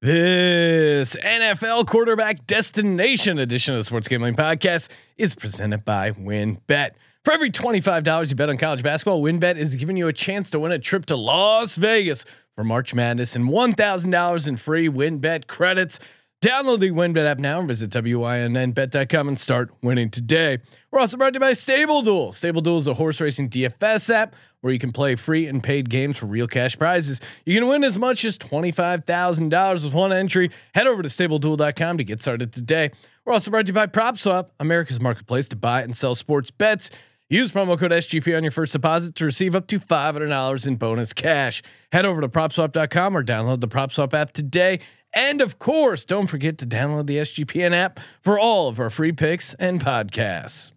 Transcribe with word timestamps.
This 0.00 1.16
NFL 1.16 1.88
quarterback 1.88 2.46
destination 2.46 3.40
edition 3.40 3.74
of 3.74 3.80
the 3.80 3.84
Sports 3.84 4.06
Gambling 4.06 4.36
Podcast 4.36 4.90
is 5.16 5.34
presented 5.34 5.84
by 5.84 6.12
WynnBET. 6.12 6.90
For 7.24 7.32
every 7.32 7.50
$25 7.50 8.30
you 8.30 8.36
bet 8.36 8.48
on 8.48 8.58
college 8.58 8.84
basketball, 8.84 9.20
WynnBET 9.20 9.56
is 9.56 9.74
giving 9.74 9.96
you 9.96 10.06
a 10.06 10.12
chance 10.12 10.50
to 10.50 10.60
win 10.60 10.70
a 10.70 10.78
trip 10.78 11.06
to 11.06 11.16
Las 11.16 11.74
Vegas 11.74 12.24
for 12.54 12.62
March 12.62 12.94
Madness 12.94 13.34
and 13.34 13.46
$1,000 13.46 14.48
in 14.48 14.56
free 14.56 14.88
WynnBET 14.88 15.48
credits. 15.48 15.98
Download 16.40 16.78
the 16.78 16.92
WynnBET 16.92 17.26
app 17.26 17.40
now 17.40 17.58
and 17.58 17.66
visit 17.66 17.90
WYNNBet.com 17.90 19.26
and 19.26 19.36
start 19.36 19.72
winning 19.82 20.10
today. 20.10 20.58
We're 20.92 21.00
also 21.00 21.16
brought 21.16 21.32
to 21.32 21.38
you 21.38 21.40
by 21.40 21.54
Stable 21.54 22.02
Duel. 22.02 22.30
Stable 22.30 22.78
is 22.78 22.86
a 22.86 22.94
horse 22.94 23.20
racing 23.20 23.50
DFS 23.50 24.14
app 24.14 24.36
where 24.60 24.72
you 24.72 24.78
can 24.78 24.92
play 24.92 25.14
free 25.14 25.46
and 25.46 25.62
paid 25.62 25.88
games 25.88 26.16
for 26.16 26.26
real 26.26 26.46
cash 26.46 26.76
prizes. 26.76 27.20
You 27.46 27.58
can 27.58 27.68
win 27.68 27.84
as 27.84 27.98
much 27.98 28.24
as 28.24 28.38
$25,000 28.38 29.84
with 29.84 29.94
one 29.94 30.12
entry. 30.12 30.50
Head 30.74 30.86
over 30.86 31.02
to 31.02 31.08
stableduel.com 31.08 31.98
to 31.98 32.04
get 32.04 32.20
started 32.20 32.52
today. 32.52 32.90
We're 33.24 33.34
also 33.34 33.50
brought 33.50 33.66
to 33.66 33.70
you 33.70 33.74
by 33.74 33.86
PropSwap, 33.86 34.50
America's 34.58 35.00
marketplace 35.00 35.48
to 35.48 35.56
buy 35.56 35.82
and 35.82 35.96
sell 35.96 36.14
sports 36.14 36.50
bets. 36.50 36.90
Use 37.30 37.52
promo 37.52 37.78
code 37.78 37.90
SGP 37.90 38.34
on 38.34 38.42
your 38.42 38.52
first 38.52 38.72
deposit 38.72 39.14
to 39.16 39.26
receive 39.26 39.54
up 39.54 39.66
to 39.66 39.78
$500 39.78 40.66
in 40.66 40.76
bonus 40.76 41.12
cash. 41.12 41.62
Head 41.92 42.06
over 42.06 42.22
to 42.22 42.28
propswap.com 42.28 43.16
or 43.16 43.22
download 43.22 43.60
the 43.60 43.68
PropSwap 43.68 44.14
app 44.14 44.32
today. 44.32 44.80
And 45.12 45.42
of 45.42 45.58
course, 45.58 46.06
don't 46.06 46.26
forget 46.26 46.58
to 46.58 46.66
download 46.66 47.06
the 47.06 47.18
SGPN 47.18 47.72
app 47.72 48.00
for 48.22 48.38
all 48.38 48.68
of 48.68 48.80
our 48.80 48.88
free 48.88 49.12
picks 49.12 49.52
and 49.54 49.78
podcasts. 49.78 50.72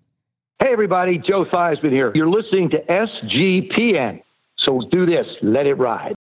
Hey, 0.63 0.73
everybody, 0.73 1.17
Joe 1.17 1.43
Theismann 1.43 1.91
here. 1.91 2.11
You're 2.13 2.29
listening 2.29 2.69
to 2.69 2.83
SGPN. 2.85 4.21
So 4.57 4.79
do 4.79 5.07
this, 5.07 5.25
let 5.41 5.65
it 5.65 5.73
ride. 5.73 6.13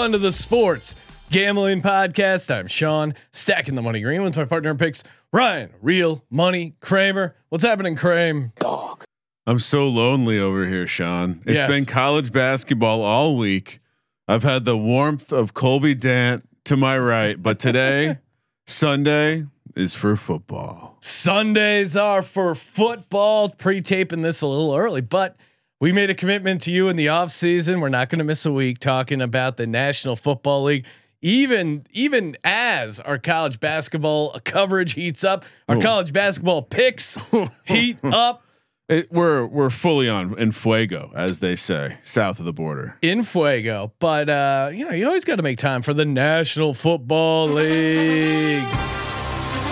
Welcome 0.00 0.14
everyone 0.14 0.22
to 0.22 0.28
the 0.30 0.32
Sports 0.32 0.94
Gambling 1.30 1.82
Podcast. 1.82 2.50
I'm 2.50 2.68
Sean, 2.68 3.12
stacking 3.32 3.74
the 3.74 3.82
money 3.82 4.00
green 4.00 4.22
with 4.22 4.34
my 4.34 4.46
partner 4.46 4.70
in 4.70 4.78
picks, 4.78 5.04
Ryan, 5.30 5.68
Real 5.82 6.24
Money 6.30 6.74
Kramer. 6.80 7.36
What's 7.50 7.62
happening, 7.64 7.96
Kramer? 7.96 8.50
Dog. 8.58 9.04
I'm 9.46 9.58
so 9.58 9.86
lonely 9.88 10.38
over 10.38 10.64
here, 10.64 10.86
Sean. 10.86 11.42
It's 11.44 11.60
Yes. 11.60 11.70
been 11.70 11.84
college 11.84 12.32
basketball 12.32 13.02
all 13.02 13.36
week. 13.36 13.80
I've 14.26 14.42
had 14.42 14.64
the 14.64 14.74
warmth 14.74 15.32
of 15.32 15.52
Colby 15.52 15.94
Dant 15.94 16.48
to 16.64 16.78
my 16.78 16.98
right, 16.98 17.36
but 17.40 17.58
today, 17.58 18.16
Sunday, 18.66 19.44
is 19.76 19.94
for 19.94 20.16
football. 20.16 20.96
Sundays 21.02 21.94
are 21.94 22.22
for 22.22 22.54
football. 22.54 23.50
Pre-taping 23.50 24.22
this 24.22 24.40
a 24.40 24.46
little 24.46 24.74
early, 24.74 25.02
but 25.02 25.36
we 25.80 25.92
made 25.92 26.10
a 26.10 26.14
commitment 26.14 26.60
to 26.62 26.72
you 26.72 26.88
in 26.88 26.96
the 26.96 27.08
off 27.08 27.30
season. 27.30 27.80
We're 27.80 27.88
not 27.88 28.10
going 28.10 28.18
to 28.18 28.24
miss 28.24 28.44
a 28.44 28.52
week 28.52 28.78
talking 28.78 29.22
about 29.22 29.56
the 29.56 29.66
National 29.66 30.14
Football 30.14 30.64
League. 30.64 30.86
Even 31.22 31.86
even 31.90 32.36
as 32.44 33.00
our 33.00 33.18
college 33.18 33.60
basketball 33.60 34.38
coverage 34.44 34.92
heats 34.94 35.24
up, 35.24 35.44
our 35.68 35.76
Ooh. 35.76 35.82
college 35.82 36.12
basketball 36.12 36.62
picks 36.62 37.18
heat 37.66 37.98
up. 38.04 38.42
It, 38.88 39.12
we're 39.12 39.46
we're 39.46 39.70
fully 39.70 40.08
on 40.08 40.36
in 40.38 40.50
fuego, 40.52 41.12
as 41.14 41.40
they 41.40 41.56
say, 41.56 41.98
south 42.02 42.40
of 42.40 42.44
the 42.44 42.52
border. 42.52 42.96
in 43.02 43.22
fuego. 43.22 43.92
But 43.98 44.28
uh, 44.30 44.70
you 44.72 44.86
know, 44.86 44.92
you 44.92 45.06
always 45.06 45.24
got 45.26 45.36
to 45.36 45.42
make 45.42 45.58
time 45.58 45.82
for 45.82 45.92
the 45.92 46.06
National 46.06 46.72
Football 46.72 47.48
League. 47.48 48.64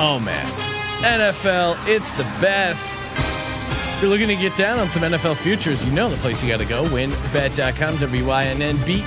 Oh 0.00 0.20
man, 0.22 0.46
NFL, 1.02 1.78
it's 1.88 2.12
the 2.12 2.24
best. 2.42 3.08
If 3.98 4.02
you're 4.02 4.12
looking 4.12 4.28
to 4.28 4.36
get 4.36 4.56
down 4.56 4.78
on 4.78 4.88
some 4.88 5.02
NFL 5.02 5.38
futures, 5.38 5.84
you 5.84 5.90
know 5.90 6.08
the 6.08 6.16
place 6.18 6.40
you 6.40 6.48
got 6.48 6.60
to 6.60 6.64
go. 6.64 6.84
WynnBET.com, 6.84 7.96
W-Y-N-N-B-E-T.com. 7.96 9.02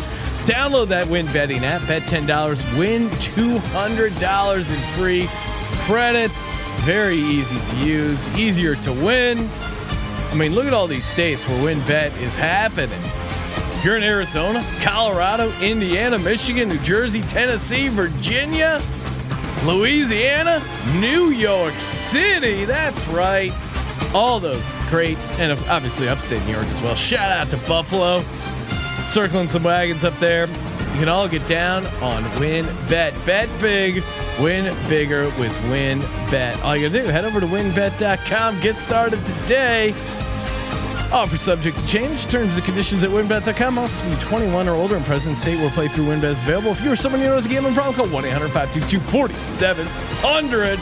Download 0.00 0.88
that 0.88 1.06
Win 1.06 1.26
Betting 1.26 1.64
app. 1.64 1.86
Bet 1.86 2.08
ten 2.08 2.26
dollars, 2.26 2.64
win 2.74 3.08
two 3.20 3.58
hundred 3.58 4.18
dollars 4.18 4.72
in 4.72 4.78
free 4.98 5.28
credits. 5.86 6.44
Very 6.80 7.18
easy 7.18 7.60
to 7.60 7.76
use, 7.86 8.36
easier 8.36 8.74
to 8.74 8.92
win. 8.92 9.48
I 10.32 10.34
mean, 10.34 10.52
look 10.52 10.66
at 10.66 10.74
all 10.74 10.88
these 10.88 11.06
states 11.06 11.48
where 11.48 11.72
WynnBET 11.72 12.20
is 12.20 12.34
happening. 12.34 13.00
You're 13.84 13.96
in 13.96 14.02
Arizona, 14.02 14.60
Colorado, 14.82 15.52
Indiana, 15.60 16.18
Michigan, 16.18 16.68
New 16.68 16.78
Jersey, 16.78 17.22
Tennessee, 17.22 17.86
Virginia, 17.86 18.80
Louisiana, 19.64 20.62
New 21.00 21.30
York 21.30 21.74
City. 21.74 22.64
That's 22.64 23.06
right. 23.08 23.52
All 24.14 24.40
those 24.40 24.72
great, 24.88 25.18
and 25.38 25.52
obviously 25.68 26.08
upstate 26.08 26.44
New 26.46 26.52
York 26.52 26.66
as 26.66 26.82
well. 26.82 26.94
Shout 26.94 27.30
out 27.30 27.50
to 27.50 27.56
Buffalo, 27.68 28.20
circling 29.02 29.48
some 29.48 29.62
wagons 29.62 30.04
up 30.04 30.18
there. 30.18 30.46
You 30.96 31.00
can 31.00 31.08
all 31.10 31.28
get 31.28 31.46
down 31.46 31.84
on 32.02 32.24
Win 32.40 32.64
Bet. 32.88 33.12
Bet 33.26 33.50
big, 33.60 34.02
win 34.40 34.74
bigger 34.88 35.24
with 35.38 35.58
Win 35.70 36.00
Bet. 36.30 36.60
All 36.62 36.74
you 36.74 36.88
gotta 36.88 37.02
do, 37.02 37.10
head 37.10 37.24
over 37.24 37.38
to 37.40 37.46
wynnbet.com, 37.46 38.60
get 38.60 38.76
started 38.76 39.20
today. 39.42 39.94
Offer 41.12 41.36
subject 41.36 41.78
to 41.78 41.86
change. 41.86 42.26
Terms 42.26 42.56
and 42.56 42.64
conditions 42.64 43.04
at 43.04 43.10
wynnbet.com. 43.10 43.74
Must 43.74 44.04
be 44.04 44.16
21 44.16 44.68
or 44.68 44.74
older 44.74 44.96
and 44.96 45.04
present 45.04 45.38
state 45.38 45.58
where 45.58 45.70
playthrough 45.70 46.06
WynnBET 46.06 46.24
is 46.24 46.42
available. 46.42 46.70
If 46.72 46.82
you 46.82 46.92
or 46.92 46.96
someone 46.96 47.20
you 47.20 47.28
know 47.28 47.34
has 47.34 47.46
a 47.46 47.48
gambling 47.48 47.74
problem, 47.74 47.94
call 47.94 48.08
1 48.08 48.24
800 48.24 48.48
522 48.50 49.00
4700. 49.10 50.78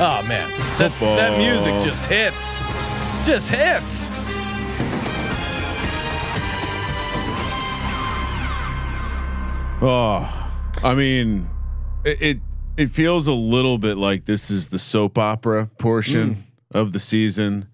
Oh, 0.00 0.24
man. 0.26 0.50
That's, 0.78 1.00
that 1.00 1.38
music 1.38 1.82
just 1.82 2.06
hits. 2.06 2.64
Just 3.24 3.50
hits. 3.50 4.08
Oh, 9.84 10.50
I 10.84 10.94
mean, 10.94 11.48
it, 12.04 12.22
it 12.22 12.38
it 12.76 12.90
feels 12.90 13.26
a 13.26 13.32
little 13.32 13.78
bit 13.78 13.96
like 13.96 14.26
this 14.26 14.50
is 14.50 14.68
the 14.68 14.78
soap 14.78 15.18
opera 15.18 15.70
portion 15.78 16.34
mm. 16.34 16.42
of 16.70 16.92
the 16.92 17.00
season. 17.00 17.66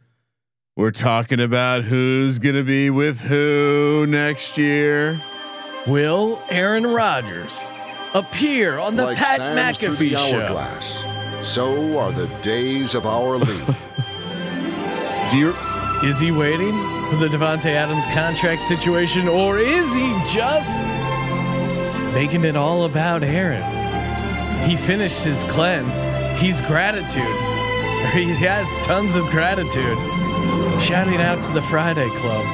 We're 0.78 0.92
talking 0.92 1.40
about 1.40 1.82
who's 1.82 2.38
gonna 2.38 2.62
be 2.62 2.88
with 2.88 3.20
who 3.22 4.06
next 4.08 4.56
year. 4.56 5.18
Will 5.88 6.40
Aaron 6.50 6.86
Rodgers 6.86 7.72
appear 8.14 8.78
on 8.78 8.94
the 8.94 9.06
like 9.06 9.16
Pat 9.16 9.38
sands 9.38 9.78
through 9.80 9.88
McAfee 9.88 10.10
the 10.10 10.16
show? 10.30 10.38
hourglass. 10.38 11.04
So 11.44 11.98
are 11.98 12.12
the 12.12 12.28
days 12.42 12.94
of 12.94 13.06
our 13.06 13.38
league. 13.38 13.74
Do 15.30 15.38
you? 15.38 15.56
Is 16.08 16.20
he 16.20 16.30
waiting 16.30 16.76
for 17.10 17.16
the 17.16 17.26
Davante 17.26 17.74
Adams 17.74 18.06
contract 18.14 18.62
situation, 18.62 19.26
or 19.26 19.58
is 19.58 19.92
he 19.96 20.22
just 20.28 20.86
making 22.14 22.44
it 22.44 22.56
all 22.56 22.84
about 22.84 23.24
Aaron? 23.24 24.62
He 24.62 24.76
finished 24.76 25.24
his 25.24 25.42
cleanse. 25.42 26.04
He's 26.40 26.60
gratitude. 26.60 27.47
He 28.12 28.30
has 28.44 28.76
tons 28.78 29.16
of 29.16 29.28
gratitude. 29.28 29.98
Shouting 30.80 31.16
out 31.16 31.42
to 31.42 31.52
the 31.52 31.60
Friday 31.60 32.08
Club. 32.10 32.44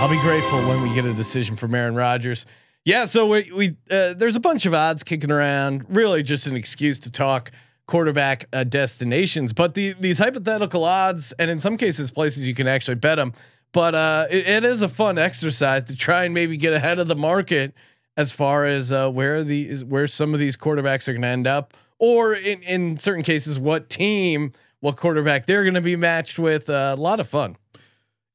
I'll 0.00 0.08
be 0.08 0.20
grateful 0.20 0.66
when 0.66 0.82
we 0.82 0.92
get 0.92 1.06
a 1.06 1.14
decision 1.14 1.56
from 1.56 1.74
Aaron 1.74 1.94
Rodgers. 1.94 2.44
Yeah, 2.84 3.04
so 3.04 3.28
we, 3.28 3.50
we 3.52 3.76
uh, 3.90 4.14
there's 4.14 4.34
a 4.36 4.40
bunch 4.40 4.66
of 4.66 4.74
odds 4.74 5.04
kicking 5.04 5.30
around. 5.30 5.86
Really, 5.88 6.22
just 6.22 6.48
an 6.48 6.56
excuse 6.56 6.98
to 7.00 7.10
talk 7.10 7.52
quarterback 7.86 8.46
uh, 8.52 8.64
destinations. 8.64 9.52
But 9.52 9.74
the, 9.74 9.94
these 10.00 10.18
hypothetical 10.18 10.84
odds, 10.84 11.32
and 11.38 11.50
in 11.50 11.60
some 11.60 11.76
cases, 11.76 12.10
places 12.10 12.46
you 12.46 12.54
can 12.54 12.66
actually 12.66 12.96
bet 12.96 13.16
them. 13.16 13.34
But 13.72 13.94
uh, 13.94 14.26
it, 14.28 14.46
it 14.46 14.64
is 14.64 14.82
a 14.82 14.88
fun 14.88 15.18
exercise 15.18 15.84
to 15.84 15.96
try 15.96 16.24
and 16.24 16.34
maybe 16.34 16.56
get 16.56 16.72
ahead 16.72 16.98
of 16.98 17.06
the 17.06 17.16
market 17.16 17.74
as 18.16 18.32
far 18.32 18.64
as 18.64 18.90
uh, 18.90 19.08
where 19.10 19.44
the 19.44 19.76
where 19.84 20.08
some 20.08 20.34
of 20.34 20.40
these 20.40 20.56
quarterbacks 20.56 21.08
are 21.08 21.12
going 21.12 21.22
to 21.22 21.28
end 21.28 21.46
up, 21.46 21.74
or 21.98 22.34
in 22.34 22.62
in 22.62 22.96
certain 22.96 23.22
cases, 23.22 23.58
what 23.58 23.88
team, 23.90 24.52
what 24.80 24.96
quarterback 24.96 25.46
they're 25.46 25.64
going 25.64 25.74
to 25.74 25.80
be 25.80 25.96
matched 25.96 26.38
with. 26.38 26.70
Uh, 26.70 26.94
a 26.96 27.00
lot 27.00 27.20
of 27.20 27.28
fun. 27.28 27.56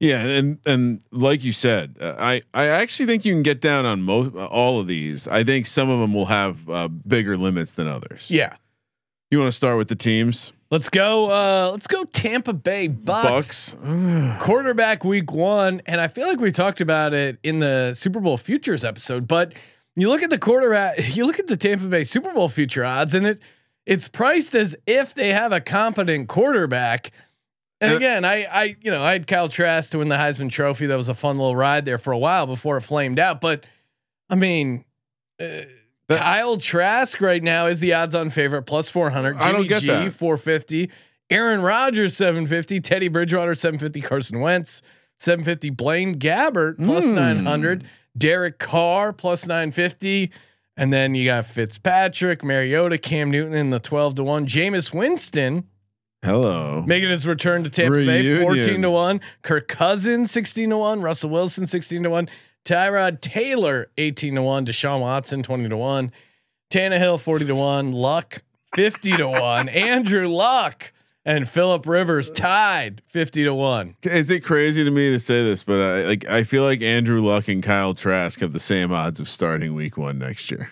Yeah, 0.00 0.20
and 0.20 0.58
and 0.66 1.02
like 1.12 1.44
you 1.44 1.52
said, 1.52 1.96
uh, 2.00 2.14
I 2.18 2.42
I 2.52 2.66
actually 2.66 3.06
think 3.06 3.24
you 3.24 3.32
can 3.32 3.42
get 3.42 3.60
down 3.60 3.86
on 3.86 4.02
most 4.02 4.34
all 4.34 4.80
of 4.80 4.86
these. 4.86 5.28
I 5.28 5.44
think 5.44 5.66
some 5.66 5.88
of 5.88 6.00
them 6.00 6.12
will 6.12 6.26
have 6.26 6.68
uh, 6.68 6.88
bigger 6.88 7.36
limits 7.36 7.74
than 7.74 7.86
others. 7.86 8.30
Yeah. 8.30 8.56
You 9.30 9.38
want 9.38 9.48
to 9.48 9.56
start 9.56 9.78
with 9.78 9.88
the 9.88 9.96
teams? 9.96 10.52
Let's 10.70 10.88
go. 10.88 11.30
Uh, 11.30 11.70
let's 11.72 11.86
go. 11.86 12.04
Tampa 12.04 12.52
Bay 12.52 12.88
Bucks. 12.88 13.74
Bucks. 13.74 14.38
quarterback 14.44 15.04
week 15.04 15.32
one, 15.32 15.80
and 15.86 16.00
I 16.00 16.08
feel 16.08 16.26
like 16.28 16.40
we 16.40 16.50
talked 16.50 16.80
about 16.80 17.14
it 17.14 17.38
in 17.42 17.58
the 17.58 17.94
Super 17.94 18.20
Bowl 18.20 18.36
futures 18.36 18.84
episode. 18.84 19.26
But 19.26 19.54
you 19.96 20.08
look 20.08 20.22
at 20.22 20.30
the 20.30 20.38
quarterback, 20.38 20.96
you 21.16 21.26
look 21.26 21.38
at 21.38 21.46
the 21.46 21.56
Tampa 21.56 21.86
Bay 21.86 22.04
Super 22.04 22.32
Bowl 22.32 22.48
future 22.48 22.84
odds, 22.84 23.14
and 23.14 23.26
it 23.26 23.40
it's 23.86 24.08
priced 24.08 24.54
as 24.54 24.74
if 24.86 25.14
they 25.14 25.30
have 25.30 25.52
a 25.52 25.60
competent 25.60 26.28
quarterback. 26.28 27.10
And 27.80 27.92
Uh, 27.92 27.96
again, 27.96 28.24
I 28.24 28.44
I 28.44 28.76
you 28.80 28.90
know 28.90 29.02
I 29.02 29.12
had 29.12 29.26
Kyle 29.26 29.48
Trask 29.48 29.90
to 29.92 29.98
win 29.98 30.08
the 30.08 30.16
Heisman 30.16 30.50
Trophy. 30.50 30.86
That 30.86 30.96
was 30.96 31.08
a 31.08 31.14
fun 31.14 31.38
little 31.38 31.56
ride 31.56 31.84
there 31.84 31.98
for 31.98 32.12
a 32.12 32.18
while 32.18 32.46
before 32.46 32.76
it 32.76 32.82
flamed 32.82 33.18
out. 33.18 33.40
But 33.40 33.64
I 34.30 34.34
mean. 34.36 34.84
Uh, 35.40 35.62
That- 36.08 36.18
Kyle 36.20 36.58
Trask 36.58 37.18
right 37.22 37.42
now 37.42 37.66
is 37.66 37.80
the 37.80 37.94
odds-on 37.94 38.28
favorite 38.28 38.64
plus 38.64 38.90
400. 38.90 39.36
I 39.38 39.52
don't 39.52 39.66
get 39.66 39.80
G 39.80 39.86
that. 39.88 40.12
450. 40.12 40.90
Aaron 41.30 41.62
Rodgers 41.62 42.14
750. 42.14 42.80
Teddy 42.80 43.08
Bridgewater 43.08 43.54
750. 43.54 44.02
Carson 44.02 44.40
Wentz 44.40 44.82
750. 45.18 45.70
Blaine 45.70 46.14
Gabbert 46.16 46.76
plus 46.76 47.06
Hmm. 47.08 47.14
900. 47.14 47.84
Derek 48.16 48.58
Carr 48.58 49.12
plus 49.12 49.46
950. 49.46 50.30
And 50.76 50.92
then 50.92 51.14
you 51.14 51.24
got 51.24 51.46
Fitzpatrick, 51.46 52.42
Mariota, 52.42 52.98
Cam 52.98 53.30
Newton 53.30 53.54
in 53.54 53.70
the 53.70 53.78
12 53.78 54.16
to 54.16 54.24
1. 54.24 54.46
Jameis 54.46 54.92
Winston 54.92 55.68
Hello. 56.24 56.82
making 56.86 57.10
his 57.10 57.26
return 57.26 57.62
to 57.64 57.70
Tampa 57.70 57.98
Bay 57.98 58.42
14 58.42 58.82
to 58.82 58.90
1. 58.90 59.20
Kirk 59.42 59.68
Cousins 59.68 60.30
16 60.32 60.70
to 60.70 60.76
1. 60.78 61.00
Russell 61.02 61.30
Wilson 61.30 61.66
16 61.66 62.02
to 62.02 62.10
1. 62.10 62.28
Tyrod 62.64 63.20
Taylor 63.20 63.88
18 63.98 64.34
to 64.34 64.42
1. 64.42 64.66
Deshaun 64.66 65.00
Watson 65.00 65.42
20 65.42 65.68
to 65.68 65.76
1. 65.76 66.12
Tannehill 66.70 67.20
40 67.20 67.46
to 67.46 67.54
1. 67.54 67.92
Luck 67.92 68.42
50 68.74 69.12
to 69.18 69.28
1. 69.28 69.68
Andrew 69.70 70.26
Luck 70.26 70.92
and 71.24 71.48
Philip 71.48 71.86
Rivers 71.86 72.30
tied 72.30 73.02
50 73.06 73.44
to 73.44 73.54
1. 73.54 73.96
Is 74.02 74.30
it 74.30 74.40
crazy 74.40 74.84
to 74.84 74.90
me 74.90 75.10
to 75.10 75.18
say 75.18 75.42
this, 75.42 75.62
but 75.62 75.80
I 75.80 76.02
like 76.04 76.28
I 76.28 76.44
feel 76.44 76.62
like 76.64 76.82
Andrew 76.82 77.20
Luck 77.20 77.48
and 77.48 77.62
Kyle 77.62 77.94
Trask 77.94 78.40
have 78.40 78.52
the 78.52 78.60
same 78.60 78.92
odds 78.92 79.20
of 79.20 79.28
starting 79.28 79.74
week 79.74 79.96
one 79.96 80.18
next 80.18 80.50
year. 80.50 80.70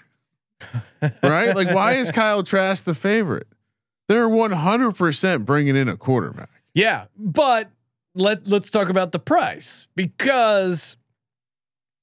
right? 1.23 1.55
Like, 1.57 1.75
why 1.75 1.93
is 1.95 2.11
Kyle 2.11 2.43
Trask 2.43 2.85
the 2.85 2.95
favorite? 2.95 3.49
They're 4.09 4.29
100% 4.29 5.45
bringing 5.45 5.77
in 5.77 5.89
a 5.89 5.97
quarterback. 5.97 6.51
Yeah, 6.75 7.07
but 7.17 7.71
let 8.15 8.47
let's 8.47 8.71
talk 8.71 8.89
about 8.89 9.13
the 9.13 9.19
price 9.19 9.89
because 9.95 10.97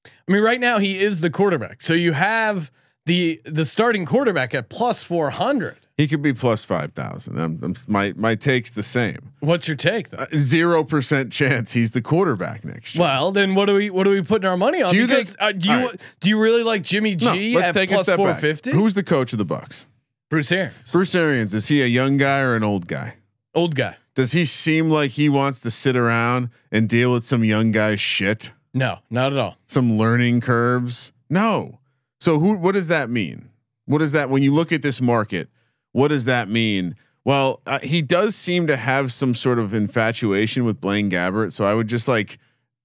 I 0.06 0.32
mean 0.32 0.42
right 0.42 0.60
now 0.60 0.78
he 0.78 1.00
is 1.00 1.20
the 1.20 1.30
quarterback. 1.30 1.80
So 1.82 1.94
you 1.94 2.12
have 2.12 2.70
the 3.06 3.40
the 3.44 3.64
starting 3.64 4.06
quarterback 4.06 4.54
at 4.54 4.68
plus 4.68 5.02
400. 5.02 5.76
He 6.00 6.08
could 6.08 6.22
be 6.22 6.32
plus 6.32 6.64
5,000. 6.64 7.38
I'm, 7.38 7.60
I'm, 7.62 7.74
my, 7.86 8.14
my 8.16 8.34
take's 8.34 8.70
the 8.70 8.82
same. 8.82 9.32
What's 9.40 9.68
your 9.68 9.76
take 9.76 10.08
though? 10.08 10.24
Zero 10.34 10.82
percent 10.82 11.30
chance 11.30 11.74
he's 11.74 11.90
the 11.90 12.00
quarterback 12.00 12.64
next 12.64 12.94
year. 12.94 13.02
Well, 13.02 13.32
then 13.32 13.54
what 13.54 13.66
do 13.66 13.74
we 13.74 13.90
what 13.90 14.06
are 14.06 14.10
we 14.10 14.22
putting 14.22 14.48
our 14.48 14.56
money 14.56 14.80
on? 14.80 14.92
Do 14.92 14.96
you 14.96 15.06
because, 15.06 15.34
think- 15.34 15.42
uh, 15.42 15.52
do 15.52 15.68
you 15.68 15.76
right. 15.76 16.00
do 16.20 16.30
you 16.30 16.40
really 16.40 16.62
like 16.62 16.80
Jimmy 16.80 17.16
no, 17.16 17.34
G 17.34 17.54
let's 17.54 17.68
at 17.68 17.74
take 17.74 17.90
a 17.90 17.98
step 17.98 18.16
back. 18.16 18.40
450? 18.40 18.70
Who's 18.70 18.94
the 18.94 19.02
coach 19.02 19.32
of 19.34 19.38
the 19.38 19.44
Bucks? 19.44 19.84
Bruce 20.30 20.50
Arians? 20.50 20.90
Bruce 20.90 21.14
Arians. 21.14 21.52
Is 21.52 21.68
he 21.68 21.82
a 21.82 21.86
young 21.86 22.16
guy 22.16 22.38
or 22.38 22.54
an 22.54 22.64
old 22.64 22.86
guy? 22.86 23.16
Old 23.54 23.76
guy. 23.76 23.96
Does 24.14 24.32
he 24.32 24.46
seem 24.46 24.88
like 24.88 25.10
he 25.10 25.28
wants 25.28 25.60
to 25.60 25.70
sit 25.70 25.96
around 25.96 26.48
and 26.72 26.88
deal 26.88 27.12
with 27.12 27.26
some 27.26 27.44
young 27.44 27.72
guy's 27.72 28.00
shit? 28.00 28.54
No, 28.72 29.00
not 29.10 29.34
at 29.34 29.38
all. 29.38 29.58
some 29.66 29.98
learning 29.98 30.40
curves? 30.40 31.12
No. 31.28 31.78
So 32.20 32.38
who 32.38 32.54
what 32.54 32.72
does 32.72 32.88
that 32.88 33.10
mean? 33.10 33.50
What 33.84 33.98
does 33.98 34.12
that 34.12 34.30
when 34.30 34.42
you 34.42 34.54
look 34.54 34.72
at 34.72 34.80
this 34.80 35.02
market, 35.02 35.50
what 35.92 36.08
does 36.08 36.24
that 36.26 36.48
mean? 36.48 36.96
Well, 37.24 37.60
uh, 37.66 37.78
he 37.82 38.00
does 38.02 38.34
seem 38.34 38.66
to 38.68 38.76
have 38.76 39.12
some 39.12 39.34
sort 39.34 39.58
of 39.58 39.74
infatuation 39.74 40.64
with 40.64 40.80
Blaine 40.80 41.10
Gabbert, 41.10 41.52
so 41.52 41.64
I 41.64 41.74
would 41.74 41.86
just 41.88 42.08
like 42.08 42.38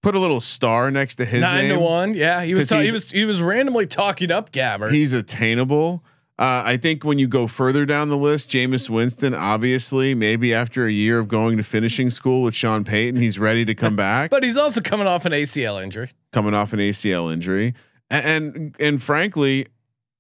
put 0.04 0.14
a 0.14 0.20
little 0.20 0.42
star 0.42 0.92
next 0.92 1.16
to 1.16 1.26
his 1.26 1.42
Nine 1.42 1.70
name. 1.70 1.78
to 1.78 1.84
one. 1.84 2.14
Yeah, 2.14 2.44
he 2.44 2.54
was 2.54 2.68
ta- 2.70 2.80
he 2.82 2.92
was 2.92 3.10
he 3.12 3.26
was 3.26 3.42
randomly 3.42 3.88
talking 3.88 4.32
up 4.32 4.52
Gabbert. 4.52 4.92
He's 4.92 5.14
attainable. 5.14 6.04
Uh, 6.38 6.64
I 6.66 6.76
think 6.76 7.06
when 7.06 7.18
you 7.18 7.30
go 7.30 7.48
further 7.48 7.86
down 7.86 8.10
the 8.10 8.18
list, 8.18 8.50
Jameis 8.50 8.90
Winston, 8.90 9.34
obviously, 9.34 10.14
maybe 10.14 10.54
after 10.54 10.86
a 10.86 10.92
year 10.92 11.18
of 11.20 11.30
going 11.30 11.56
to 11.56 11.64
finishing 11.64 12.10
school 12.10 12.42
with 12.44 12.54
Sean 12.54 12.84
Payton, 12.84 13.22
he's 13.22 13.40
ready 13.40 13.64
to 13.64 13.74
come 13.74 13.96
back. 13.96 14.32
but 14.32 14.44
he's 14.44 14.58
also 14.58 14.82
coming 14.82 15.08
off 15.08 15.26
an 15.26 15.32
ACL 15.32 15.82
injury. 15.82 16.10
coming 16.34 16.54
off 16.54 16.74
an 16.74 16.80
ACL 16.80 17.32
injury, 17.32 17.74
and 18.12 18.26
and, 18.56 18.76
and 18.82 19.02
frankly, 19.02 19.68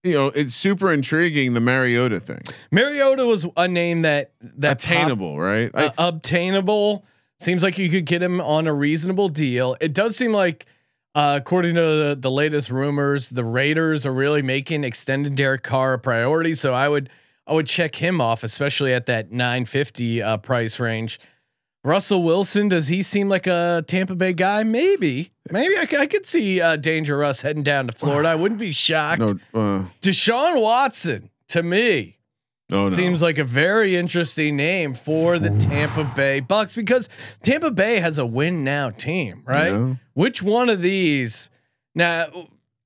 you 0.05 0.13
know, 0.13 0.27
it's 0.27 0.53
super 0.53 0.93
intriguing 0.93 1.53
the 1.53 1.59
Mariota 1.59 2.19
thing. 2.19 2.41
Mariota 2.71 3.25
was 3.25 3.47
a 3.57 3.67
name 3.67 4.03
that 4.03 4.31
that 4.41 4.83
Attainable, 4.83 5.39
right? 5.39 5.71
uh, 5.73 5.91
I, 5.97 6.07
obtainable. 6.07 7.05
Seems 7.39 7.63
like 7.63 7.77
you 7.77 7.89
could 7.89 8.05
get 8.05 8.21
him 8.21 8.39
on 8.39 8.67
a 8.67 8.73
reasonable 8.73 9.27
deal. 9.27 9.75
It 9.81 9.93
does 9.93 10.15
seem 10.15 10.31
like, 10.31 10.67
uh, 11.15 11.37
according 11.41 11.75
to 11.75 11.81
the, 11.81 12.17
the 12.17 12.31
latest 12.31 12.69
rumors, 12.69 13.29
the 13.29 13.43
Raiders 13.43 14.05
are 14.05 14.13
really 14.13 14.41
making 14.41 14.85
extended 14.85 15.35
Derek 15.35 15.63
Carr 15.63 15.93
a 15.93 15.99
priority. 15.99 16.53
So 16.53 16.73
I 16.73 16.87
would 16.87 17.09
I 17.47 17.53
would 17.53 17.67
check 17.67 17.95
him 17.95 18.21
off, 18.21 18.43
especially 18.43 18.93
at 18.93 19.07
that 19.07 19.31
950 19.31 20.21
uh, 20.21 20.37
price 20.37 20.79
range. 20.79 21.19
Russell 21.85 22.23
Wilson, 22.23 22.67
does 22.67 22.87
he 22.87 23.03
seem 23.03 23.29
like 23.29 23.45
a 23.45 23.83
Tampa 23.87 24.15
Bay 24.15 24.33
guy? 24.33 24.63
Maybe, 24.63 25.31
maybe 25.51 25.77
I 25.77 26.07
could 26.07 26.25
see 26.25 26.59
uh, 26.59 26.77
Danger 26.77 27.17
Russ 27.17 27.41
heading 27.41 27.63
down 27.63 27.87
to 27.87 27.93
Florida. 27.93 28.29
I 28.29 28.35
wouldn't 28.35 28.59
be 28.59 28.71
shocked. 28.71 29.19
no, 29.19 29.27
uh, 29.53 29.83
Deshaun 30.01 30.59
Watson, 30.59 31.29
to 31.49 31.61
me, 31.61 32.15
no, 32.69 32.85
no. 32.85 32.89
Seems 32.89 33.21
like 33.21 33.37
a 33.37 33.43
very 33.43 33.95
interesting 33.95 34.55
name 34.55 34.95
for 34.95 35.37
the 35.37 35.51
Tampa 35.51 36.11
Bay 36.15 36.39
Bucks 36.39 36.75
because 36.75 37.09
Tampa 37.43 37.69
Bay 37.69 37.99
has 37.99 38.17
a 38.17 38.25
win 38.25 38.63
now 38.63 38.89
team, 38.89 39.43
right? 39.45 39.71
Yeah. 39.71 39.95
Which 40.15 40.41
one 40.41 40.69
of 40.69 40.81
these? 40.81 41.51
Now, 41.93 42.25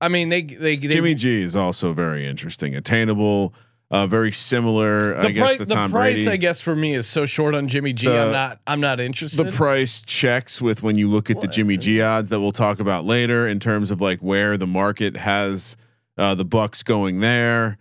I 0.01 0.09
mean, 0.09 0.27
they 0.27 0.41
they, 0.41 0.75
they 0.75 0.87
Jimmy 0.89 1.15
G 1.15 1.41
is 1.41 1.55
also 1.55 1.93
very 1.93 2.27
interesting, 2.27 2.75
attainable, 2.75 3.53
uh, 3.91 4.07
very 4.07 4.31
similar. 4.31 5.15
The, 5.15 5.27
I 5.27 5.31
guess 5.31 5.55
pri- 5.55 5.65
the 5.65 5.73
Tom 5.73 5.91
price, 5.91 6.15
Brady. 6.15 6.29
I 6.31 6.37
guess, 6.37 6.61
for 6.61 6.75
me 6.75 6.93
is 6.93 7.07
so 7.07 7.25
short 7.25 7.55
on 7.55 7.67
Jimmy 7.67 7.93
G. 7.93 8.07
The- 8.07 8.13
am 8.13 8.31
not. 8.31 8.59
I'm 8.67 8.79
not 8.79 8.99
interested. 8.99 9.43
the 9.45 9.51
price 9.51 10.01
checks 10.01 10.61
with 10.61 10.83
when 10.83 10.97
you 10.97 11.07
look 11.07 11.29
at 11.29 11.41
the 11.41 11.47
Jimmy 11.47 11.77
G 11.77 12.01
odds 12.01 12.29
that 12.29 12.39
we'll 12.39 12.51
talk 12.51 12.79
about 12.79 13.05
later 13.05 13.47
in 13.47 13.59
terms 13.59 13.91
of 13.91 13.99
like 14.01 14.19
where 14.19 14.57
the 14.57 14.67
market 14.67 15.17
has 15.17 15.75
uh, 16.17 16.35
the 16.35 16.45
Bucks 16.45 16.83
going 16.83 17.19
there. 17.19 17.77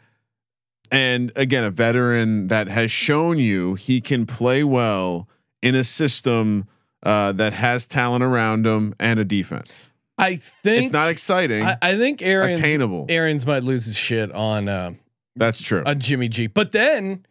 And 0.90 1.30
again, 1.36 1.64
a 1.64 1.70
veteran 1.70 2.48
that 2.48 2.68
has 2.68 2.90
shown 2.90 3.38
you 3.38 3.74
he 3.74 4.00
can 4.00 4.24
play 4.24 4.64
well 4.64 5.28
in 5.60 5.74
a 5.74 5.84
system 5.84 6.66
uh, 7.02 7.32
that 7.32 7.52
has 7.52 7.86
talent 7.86 8.24
around 8.24 8.66
him 8.66 8.94
and 8.98 9.20
a 9.20 9.24
defense. 9.24 9.92
I 10.16 10.36
think 10.36 10.84
It's 10.84 10.92
not 10.92 11.10
exciting, 11.10 11.64
I, 11.64 11.76
I 11.80 11.96
think 11.96 12.22
Aaron's 12.22 12.58
attainable. 12.58 13.06
Aaron's 13.08 13.46
might 13.46 13.62
lose 13.62 13.86
his 13.86 13.96
shit 13.96 14.32
on 14.32 14.68
uh, 14.68 14.94
That's 15.38 15.62
true. 15.62 15.82
on 15.86 15.98
Jimmy 16.00 16.28
G. 16.28 16.46
But 16.46 16.72
then 16.72 17.24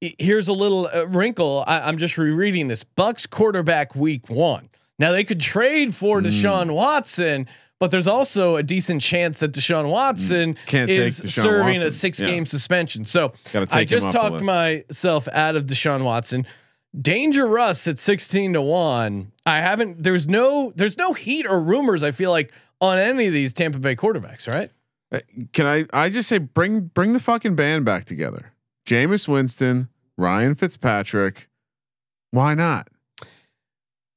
here's 0.00 0.48
a 0.48 0.52
little 0.52 0.86
uh, 0.92 1.06
wrinkle. 1.08 1.64
I, 1.66 1.80
I'm 1.80 1.98
just 1.98 2.16
rereading 2.18 2.68
this. 2.68 2.84
Bucks 2.84 3.26
quarterback 3.26 3.94
week 3.94 4.28
one. 4.30 4.68
Now 4.98 5.12
they 5.12 5.24
could 5.24 5.40
trade 5.40 5.94
for 5.94 6.20
Mm. 6.20 6.26
Deshaun 6.26 6.70
Watson, 6.74 7.46
but 7.78 7.90
there's 7.90 8.08
also 8.08 8.56
a 8.56 8.62
decent 8.62 9.00
chance 9.02 9.40
that 9.40 9.52
Deshaun 9.52 9.90
Watson 9.90 10.54
Mm. 10.54 10.66
Can't 10.66 10.90
is 10.90 11.20
Deshaun 11.20 11.30
serving 11.30 11.80
a 11.82 11.90
six 11.90 12.20
Yeah. 12.20 12.26
game 12.28 12.46
suspension. 12.46 13.04
So 13.04 13.32
I 13.72 13.84
just 13.84 14.10
talked 14.12 14.44
myself 14.44 15.28
out 15.32 15.56
of 15.56 15.64
Deshaun 15.66 16.04
Watson. 16.04 16.46
Danger 17.00 17.46
Russ 17.46 17.86
at 17.86 17.98
16 18.00 18.54
to 18.54 18.62
1. 18.62 19.30
I 19.46 19.58
haven't 19.60 20.02
there's 20.02 20.28
no 20.28 20.72
there's 20.74 20.98
no 20.98 21.12
heat 21.12 21.46
or 21.46 21.60
rumors 21.60 22.02
I 22.02 22.10
feel 22.10 22.30
like 22.30 22.52
on 22.80 22.98
any 22.98 23.26
of 23.28 23.32
these 23.32 23.52
Tampa 23.52 23.78
Bay 23.78 23.94
quarterbacks, 23.94 24.50
right? 24.50 24.70
Uh, 25.12 25.18
Can 25.52 25.66
I? 25.66 25.86
I 25.92 26.08
just 26.08 26.28
say 26.28 26.38
bring 26.38 26.82
bring 26.82 27.12
the 27.12 27.20
fucking 27.20 27.56
band 27.56 27.84
back 27.84 28.04
together. 28.04 28.52
Jameis 28.86 29.26
Winston, 29.28 29.88
Ryan 30.16 30.54
Fitzpatrick. 30.54 31.48
Why 32.30 32.54
not? 32.54 32.88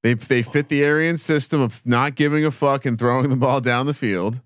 They 0.03 0.13
they 0.13 0.41
fit 0.43 0.67
the 0.67 0.83
Arian 0.83 1.17
system 1.17 1.61
of 1.61 1.85
not 1.85 2.15
giving 2.15 2.45
a 2.45 2.51
fuck 2.51 2.85
and 2.85 2.99
throwing 2.99 3.29
the 3.29 3.35
ball 3.35 3.61
down 3.61 3.85
the 3.85 3.93
field. 3.93 4.41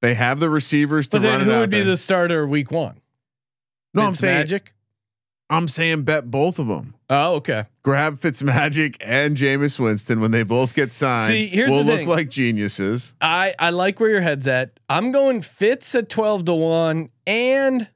They 0.00 0.14
have 0.14 0.40
the 0.40 0.48
receivers 0.48 1.08
to 1.10 1.18
But 1.18 1.22
then 1.22 1.40
who 1.40 1.58
would 1.58 1.70
be 1.70 1.78
there. 1.78 1.86
the 1.86 1.96
starter 1.96 2.46
week 2.46 2.70
1? 2.70 3.00
No, 3.94 4.02
I'm 4.02 4.14
saying 4.14 4.38
Magic. 4.38 4.72
I'm 5.50 5.68
saying 5.68 6.02
bet 6.02 6.30
both 6.30 6.58
of 6.58 6.66
them. 6.66 6.94
Oh, 7.08 7.36
okay. 7.36 7.64
Grab 7.82 8.18
Fitzmagic 8.18 8.96
and 9.00 9.34
Jameis 9.36 9.80
Winston 9.80 10.20
when 10.20 10.30
they 10.30 10.42
both 10.42 10.74
get 10.74 10.92
signed. 10.92 11.28
See, 11.28 11.46
here's 11.46 11.70
we'll 11.70 11.78
the 11.78 11.84
look 11.84 12.00
thing. 12.00 12.08
like 12.08 12.28
geniuses. 12.28 13.14
I 13.20 13.54
I 13.58 13.70
like 13.70 13.98
where 13.98 14.10
your 14.10 14.20
head's 14.20 14.46
at. 14.46 14.78
I'm 14.90 15.10
going 15.10 15.40
Fitz 15.40 15.94
at 15.94 16.10
12 16.10 16.44
to 16.46 16.54
1 16.54 17.08
and 17.26 17.88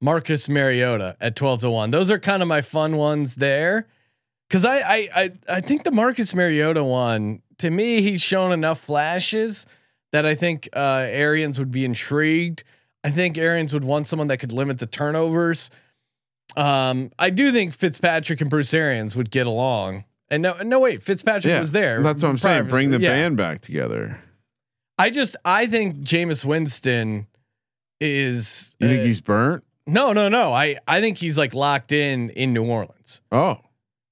Marcus 0.00 0.48
Mariota 0.48 1.16
at 1.20 1.34
12 1.34 1.62
to 1.62 1.70
1. 1.70 1.90
Those 1.90 2.10
are 2.12 2.18
kind 2.20 2.42
of 2.42 2.48
my 2.48 2.60
fun 2.60 2.96
ones 2.96 3.34
there. 3.36 3.88
Cause 4.50 4.64
I 4.64 4.78
I 4.78 5.08
I, 5.14 5.30
I 5.48 5.60
think 5.60 5.82
the 5.82 5.90
Marcus 5.90 6.32
Mariota 6.32 6.84
one, 6.84 7.42
to 7.58 7.70
me, 7.70 8.02
he's 8.02 8.22
shown 8.22 8.52
enough 8.52 8.78
flashes 8.78 9.66
that 10.12 10.24
I 10.24 10.36
think 10.36 10.68
uh 10.74 11.06
Arians 11.08 11.58
would 11.58 11.72
be 11.72 11.84
intrigued. 11.84 12.62
I 13.02 13.10
think 13.10 13.36
Arians 13.36 13.72
would 13.74 13.84
want 13.84 14.06
someone 14.06 14.28
that 14.28 14.38
could 14.38 14.52
limit 14.52 14.78
the 14.78 14.86
turnovers. 14.86 15.70
Um, 16.56 17.10
I 17.18 17.30
do 17.30 17.50
think 17.50 17.74
Fitzpatrick 17.74 18.40
and 18.40 18.48
Bruce 18.50 18.72
Arians 18.74 19.16
would 19.16 19.30
get 19.30 19.46
along. 19.46 20.04
And 20.30 20.42
no, 20.42 20.56
no, 20.62 20.78
wait, 20.80 21.02
Fitzpatrick 21.02 21.50
Yeah, 21.52 21.60
was 21.60 21.72
there. 21.72 22.02
That's 22.02 22.22
what 22.22 22.28
I'm 22.30 22.38
saying. 22.38 22.68
Bring 22.68 22.90
the 22.90 23.00
yeah. 23.00 23.10
band 23.10 23.36
back 23.36 23.60
together. 23.60 24.20
I 24.98 25.10
just, 25.10 25.36
I 25.44 25.66
think 25.66 25.96
Jameis 25.98 26.44
Winston 26.44 27.26
is. 28.00 28.76
You 28.78 28.88
think 28.88 29.00
uh, 29.00 29.04
he's 29.04 29.20
burnt? 29.20 29.64
No, 29.86 30.12
no, 30.12 30.28
no. 30.28 30.52
I, 30.52 30.78
I 30.86 31.00
think 31.00 31.18
he's 31.18 31.36
like 31.36 31.54
locked 31.54 31.92
in 31.92 32.30
in 32.30 32.52
New 32.52 32.64
Orleans 32.64 33.20
Oh, 33.30 33.60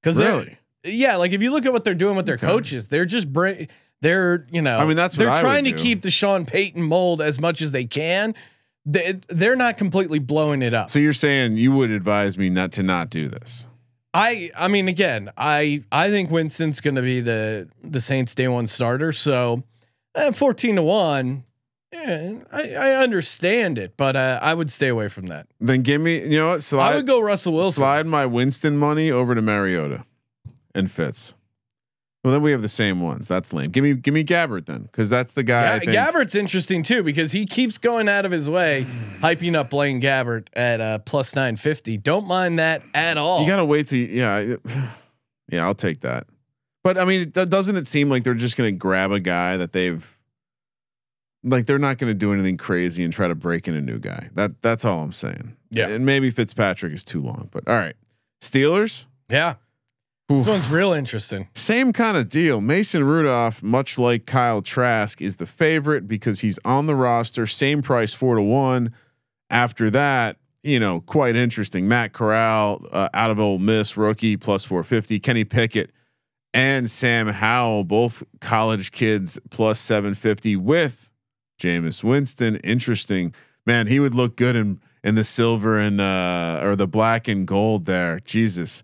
because 0.03 0.19
really? 0.19 0.59
yeah. 0.85 1.17
Like 1.17 1.33
if 1.33 1.41
you 1.43 1.51
look 1.51 1.65
at 1.65 1.73
what 1.73 1.85
they're 1.85 1.95
doing 1.95 2.17
with 2.17 2.27
their 2.27 2.35
Okay. 2.35 2.47
coaches, 2.47 2.89
they're 2.89 3.07
just 3.07 3.33
bring. 3.33 3.69
They're 4.03 4.47
you 4.51 4.61
know. 4.61 4.79
I 4.79 4.85
mean, 4.85 4.97
that's 4.97 5.17
what 5.17 5.25
they're 5.27 5.41
trying 5.41 5.65
to 5.65 5.73
keep 5.73 6.03
the 6.03 6.11
Sean 6.11 6.45
Payton 6.45 6.83
mold 6.83 7.21
as 7.23 7.41
much 7.41 7.63
as 7.63 7.73
they 7.73 7.85
can. 7.85 8.35
They, 8.85 9.21
they're 9.29 9.57
not 9.57 9.77
completely 9.79 10.19
blowing 10.19 10.61
it 10.63 10.75
up. 10.75 10.91
So 10.91 10.99
you're 10.99 11.13
saying 11.13 11.57
you 11.57 11.73
would 11.73 11.91
advise 11.91 12.37
me 12.37 12.51
not 12.51 12.73
to 12.73 12.83
not 12.83 13.11
do 13.11 13.29
this? 13.29 13.69
I 14.15 14.51
I 14.55 14.69
mean 14.69 14.89
again, 14.89 15.31
I 15.37 15.85
I 15.91 16.11
think 16.11 16.31
Winston's 16.31 16.81
going 16.81 16.97
to 16.97 17.03
be 17.03 17.21
the 17.21 17.69
the 17.83 18.01
Saints 18.01 18.35
day 18.35 18.49
one 18.49 18.67
starter. 18.67 19.13
So 19.13 19.63
uh, 20.15 20.33
14 20.33 20.77
to 20.77 20.83
1, 20.83 21.45
yeah, 21.93 22.33
I 22.53 22.75
I 22.75 22.95
understand 22.97 23.79
it, 23.79 23.95
but 23.97 24.17
uh, 24.17 24.39
I 24.43 24.53
would 24.53 24.71
stay 24.71 24.89
away 24.89 25.09
from 25.09 25.27
that. 25.27 25.47
Then 25.61 25.83
give 25.83 26.01
me, 26.01 26.23
you 26.23 26.39
know 26.39 26.49
what? 26.49 26.63
Slide, 26.63 26.93
I 26.93 26.97
would 26.97 27.07
go 27.07 27.21
Russell 27.21 27.55
Wilson. 27.55 27.81
slide 27.81 28.07
my 28.07 28.27
Winston 28.27 28.77
money 28.77 29.11
over 29.11 29.35
to 29.35 29.41
Mariota 29.43 30.05
and 30.75 30.91
Fitz. 30.91 31.35
Well, 32.25 32.33
then 32.33 32.43
we 32.43 32.53
have 32.53 32.63
the 32.63 32.69
same 32.69 33.01
ones. 33.01 33.27
That's 33.27 33.53
lame. 33.53 33.71
Give 33.73 33.83
me, 33.83 33.95
give 33.95 34.15
me 34.15 34.23
Gabbert 34.23 34.67
then, 34.67 34.83
because 34.83 35.11
that's 35.11 35.33
the 35.33 35.43
guy. 35.43 35.75
I 35.75 35.79
think, 35.81 35.91
Gabbert's 35.91 36.37
interesting 36.37 36.85
too 36.85 37.03
because 37.03 37.33
he 37.33 37.47
keeps 37.47 37.79
going 37.79 38.09
out 38.09 38.25
of 38.25 38.31
his 38.31 38.49
way, 38.49 38.87
hyping 39.19 39.57
up 39.57 39.71
Blaine 39.71 40.01
Gabbert 40.01 40.47
at 40.53 40.81
uh, 40.81 40.99
plus 41.01 41.35
950. 41.35 41.99
Don't 41.99 42.29
mind 42.29 42.61
that 42.61 42.83
at 42.95 43.17
all. 43.19 43.41
You 43.43 43.49
gotta 43.49 43.65
wait 43.65 43.89
to 43.89 43.97
yeah, 43.99 44.55
yeah. 45.51 45.65
I'll 45.65 45.75
take 45.75 46.01
that. 46.03 46.29
But 46.85 46.97
I 46.97 47.05
mean, 47.05 47.33
it- 47.35 47.49
doesn't 47.51 47.77
it 47.77 47.89
seem 47.89 48.09
like 48.09 48.23
they're 48.23 48.35
just 48.35 48.57
gonna 48.57 48.71
grab 48.71 49.11
a 49.11 49.19
guy 49.21 49.57
that 49.57 49.73
they've, 49.73 50.09
like, 51.43 51.67
they're 51.67 51.79
not 51.79 51.99
gonna 51.99 52.15
do 52.15 52.33
anything 52.33 52.57
crazy 52.57 53.03
and 53.03 53.13
try 53.13 53.27
to 53.27 53.35
break 53.35 53.67
in 53.67 53.75
a 53.75 53.81
new 53.81 53.99
guy. 53.99 54.31
That 54.35 54.63
that's 54.63 54.85
all 54.85 55.01
I'm 55.03 55.13
saying. 55.13 55.57
Yeah. 55.73 55.89
and 55.89 56.07
maybe 56.07 56.31
Fitzpatrick 56.31 56.93
is 56.93 57.03
too 57.03 57.21
long, 57.21 57.49
but 57.51 57.67
all 57.67 57.75
right. 57.75 57.97
Steelers. 58.41 59.07
yeah. 59.29 59.55
This 60.39 60.47
one's 60.47 60.71
real 60.71 60.93
interesting. 60.93 61.49
Same 61.55 61.93
kind 61.93 62.17
of 62.17 62.29
deal. 62.29 62.61
Mason 62.61 63.05
Rudolph, 63.05 63.63
much 63.63 63.99
like 63.99 64.27
Kyle 64.27 64.63
Trask, 64.63 65.21
is 65.21 65.37
the 65.37 65.47
favorite 65.47 66.09
because 66.09 66.41
he's 66.41 66.59
on 66.65 66.87
the 66.87 66.95
roster. 66.95 67.47
Same 67.47 67.83
price, 67.83 68.15
four 68.15 68.37
to 68.37 68.43
one. 68.43 68.95
After 69.51 69.91
that, 69.91 70.39
you 70.63 70.79
know, 70.81 71.01
quite 71.01 71.37
interesting. 71.37 71.89
Matt 71.89 72.13
Corral 72.13 72.85
uh, 72.93 73.09
out 73.13 73.31
of 73.31 73.39
Ole 73.39 73.59
Miss, 73.59 73.97
rookie 73.97 74.37
plus 74.37 74.65
four 74.65 74.83
fifty. 74.83 75.19
Kenny 75.19 75.45
Pickett 75.45 75.91
and 76.55 76.91
Sam 76.91 77.29
Howell, 77.29 77.85
both 77.85 78.23
college 78.41 78.93
kids, 78.93 79.41
plus 79.51 79.81
seven 79.81 80.15
fifty 80.15 80.57
with 80.57 81.11
Jameis 81.61 82.03
Winston. 82.05 82.57
Interesting, 82.57 83.35
man. 83.67 83.89
He 83.89 84.01
would 84.01 84.15
look 84.15 84.37
good 84.37 84.57
in 84.57 84.81
in 85.05 85.17
the 85.17 85.25
silver 85.25 85.79
and 85.79 86.01
uh, 86.01 86.61
or 86.63 86.77
the 86.77 86.87
black 86.87 87.29
and 87.29 87.47
gold 87.47 87.85
there. 87.85 88.21
Jesus. 88.21 88.83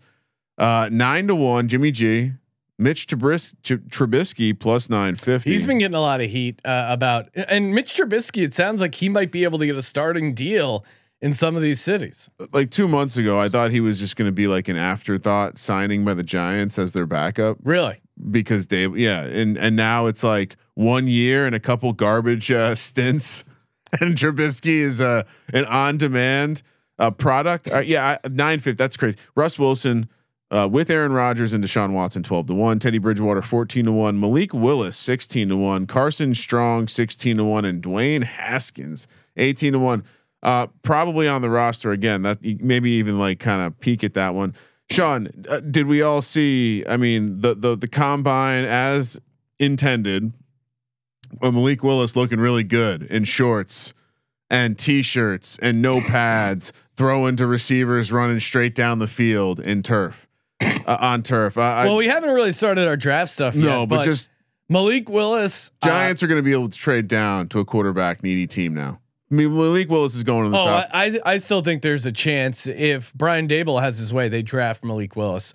Uh, 0.59 0.89
nine 0.93 1.27
to 1.29 1.35
one, 1.37 1.69
Jimmy 1.69 1.91
G, 1.93 2.33
Mitch 2.79 3.07
Trubis- 3.07 3.55
Tr- 3.63 3.75
Trubisky 3.75 4.59
plus 4.59 4.91
nine 4.91 5.15
fifty. 5.17 5.51
He's 5.51 5.67
been 5.67 5.79
getting 5.79 5.95
a 5.95 6.01
lot 6.01 6.21
of 6.21 6.29
heat 6.29 6.61
uh, 6.65 6.87
about, 6.91 7.29
and 7.35 7.75
Mitch 7.75 7.97
Trubisky. 7.97 8.43
It 8.43 8.53
sounds 8.55 8.81
like 8.81 8.95
he 8.97 9.09
might 9.09 9.31
be 9.31 9.45
able 9.45 9.59
to 9.61 9.67
get 9.67 9.77
a 9.77 9.83
starting 9.83 10.35
deal 10.35 10.85
in 11.21 11.33
some 11.33 11.57
of 11.57 11.63
these 11.63 11.81
cities. 11.81 12.29
like 12.53 12.71
two 12.71 12.87
months 12.89 13.17
ago. 13.17 13.41
I 13.41 13.49
thought 13.49 13.71
he 13.71 13.81
was 13.81 13.99
just 14.01 14.17
going 14.17 14.27
to 14.29 14.33
be 14.33 14.47
like 14.49 14.69
an 14.69 14.77
afterthought 14.77 15.59
signing 15.59 16.05
by 16.05 16.15
the 16.15 16.23
Giants 16.23 16.79
as 16.79 16.93
their 16.93 17.07
backup 17.07 17.57
Really? 17.65 18.01
because 18.31 18.67
they, 18.69 18.87
yeah, 18.89 19.23
and 19.25 19.57
and 19.57 19.77
now 19.77 20.07
it's 20.07 20.23
like 20.25 20.57
one 20.75 21.07
year 21.07 21.47
and 21.47 21.55
a 21.55 21.61
couple 21.61 21.93
garbage 21.93 22.51
uh, 22.51 22.75
stints, 22.75 23.45
and 24.01 24.17
Trubisky 24.17 24.79
is 24.81 25.01
uh, 25.01 25.23
an 25.53 25.65
on 25.67 25.99
demand 25.99 26.63
uh, 26.99 27.11
product. 27.13 27.69
Uh, 27.71 27.79
yeah, 27.79 28.19
nine 28.29 28.59
fifty. 28.59 28.77
That's 28.77 28.97
crazy. 28.97 29.19
Russ 29.37 29.57
Wilson. 29.59 30.09
Uh, 30.51 30.67
with 30.71 30.89
Aaron 30.91 31.13
Rodgers 31.13 31.53
and 31.53 31.63
Deshaun 31.63 31.93
Watson, 31.93 32.23
twelve 32.23 32.47
to 32.47 32.55
one. 32.55 32.79
Teddy 32.79 32.97
Bridgewater, 32.99 33.43
fourteen 33.43 33.85
to 33.85 33.93
one. 33.93 34.19
Malik 34.19 34.55
Willis, 34.55 34.97
sixteen 34.97 35.51
to 35.51 35.57
one. 35.57 35.87
Carson 35.87 36.35
Strong, 36.35 36.89
sixteen 36.89 37.37
to 37.37 37.45
one, 37.45 37.67
and 37.67 37.83
Dwayne 37.83 38.25
Haskins, 38.25 39.07
eighteen 39.37 39.75
to 39.75 39.79
one. 39.79 40.05
Uh, 40.43 40.69
probably 40.83 41.29
on 41.29 41.43
the 41.43 41.51
roster 41.51 41.91
again. 41.93 42.23
That 42.23 42.43
maybe 42.63 42.93
even 42.93 43.19
like 43.19 43.41
kind 43.41 43.61
of 43.61 43.79
peek 43.81 44.03
at 44.03 44.15
that 44.15 44.35
one. 44.35 44.55
Sean, 44.91 45.29
uh, 45.51 45.61
did 45.61 45.87
we 45.87 46.01
all 46.01 46.23
see? 46.23 46.83
I 46.89 46.97
mean, 46.97 47.43
the 47.43 47.55
the 47.55 47.77
the 47.77 47.89
combine 47.89 48.65
as 48.65 49.21
intended. 49.59 50.33
Malik 51.43 51.83
Willis 51.83 52.17
looking 52.17 52.41
really 52.41 52.65
good 52.65 53.03
in 53.03 53.25
shorts 53.25 53.93
and 54.49 54.79
t-shirts 54.79 55.59
and 55.59 55.83
no 55.83 56.01
pads, 56.01 56.73
throwing 56.97 57.37
to 57.37 57.47
receivers 57.47 58.11
running 58.11 58.41
straight 58.41 58.75
down 58.75 58.99
the 58.99 59.07
field 59.07 59.61
in 59.61 59.83
turf 59.83 60.28
uh, 60.61 60.99
on 61.01 61.23
turf. 61.23 61.57
I, 61.59 61.85
well, 61.87 61.97
we 61.97 62.07
haven't 62.07 62.31
really 62.31 62.53
started 62.53 62.89
our 62.89 62.97
draft 62.97 63.33
stuff 63.33 63.55
yet. 63.55 63.65
no, 63.65 63.87
but, 63.87 64.05
just 64.05 64.31
Malik 64.69 65.09
Willis. 65.09 65.71
uh, 65.83 65.87
Giants 65.87 66.23
are 66.23 66.27
going 66.27 66.39
to 66.39 66.45
be 66.45 66.53
able 66.53 66.69
to 66.69 66.79
trade 66.79 67.09
down 67.09 67.49
to 67.49 67.59
a 67.59 67.65
quarterback 67.65 68.23
needy 68.23 68.47
team 68.47 68.75
now. 68.75 69.01
I 69.31 69.35
mean, 69.35 69.55
Malik 69.55 69.91
Willis 69.91 70.15
is 70.15 70.25
going 70.25 70.45
to 70.45 70.51
the 70.51 70.59
oh, 70.59 70.65
top. 70.65 70.89
I, 70.93 71.07
I 71.07 71.21
I 71.35 71.39
still 71.39 71.61
think 71.61 71.83
there's 71.83 72.07
a 72.07 72.13
chance 72.13 72.67
if 72.67 73.13
Brian 73.13 73.47
Daboll 73.47 73.81
has 73.81 73.99
his 73.99 74.13
way, 74.13 74.29
they 74.29 74.43
draft 74.43 74.83
Malik 74.85 75.17
Willis, 75.17 75.53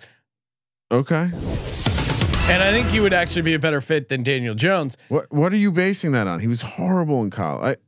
okay. 0.92 1.30
and 1.32 2.62
I 2.62 2.70
think 2.70 2.88
he 2.88 3.00
would 3.00 3.12
actually 3.12 3.42
be 3.42 3.54
a 3.54 3.58
better 3.58 3.80
fit 3.80 4.08
than 4.08 4.22
Daniel 4.22 4.54
Jones. 4.54 4.96
What 5.08 5.32
what 5.32 5.52
are 5.52 5.56
you 5.56 5.72
basing 5.72 6.12
that 6.12 6.28
on? 6.28 6.38
He 6.38 6.46
was 6.46 6.62
horrible 6.62 7.24
in 7.24 7.30
college. 7.30 7.78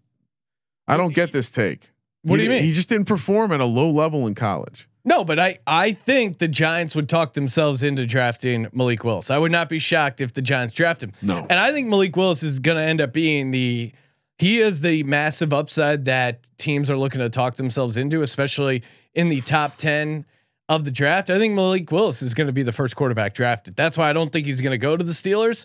I 0.88 0.94
I 0.94 0.96
don't 0.96 1.14
get 1.14 1.30
this 1.30 1.52
take. 1.52 1.92
What 2.23 2.40
He 2.40 2.46
do 2.46 2.50
you 2.50 2.58
mean? 2.58 2.64
He 2.64 2.73
just 2.73 2.88
didn't 2.88 3.06
perform 3.06 3.52
at 3.52 3.61
a 3.61 3.64
low 3.64 3.88
level 3.88 4.26
in 4.26 4.35
college. 4.35 4.88
No, 5.06 5.25
but 5.25 5.38
I 5.38 5.58
I 5.66 5.92
think 5.92 6.38
the 6.38 6.48
Giants 6.48 6.96
would 6.96 7.08
talk 7.08 7.32
themselves 7.32 7.84
into 7.84 8.04
drafting 8.06 8.66
Malik 8.72 9.04
Willis. 9.04 9.30
I 9.30 9.38
would 9.38 9.52
not 9.52 9.68
be 9.68 9.78
shocked 9.78 10.20
if 10.20 10.34
the 10.34 10.42
Giants 10.42 10.75
draft 10.75 11.02
him. 11.02 11.12
No. 11.22 11.46
And 11.48 11.58
I 11.58 11.70
think 11.70 11.88
Malik 11.88 12.16
Willis 12.16 12.42
is 12.42 12.58
going 12.58 12.76
to 12.76 12.82
end 12.82 13.00
up 13.00 13.12
being 13.12 13.52
the 13.52 13.92
he 14.38 14.58
is 14.58 14.80
the 14.80 15.04
massive 15.04 15.52
upside 15.52 16.06
that 16.06 16.46
teams 16.58 16.90
are 16.90 16.98
looking 16.98 17.20
to 17.20 17.30
talk 17.30 17.54
themselves 17.54 17.96
into, 17.96 18.20
especially 18.20 18.82
in 19.14 19.28
the 19.28 19.40
top 19.40 19.76
10 19.76 20.26
of 20.68 20.84
the 20.84 20.90
draft. 20.90 21.30
I 21.30 21.38
think 21.38 21.54
Malik 21.54 21.90
Willis 21.90 22.20
is 22.20 22.34
going 22.34 22.48
to 22.48 22.52
be 22.52 22.64
the 22.64 22.72
first 22.72 22.96
quarterback 22.96 23.32
drafted. 23.32 23.76
That's 23.76 23.96
why 23.96 24.10
I 24.10 24.12
don't 24.12 24.30
think 24.30 24.44
he's 24.44 24.60
going 24.60 24.72
to 24.72 24.78
go 24.78 24.96
to 24.96 25.04
the 25.04 25.12
Steelers. 25.12 25.64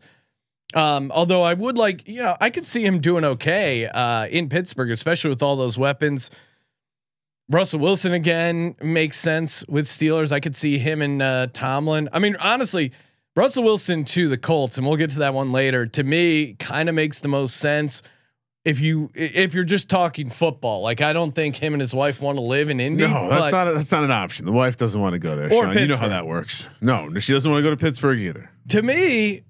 Um, 0.73 1.11
although 1.13 1.41
I 1.41 1.53
would 1.53 1.77
like, 1.77 2.03
yeah, 2.05 2.37
I 2.39 2.49
could 2.49 2.65
see 2.65 2.85
him 2.85 2.99
doing 2.99 3.25
okay 3.25 3.87
uh, 3.87 4.27
in 4.27 4.47
Pittsburgh, 4.47 4.91
especially 4.91 5.29
with 5.29 5.43
all 5.43 5.57
those 5.57 5.77
weapons. 5.77 6.31
Russell 7.51 7.81
Wilson 7.81 8.13
again 8.13 8.75
makes 8.81 9.19
sense 9.19 9.65
with 9.67 9.85
Steelers. 9.85 10.31
I 10.31 10.39
could 10.39 10.55
see 10.55 10.77
him 10.77 11.01
and 11.01 11.21
uh, 11.21 11.47
Tomlin. 11.51 12.07
I 12.13 12.19
mean, 12.19 12.37
honestly, 12.39 12.93
Russell 13.35 13.63
Wilson 13.63 14.05
to 14.05 14.29
the 14.29 14.37
Colts, 14.37 14.77
and 14.77 14.87
we'll 14.87 14.95
get 14.95 15.09
to 15.11 15.19
that 15.19 15.33
one 15.33 15.51
later. 15.51 15.85
To 15.85 16.03
me, 16.03 16.55
kind 16.59 16.87
of 16.87 16.95
makes 16.95 17.19
the 17.19 17.27
most 17.27 17.57
sense 17.57 18.03
if 18.63 18.79
you 18.79 19.11
if 19.13 19.53
you're 19.53 19.65
just 19.65 19.89
talking 19.89 20.29
football. 20.29 20.81
Like, 20.81 21.01
I 21.01 21.11
don't 21.11 21.33
think 21.33 21.57
him 21.57 21.73
and 21.73 21.81
his 21.81 21.93
wife 21.93 22.21
want 22.21 22.37
to 22.37 22.43
live 22.43 22.69
in 22.69 22.79
Indy. 22.79 23.03
No, 23.03 23.29
that's 23.29 23.51
not 23.51 23.67
a, 23.67 23.73
that's 23.73 23.91
not 23.91 24.05
an 24.05 24.11
option. 24.11 24.45
The 24.45 24.53
wife 24.53 24.77
doesn't 24.77 24.99
want 24.99 25.13
to 25.13 25.19
go 25.19 25.35
there. 25.35 25.49
Sean. 25.49 25.77
You 25.77 25.87
know 25.87 25.97
how 25.97 26.07
that 26.07 26.25
works. 26.25 26.69
No, 26.79 27.09
she 27.19 27.33
doesn't 27.33 27.51
want 27.51 27.59
to 27.59 27.63
go 27.63 27.75
to 27.75 27.77
Pittsburgh 27.77 28.19
either. 28.19 28.49
to 28.69 28.81
me, 28.81 29.43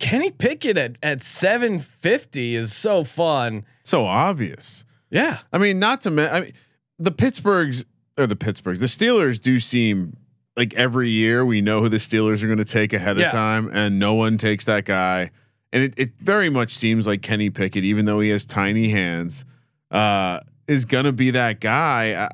Kenny 0.00 0.32
Pickett 0.32 0.76
at 0.76 0.98
at 1.04 1.22
750 1.22 2.56
is 2.56 2.74
so 2.74 3.04
fun. 3.04 3.64
So 3.84 4.06
obvious. 4.06 4.84
Yeah. 5.14 5.38
I 5.52 5.58
mean, 5.58 5.78
not 5.78 6.00
to 6.02 6.10
mention, 6.10 6.34
I 6.34 6.40
mean, 6.40 6.52
the 6.98 7.10
Pittsburghs 7.12 7.84
or 8.16 8.26
the 8.26 8.36
Pittsburghs, 8.36 8.80
the 8.80 8.86
Steelers 8.86 9.40
do 9.40 9.58
seem 9.60 10.16
like 10.56 10.72
every 10.74 11.08
year 11.08 11.44
we 11.44 11.60
know 11.60 11.80
who 11.80 11.88
the 11.88 11.96
Steelers 11.96 12.42
are 12.42 12.46
going 12.46 12.58
to 12.58 12.64
take 12.64 12.92
ahead 12.92 13.18
Yeah. 13.18 13.26
of 13.26 13.32
time, 13.32 13.70
and 13.72 13.98
no 13.98 14.14
one 14.14 14.38
takes 14.38 14.64
that 14.66 14.84
guy. 14.84 15.30
And 15.72 15.82
it, 15.82 15.94
it 15.98 16.12
very 16.20 16.48
much 16.48 16.70
seems 16.72 17.06
like 17.06 17.20
Kenny 17.22 17.50
Pickett, 17.50 17.82
even 17.82 18.04
though 18.04 18.20
he 18.20 18.28
has 18.28 18.46
tiny 18.46 18.88
hands, 18.90 19.44
uh, 19.90 20.38
is 20.68 20.84
going 20.84 21.04
to 21.06 21.12
be 21.12 21.30
that 21.32 21.60
guy. 21.60 22.12
Uh, 22.12 22.28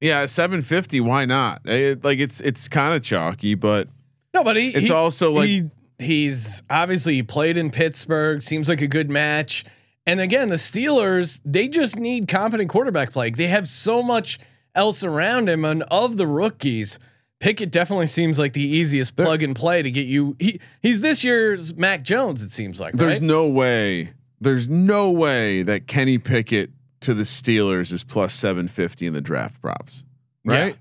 yeah, 0.00 0.26
seven 0.26 0.62
fifty. 0.62 1.00
Why 1.00 1.24
not? 1.24 1.62
It, 1.64 2.04
like 2.04 2.18
it's 2.20 2.40
it's 2.40 2.68
kind 2.68 2.94
of 2.94 3.02
chalky, 3.02 3.54
but 3.56 3.88
No, 4.34 4.42
but 4.44 4.56
he, 4.56 4.68
it's 4.68 4.86
he- 4.88 4.92
also 4.92 5.32
like 5.32 5.48
he 5.48 5.70
he's 5.98 6.62
obviously 6.70 7.14
he 7.14 7.22
played 7.24 7.56
in 7.56 7.70
Pittsburgh. 7.70 8.42
Seems 8.42 8.68
like 8.68 8.80
a 8.80 8.86
good 8.88 9.10
match. 9.10 9.64
And 10.06 10.20
again, 10.20 10.48
the 10.48 10.56
Steelers 10.56 11.40
they 11.44 11.68
just 11.68 11.98
need 11.98 12.28
competent 12.28 12.68
quarterback 12.70 13.12
play. 13.12 13.30
They 13.30 13.46
have 13.48 13.68
so 13.68 14.02
much 14.02 14.38
else 14.74 15.04
around 15.04 15.48
him, 15.48 15.64
and 15.64 15.82
of 15.84 16.16
the 16.16 16.26
rookies, 16.26 16.98
Pickett 17.40 17.70
definitely 17.70 18.06
seems 18.08 18.38
like 18.38 18.52
the 18.52 18.66
easiest 18.66 19.16
There- 19.16 19.26
plug 19.26 19.42
and 19.42 19.54
play 19.54 19.82
to 19.82 19.90
get 19.90 20.06
you. 20.06 20.36
He 20.40 20.60
he's 20.80 21.00
this 21.02 21.22
year's 21.24 21.74
Mac 21.74 22.02
Jones. 22.02 22.42
It 22.42 22.50
seems 22.50 22.80
like 22.80 22.94
There's 22.94 23.14
right? 23.14 23.22
no 23.22 23.46
way. 23.46 24.10
There's 24.40 24.68
no 24.68 25.10
way 25.10 25.62
that 25.62 25.86
Kenny 25.86 26.18
Pickett 26.18 26.70
to 27.02 27.14
the 27.14 27.22
Steelers 27.22 27.92
is 27.92 28.02
plus 28.04 28.34
750 28.34 29.06
in 29.06 29.12
the 29.12 29.20
draft 29.20 29.60
props. 29.62 30.04
right? 30.44 30.76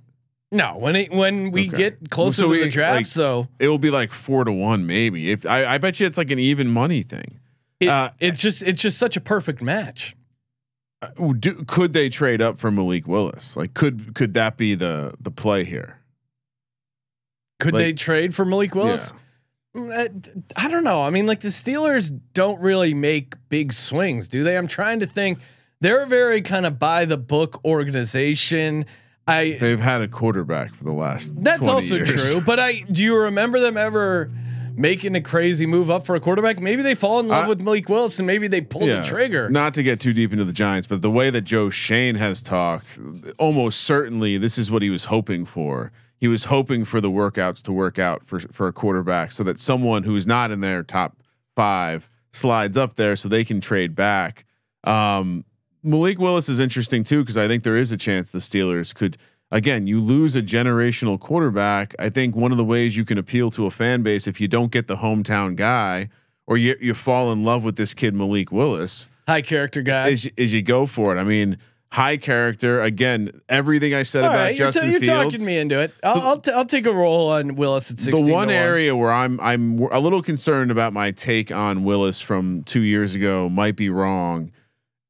No, 0.52 0.78
when 0.78 0.96
it 0.96 1.12
when 1.12 1.52
we 1.52 1.68
Okay. 1.68 1.78
get 1.78 2.10
closer 2.10 2.42
So 2.42 2.44
to 2.48 2.50
we, 2.50 2.60
the 2.64 2.70
draft, 2.70 2.96
like, 2.96 3.06
so 3.06 3.48
It 3.60 3.68
will 3.68 3.78
be 3.78 3.92
like 3.92 4.12
four 4.12 4.44
to 4.44 4.52
one, 4.52 4.86
maybe. 4.88 5.32
If 5.32 5.46
I, 5.46 5.66
I 5.66 5.78
bet 5.78 6.00
you 6.00 6.08
it's 6.08 6.18
like 6.18 6.32
an 6.32 6.40
even 6.40 6.68
money 6.70 7.04
thing. 7.04 7.40
It, 7.82 7.88
uh, 7.90 8.12
it's 8.20 8.42
just 8.42 8.64
it's 8.64 8.82
just 8.82 8.98
such 8.98 9.18
a 9.18 9.22
perfect 9.22 9.62
match. 9.62 10.16
Uh, 11.02 11.34
Do, 11.34 11.64
could 11.66 11.94
they 11.94 12.10
trade 12.10 12.42
up 12.42 12.58
for 12.58 12.70
Malik 12.72 13.08
Willis? 13.08 13.58
Like, 13.58 13.74
could 13.74 14.14
could 14.14 14.34
that 14.36 14.56
be 14.58 14.76
the 14.76 15.14
the 15.20 15.32
play 15.32 15.64
here? 15.64 16.00
Could 17.60 17.74
Like- 17.74 17.84
they 17.84 17.94
trade 17.94 18.34
for 18.36 18.46
Malik 18.46 18.76
Willis? 18.76 19.14
Mm, 19.76 19.92
uh, 19.92 20.32
I 20.56 20.70
don't 20.70 20.84
know. 20.84 21.02
I 21.02 21.10
mean, 21.12 21.26
like 21.26 21.40
the 21.42 21.48
Steelers 21.48 22.12
don't 22.34 22.60
really 22.60 22.94
make 22.94 23.36
big 23.50 23.72
swings, 23.72 24.28
do 24.28 24.44
they? 24.44 24.58
I'm 24.58 24.68
trying 24.68 25.00
to 25.00 25.06
think. 25.06 25.40
They're 25.80 26.04
a 26.04 26.08
very 26.08 26.42
kind 26.42 26.66
of 26.66 26.78
by 26.78 27.06
the 27.06 27.18
book 27.18 27.60
organization. 27.66 28.86
I 29.28 29.58
They've 29.60 29.80
had 29.80 30.02
a 30.02 30.08
quarterback 30.08 30.76
for 30.76 30.84
the 30.84 30.92
last. 30.94 31.42
that's 31.44 31.60
20 31.60 31.72
also 31.74 31.96
years. 31.96 32.34
true. 32.34 32.42
But 32.46 32.60
I 32.60 32.82
do 32.92 33.04
you 33.04 33.16
remember 33.18 33.60
them 33.60 33.78
ever 33.78 34.30
making 34.76 35.16
a 35.16 35.22
crazy 35.22 35.66
move 35.66 35.90
up 35.90 36.06
for 36.06 36.16
a 36.16 36.20
quarterback? 36.20 36.60
Maybe 36.60 36.82
they 36.84 36.96
fall 36.96 37.20
in 37.20 37.28
love 37.28 37.46
I- 37.46 37.48
with 37.48 37.62
Malik 37.62 37.90
Willis 37.90 38.20
and 38.20 38.28
maybe 38.28 38.48
they 38.48 38.62
pull 38.62 38.86
the 38.86 39.04
trigger. 39.04 39.50
Not 39.50 39.74
to 39.76 39.84
get 39.84 40.00
too 40.00 40.14
deep 40.14 40.32
into 40.32 40.46
the 40.46 40.54
Giants, 40.54 40.88
but 40.88 41.02
the 41.02 41.12
way 41.12 41.30
that 41.30 41.42
Joe 41.42 41.70
Schoen 41.70 42.16
has 42.16 42.42
talked, 42.42 43.00
almost 43.38 43.82
certainly 43.82 44.38
this 44.38 44.58
is 44.58 44.70
what 44.72 44.82
he 44.82 44.90
was 44.90 45.06
hoping 45.06 45.46
for. 45.46 45.92
He 46.20 46.28
was 46.28 46.46
hoping 46.46 46.86
for 46.86 47.02
the 47.02 47.10
workouts 47.10 47.64
to 47.64 47.72
work 47.74 47.98
out 47.98 48.24
for 48.26 48.40
for 48.40 48.68
a 48.68 48.74
quarterback, 48.74 49.32
so 49.32 49.44
that 49.44 49.60
someone 49.60 50.04
who's 50.04 50.28
not 50.28 50.52
in 50.52 50.60
their 50.62 50.84
top 50.84 51.18
five 51.56 52.10
slides 52.32 52.78
up 52.78 52.94
there, 52.96 53.16
so 53.16 53.28
they 53.28 53.44
can 53.44 53.60
trade 53.60 53.96
back. 53.96 54.46
Um, 54.84 55.46
Malik 55.84 56.20
Willis 56.20 56.48
is 56.48 56.60
interesting 56.60 57.04
too 57.04 57.22
because 57.22 57.38
I 57.38 57.48
think 57.48 57.64
there 57.64 57.76
is 57.76 57.92
a 57.92 57.98
chance 57.98 58.30
the 58.30 58.38
Steelers 58.40 58.94
could. 58.94 59.18
Again, 59.54 59.86
you 59.86 60.00
lose 60.00 60.36
a 60.36 60.42
generational 60.42 61.20
quarterback. 61.20 61.94
I 62.00 62.10
think 62.10 62.36
one 62.36 62.52
of 62.52 62.58
the 62.58 62.64
ways 62.64 62.96
you 62.96 63.04
can 63.04 63.18
appeal 63.18 63.52
to 63.52 63.66
a 63.66 63.72
fan 63.72 64.02
base 64.02 64.26
if 64.28 64.40
you 64.40 64.48
don't 64.48 64.72
get 64.72 64.88
the 64.88 64.98
hometown 64.98 65.56
guy 65.56 66.10
or 66.48 66.58
you 66.58 66.76
you 66.80 66.94
fall 66.94 67.32
in 67.34 67.44
love 67.44 67.64
with 67.64 67.76
this 67.76 67.94
kid 67.94 68.14
Malik 68.16 68.52
Willis 68.52 69.08
High 69.28 69.42
character 69.42 69.82
guy. 69.82 70.08
is 70.10 70.26
is 70.38 70.54
you 70.54 70.62
go 70.62 70.86
for 70.86 71.16
it. 71.16 71.20
I 71.20 71.26
mean, 71.26 71.58
high 71.92 72.16
character. 72.16 72.82
Again, 72.82 73.42
everything 73.50 73.94
I 73.94 74.04
said 74.04 74.24
All 74.24 74.30
about 74.32 74.40
right, 74.42 74.58
you're, 74.58 74.68
Justin 74.68 74.86
t- 74.86 74.92
you're 74.92 75.00
Fields. 75.02 75.32
talking 75.34 75.46
me 75.46 75.58
into 75.58 75.80
it. 75.82 75.94
I'll 76.02 76.14
So- 76.14 76.20
I'll, 76.22 76.40
t- 76.40 76.52
I'll 76.52 76.66
take 76.66 76.86
a 76.86 76.94
roll 76.94 77.30
on 77.30 77.56
Willis 77.56 77.92
at 77.92 77.98
the 77.98 78.32
one 78.32 78.50
area 78.50 78.96
where 78.96 79.12
I'm 79.12 79.38
I'm 79.42 79.80
a 79.92 80.00
little 80.00 80.22
concerned 80.22 80.72
about 80.72 80.94
my 80.94 81.12
take 81.12 81.52
on 81.52 81.84
Willis 81.84 82.22
from 82.22 82.64
two 82.64 82.82
years 82.82 83.16
ago 83.16 83.50
might 83.50 83.76
be 83.76 83.90
wrong. 83.90 84.52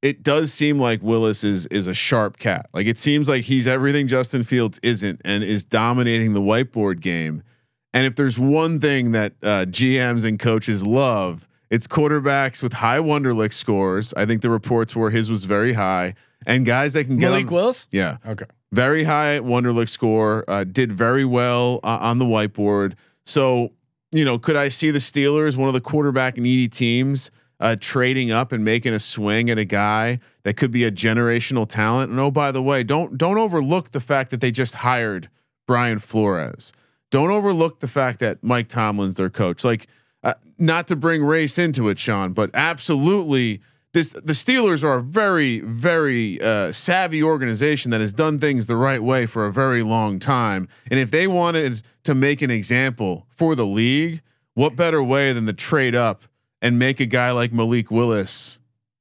It 0.02 0.24
does 0.24 0.52
seem 0.52 0.80
like 0.80 1.02
Willis 1.04 1.44
is 1.44 1.68
is 1.68 1.86
a 1.88 1.94
sharp 1.94 2.38
cat. 2.40 2.68
Like 2.74 2.88
it 2.88 2.98
seems 2.98 3.30
like 3.30 3.44
he's 3.44 3.68
everything 3.68 4.08
Justin 4.08 4.44
Fields 4.44 4.80
isn't, 4.82 5.22
and 5.24 5.44
is 5.44 5.64
dominating 5.64 6.34
the 6.34 6.42
whiteboard 6.42 7.00
game. 7.02 7.44
And 7.94 8.06
if 8.06 8.16
there's 8.16 8.40
one 8.40 8.80
thing 8.80 9.12
that 9.12 9.34
uh, 9.44 9.66
GMs 9.66 10.26
and 10.26 10.40
coaches 10.40 10.86
love, 10.86 11.48
it's 11.70 11.88
quarterbacks 11.88 12.64
with 12.64 12.74
high 12.74 13.00
Wonderlic 13.00 13.54
scores. 13.54 14.14
I 14.16 14.26
think 14.26 14.42
the 14.42 14.50
reports 14.50 14.96
were 14.96 15.10
his 15.12 15.30
was 15.30 15.44
very 15.46 15.74
high, 15.74 16.16
and 16.48 16.66
guys 16.66 16.94
that 16.94 17.06
can 17.06 17.18
get 17.18 17.30
Malik 17.30 17.52
Willis. 17.52 17.88
Yeah, 17.92 18.18
Okay. 18.26 18.46
very 18.72 19.04
high 19.04 19.40
Wonderlic 19.40 19.90
score. 19.90 20.44
Uh, 20.48 20.64
did 20.64 20.92
very 20.92 21.26
well 21.26 21.80
uh, 21.84 21.98
on 22.02 22.18
the 22.18 22.26
whiteboard. 22.26 22.94
So 23.26 23.74
you 24.14 24.26
know, 24.26 24.40
could 24.40 24.56
I 24.58 24.68
see 24.70 24.90
the 24.92 25.00
Steelers, 25.00 25.56
one 25.56 25.68
of 25.70 25.74
the 25.74 25.80
quarterback 25.82 26.36
needy 26.38 26.68
teams, 26.68 27.30
uh, 27.62 27.78
trading 27.80 28.32
up 28.32 28.52
and 28.52 28.66
making 28.66 28.94
a 28.94 29.00
swing 29.00 29.50
at 29.50 29.58
a 29.58 29.64
guy 29.64 30.20
that 30.44 30.58
could 30.58 30.72
be 30.72 30.84
a 30.84 30.92
generational 30.92 31.70
talent? 31.70 32.12
And 32.12 32.20
oh, 32.20 32.32
by 32.32 32.52
the 32.52 32.62
way, 32.62 32.84
don't 32.84 33.18
don't 33.18 33.38
overlook 33.38 33.92
the 33.92 34.02
fact 34.02 34.32
that 34.32 34.42
they 34.42 34.52
just 34.52 34.76
hired 34.76 35.30
Brian 35.68 36.00
Flores. 36.00 36.74
Don't 37.12 37.30
overlook 37.30 37.80
the 37.80 37.88
fact 37.88 38.20
that 38.20 38.44
Mike 38.44 38.68
Tomlin's 38.68 39.16
their 39.16 39.30
coach. 39.30 39.64
Like, 39.64 39.88
uh, 40.24 40.34
not 40.58 40.88
to 40.88 40.96
bring 40.96 41.24
race 41.24 41.58
into 41.58 41.90
it, 41.90 42.00
Sean, 42.00 42.34
but 42.34 42.50
absolutely. 42.54 43.62
This, 43.94 44.12
the 44.12 44.32
Steelers 44.32 44.86
are 44.86 45.00
a 45.00 45.02
very, 45.02 45.60
very 45.60 46.42
uh, 46.42 46.72
savvy 46.72 47.22
organization 47.22 47.92
that 47.92 48.00
has 48.00 48.14
done 48.14 48.40
things 48.40 48.66
the 48.66 48.78
right 48.78 49.04
way 49.04 49.26
for 49.26 49.46
a 49.46 49.52
very 49.52 49.84
long 49.84 50.18
time. 50.18 50.70
And 50.90 50.98
if 50.98 51.12
they 51.12 51.28
wanted 51.28 51.82
to 52.04 52.16
make 52.16 52.42
an 52.42 52.50
example 52.50 53.28
for 53.28 53.54
the 53.54 53.66
league, 53.66 54.22
what 54.54 54.78
better 54.78 55.04
way 55.04 55.34
than 55.34 55.46
the 55.46 55.54
trade 55.54 55.96
up 55.96 56.24
and 56.62 56.78
make 56.80 57.00
a 57.00 57.06
guy 57.06 57.32
like 57.32 57.52
Malik 57.52 57.90
Willis, 57.92 58.60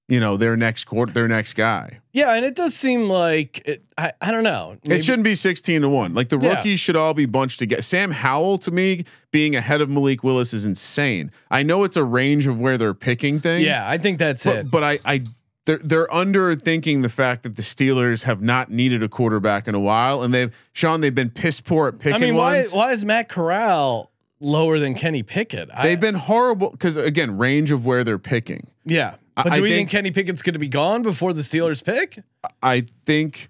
you 0.08 0.18
know, 0.20 0.36
their 0.36 0.56
next 0.56 0.84
quarter, 0.84 1.12
their 1.12 1.28
next 1.28 1.54
guy? 1.54 2.00
Yeah, 2.12 2.34
and 2.34 2.44
it 2.44 2.54
does 2.56 2.74
seem 2.74 3.04
like 3.04 3.62
it, 3.66 3.84
I 3.96 4.12
I 4.20 4.30
don't 4.32 4.42
know. 4.42 4.76
Maybe- 4.88 4.98
It 4.98 5.04
shouldn't 5.04 5.24
be 5.24 5.34
16 5.34 5.82
to 5.82 5.88
1. 5.88 6.14
Like 6.14 6.28
the 6.28 6.38
Yeah. 6.38 6.56
rookies 6.56 6.80
should 6.80 6.96
all 6.96 7.14
be 7.14 7.26
bunched 7.26 7.58
together. 7.60 7.82
Sam 7.82 8.10
Howell 8.10 8.58
to 8.58 8.70
me 8.70 9.04
being 9.30 9.54
ahead 9.54 9.80
of 9.80 9.88
Malik 9.88 10.24
Willis 10.24 10.52
is 10.52 10.64
insane. 10.64 11.30
I 11.50 11.62
know 11.62 11.84
it's 11.84 11.96
a 11.96 12.04
range 12.04 12.46
of 12.46 12.58
where 12.60 12.76
they're 12.78 12.94
picking 12.94 13.38
things. 13.40 13.64
Yeah, 13.64 13.88
I 13.88 13.98
think 13.98 14.18
that's 14.18 14.44
it. 14.46 14.70
But, 14.70 14.80
but 14.80 14.82
I 14.84 14.98
I 15.04 15.22
they're 15.66 15.78
they're 15.78 16.06
underthinking 16.08 17.02
the 17.02 17.08
fact 17.10 17.42
that 17.44 17.54
the 17.54 17.62
Steelers 17.62 18.24
have 18.24 18.42
not 18.42 18.70
needed 18.72 19.02
a 19.04 19.08
quarterback 19.08 19.68
in 19.68 19.74
a 19.76 19.80
while 19.80 20.22
and 20.22 20.32
they've 20.34 20.52
Sean 20.72 21.02
they've 21.02 21.14
been 21.14 21.30
piss 21.30 21.60
poor 21.60 21.86
at 21.88 21.98
picking 21.98 22.14
I 22.14 22.18
mean, 22.18 22.34
why 22.34 22.56
ones. 22.56 22.72
why 22.74 22.92
is 22.92 23.04
Matt 23.04 23.28
Corral 23.28 24.10
lower 24.40 24.78
than 24.78 24.94
Kenny 24.94 25.22
Pickett? 25.22 25.68
They've 25.82 26.00
been 26.00 26.14
horrible 26.16 26.70
because 26.70 26.96
again, 26.96 27.38
range 27.38 27.70
of 27.70 27.86
where 27.86 28.04
they're 28.04 28.18
picking. 28.18 28.68
yeah. 28.84 29.14
But 29.36 29.52
I 29.52 29.56
do 29.56 29.62
we 29.62 29.68
think, 29.70 29.78
think- 29.78 29.90
Kenny 29.90 30.10
Pickett's 30.10 30.42
going 30.42 30.52
to 30.52 30.58
be 30.58 30.68
gone 30.68 31.00
before 31.02 31.32
the 31.32 31.40
Steelers 31.40 31.82
pick? 31.82 32.18
I 32.62 32.82
think 32.82 33.48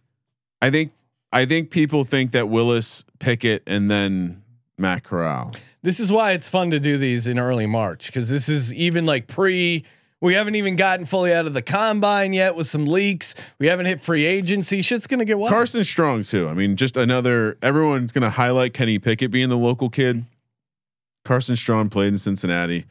I 0.63 0.71
think 0.71 0.93
I 1.33 1.47
think 1.47 1.71
people 1.71 2.05
think 2.05 2.31
that 2.33 2.49
Willis, 2.49 3.05
Pickett, 3.19 3.65
and 3.67 3.91
then 3.91 4.43
Matt 4.79 5.03
Corral. 5.03 5.53
This 5.83 5.99
is 5.99 6.13
why 6.13 6.33
it's 6.33 6.49
fun 6.49 6.71
to 6.71 6.79
do 6.79 6.97
these 6.99 7.27
in 7.27 7.39
early 7.41 7.67
March 7.67 8.07
because 8.07 8.29
this 8.29 8.49
is 8.49 8.73
even 8.75 9.05
like 9.07 9.27
pre. 9.27 9.85
We 10.21 10.35
haven't 10.35 10.55
even 10.57 10.77
gotten 10.77 11.07
fully 11.07 11.33
out 11.33 11.47
of 11.47 11.55
the 11.55 11.63
combine 11.63 12.35
yet 12.35 12.55
with 12.55 12.67
some 12.67 12.87
leaks. 12.87 13.35
We 13.59 13.67
haven't 13.69 13.87
hit 13.87 14.01
free 14.03 14.27
agency. 14.27 14.83
Shit's 14.83 15.07
gonna 15.07 15.25
get 15.25 15.39
wild. 15.39 15.51
Carson 15.51 15.83
Strong 15.83 16.25
too. 16.25 16.47
I 16.47 16.53
mean, 16.53 16.77
just 16.77 16.97
another. 16.99 17.57
Everyone's 17.63 18.13
going 18.13 18.23
to 18.23 18.31
highlight 18.31 18.75
Kenny 18.75 18.99
Pickett 18.99 19.31
being 19.31 19.49
the 19.49 19.57
local 19.57 19.89
kid. 19.89 20.25
Carson 21.31 21.55
Strong 21.55 21.91
played 21.91 22.09
in 22.09 22.19
Cincinnati. 22.19 22.87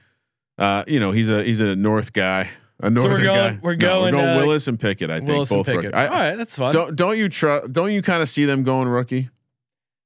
Uh, 0.57 0.85
you 0.87 0.97
know, 0.97 1.11
he's 1.11 1.29
a 1.29 1.43
he's 1.43 1.59
a 1.59 1.75
North 1.75 2.13
guy. 2.13 2.49
A 2.79 2.89
So 2.95 3.03
we're 3.03 3.21
going- 3.21 3.25
guy. 3.55 3.59
we're 3.61 3.73
No, 3.75 3.77
going, 3.77 4.15
we're 4.15 4.21
going 4.21 4.29
uh, 4.29 4.37
Willis 4.37 4.69
and 4.69 4.79
Pickett. 4.79 5.09
I 5.11 5.17
think 5.17 5.27
Willis 5.27 5.49
both. 5.49 5.65
Pickett. 5.65 5.93
I, 5.93 6.07
All 6.07 6.13
right, 6.13 6.35
that's 6.35 6.55
fun. 6.57 6.71
Don't 6.71 6.95
don't 6.95 7.17
you 7.17 7.27
trust? 7.27 7.73
Don't 7.73 7.91
you 7.91 8.01
kind 8.01 8.21
of 8.21 8.29
see 8.29 8.45
them 8.45 8.63
going 8.63 8.87
rookie? 8.87 9.29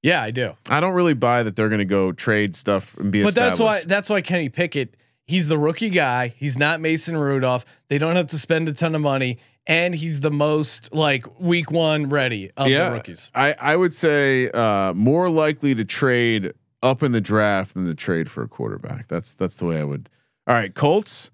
yeah, 0.02 0.20
I 0.24 0.32
do. 0.32 0.54
I 0.68 0.80
don't 0.80 0.94
really 0.96 1.14
buy 1.14 1.44
that 1.44 1.56
they're 1.56 1.70
going 1.70 1.78
to 1.78 1.86
go 1.86 2.12
trade 2.12 2.56
stuff 2.56 2.98
and 2.98 3.12
be. 3.12 3.22
But 3.24 3.36
that's 3.36 3.60
why 3.60 3.84
that's 3.86 4.10
why 4.10 4.22
Kenny 4.22 4.50
Pickett. 4.50 4.96
He's 5.28 5.48
the 5.48 5.58
rookie 5.60 5.92
guy. 5.92 6.34
He's 6.36 6.58
not 6.58 6.82
Mason 6.82 7.16
Rudolph. 7.16 7.66
They 7.88 8.00
don't 8.00 8.16
have 8.16 8.28
to 8.28 8.40
spend 8.40 8.68
a 8.68 8.74
ton 8.74 8.96
of 8.96 9.02
money, 9.02 9.38
and 9.68 9.94
he's 9.94 10.22
the 10.22 10.32
most 10.32 10.92
like 10.92 11.40
week 11.40 11.70
one 11.70 12.10
ready 12.10 12.50
of 12.58 12.68
the 12.68 12.92
rookies. 12.92 13.30
I 13.36 13.54
I 13.60 13.76
would 13.76 13.94
say 13.94 14.50
uh, 14.50 14.94
more 14.96 15.30
likely 15.30 15.76
to 15.76 15.86
trade 15.86 16.54
up 16.84 17.02
in 17.02 17.12
the 17.14 17.22
draft 17.22 17.74
than 17.74 17.86
to 17.86 17.96
trade 17.96 18.30
for 18.30 18.44
a 18.44 18.48
quarterback. 18.48 19.08
That's 19.08 19.34
that's 19.34 19.58
the 19.58 19.66
way 19.66 19.80
I 19.80 19.84
would. 19.84 20.10
All 20.46 20.54
right, 20.54 20.74
Colts. 20.74 21.32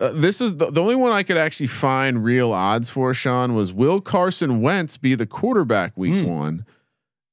Uh, 0.00 0.12
this 0.12 0.40
is 0.40 0.56
the, 0.56 0.70
the 0.70 0.80
only 0.80 0.96
one 0.96 1.12
I 1.12 1.22
could 1.22 1.36
actually 1.36 1.66
find 1.66 2.24
real 2.24 2.52
odds 2.52 2.88
for. 2.90 3.12
Sean 3.14 3.54
was 3.54 3.72
will 3.72 4.00
Carson 4.00 4.60
Wentz 4.60 4.96
be 4.96 5.14
the 5.14 5.26
quarterback 5.26 5.96
week 5.96 6.24
Hmm. 6.24 6.30
one? 6.30 6.66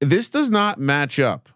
This 0.01 0.29
does 0.29 0.51
not 0.51 0.77
match 0.79 1.19
up 1.19 1.49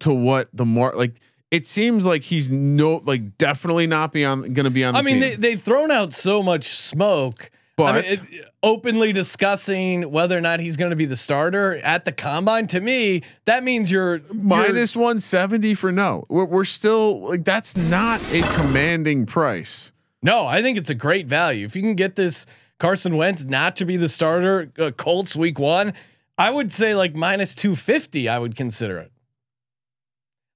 to 0.00 0.12
what 0.12 0.48
the 0.52 0.64
mark 0.64 0.94
like. 0.94 1.14
It 1.50 1.66
seems 1.66 2.04
like 2.04 2.22
he's 2.22 2.50
no 2.50 3.00
like 3.04 3.38
definitely 3.38 3.86
not 3.86 4.12
be 4.12 4.24
on 4.24 4.42
going 4.52 4.64
to 4.64 4.70
be 4.70 4.84
on. 4.84 4.92
The 4.94 5.00
I 5.00 5.02
mean, 5.02 5.14
team. 5.14 5.20
they, 5.22 5.36
they've 5.36 5.60
thrown 5.60 5.90
out 5.90 6.12
so 6.12 6.42
much 6.42 6.64
smoke. 6.68 7.50
but 7.76 7.84
I 7.96 8.02
mean, 8.02 8.10
it, 8.12 8.20
openly 8.62 9.12
discussing 9.12 10.10
whether 10.10 10.36
or 10.36 10.40
not 10.40 10.60
he's 10.60 10.76
going 10.76 10.90
to 10.90 10.96
be 10.96 11.04
the 11.04 11.16
starter 11.16 11.76
at 11.76 12.04
the 12.04 12.12
combine. 12.12 12.66
To 12.68 12.80
me, 12.80 13.22
that 13.44 13.62
means 13.62 13.90
you're 13.90 14.20
minus 14.32 14.96
170 14.96 15.74
for 15.74 15.92
no. 15.92 16.24
We're, 16.28 16.44
we're 16.44 16.64
still 16.64 17.20
like 17.28 17.44
that's 17.44 17.76
not 17.76 18.20
a 18.32 18.42
commanding 18.54 19.26
price. 19.26 19.92
No, 20.22 20.46
I 20.46 20.62
think 20.62 20.76
it's 20.78 20.90
a 20.90 20.94
great 20.94 21.26
value. 21.26 21.64
If 21.64 21.76
you 21.76 21.82
can 21.82 21.94
get 21.94 22.16
this 22.16 22.46
Carson 22.78 23.16
Wentz 23.16 23.44
not 23.44 23.76
to 23.76 23.84
be 23.84 23.96
the 23.96 24.08
starter, 24.08 24.72
uh, 24.78 24.90
Colts 24.90 25.36
week 25.36 25.58
one, 25.58 25.92
I 26.36 26.50
would 26.50 26.72
say 26.72 26.94
like 26.94 27.14
minus 27.14 27.54
250, 27.54 28.28
I 28.28 28.38
would 28.38 28.56
consider 28.56 28.98
it. 28.98 29.12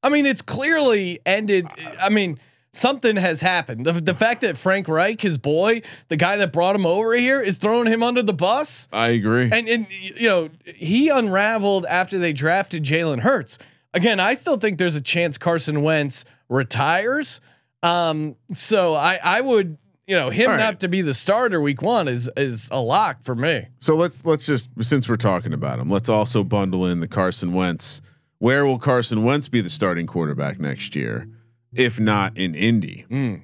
I 0.02 0.08
mean, 0.08 0.26
it's 0.26 0.42
clearly 0.42 1.20
ended. 1.24 1.68
I 2.00 2.08
mean, 2.08 2.40
something 2.72 3.16
has 3.16 3.40
happened. 3.40 3.86
The, 3.86 3.92
the 3.92 4.14
fact 4.14 4.40
that 4.40 4.56
Frank 4.56 4.88
Reich, 4.88 5.20
his 5.20 5.38
boy, 5.38 5.82
the 6.08 6.16
guy 6.16 6.36
that 6.38 6.52
brought 6.52 6.74
him 6.74 6.86
over 6.86 7.14
here, 7.14 7.40
is 7.40 7.58
throwing 7.58 7.86
him 7.86 8.02
under 8.02 8.22
the 8.22 8.32
bus. 8.32 8.88
I 8.92 9.08
agree. 9.08 9.48
And, 9.52 9.68
and 9.68 9.86
you 9.90 10.28
know, 10.28 10.50
he 10.64 11.08
unraveled 11.08 11.86
after 11.86 12.18
they 12.18 12.32
drafted 12.32 12.82
Jalen 12.82 13.20
Hurts. 13.20 13.58
Again, 13.94 14.20
I 14.20 14.34
still 14.34 14.56
think 14.56 14.78
there's 14.78 14.96
a 14.96 15.02
chance 15.02 15.38
Carson 15.38 15.82
Wentz 15.82 16.24
retires. 16.48 17.40
Um, 17.82 18.36
so 18.54 18.94
I, 18.94 19.20
I 19.22 19.40
would, 19.40 19.78
you 20.06 20.16
know 20.16 20.30
him 20.30 20.50
right. 20.50 20.56
not 20.56 20.80
to 20.80 20.88
be 20.88 21.00
the 21.00 21.14
starter 21.14 21.60
week 21.60 21.80
one 21.80 22.08
is 22.08 22.28
is 22.36 22.68
a 22.72 22.80
lock 22.80 23.22
for 23.22 23.36
me. 23.36 23.68
So 23.78 23.94
let's 23.94 24.24
let's 24.24 24.46
just 24.46 24.68
since 24.80 25.08
we're 25.08 25.14
talking 25.14 25.52
about 25.52 25.78
him, 25.78 25.88
let's 25.88 26.08
also 26.08 26.42
bundle 26.42 26.84
in 26.86 26.98
the 27.00 27.08
Carson 27.08 27.52
Wentz. 27.54 28.02
Where 28.38 28.66
will 28.66 28.80
Carson 28.80 29.22
Wentz 29.22 29.48
be 29.48 29.60
the 29.60 29.70
starting 29.70 30.08
quarterback 30.08 30.58
next 30.58 30.96
year, 30.96 31.28
if 31.74 31.98
not 32.00 32.36
in 32.36 32.54
Indy? 32.54 33.06
Mm. 33.10 33.42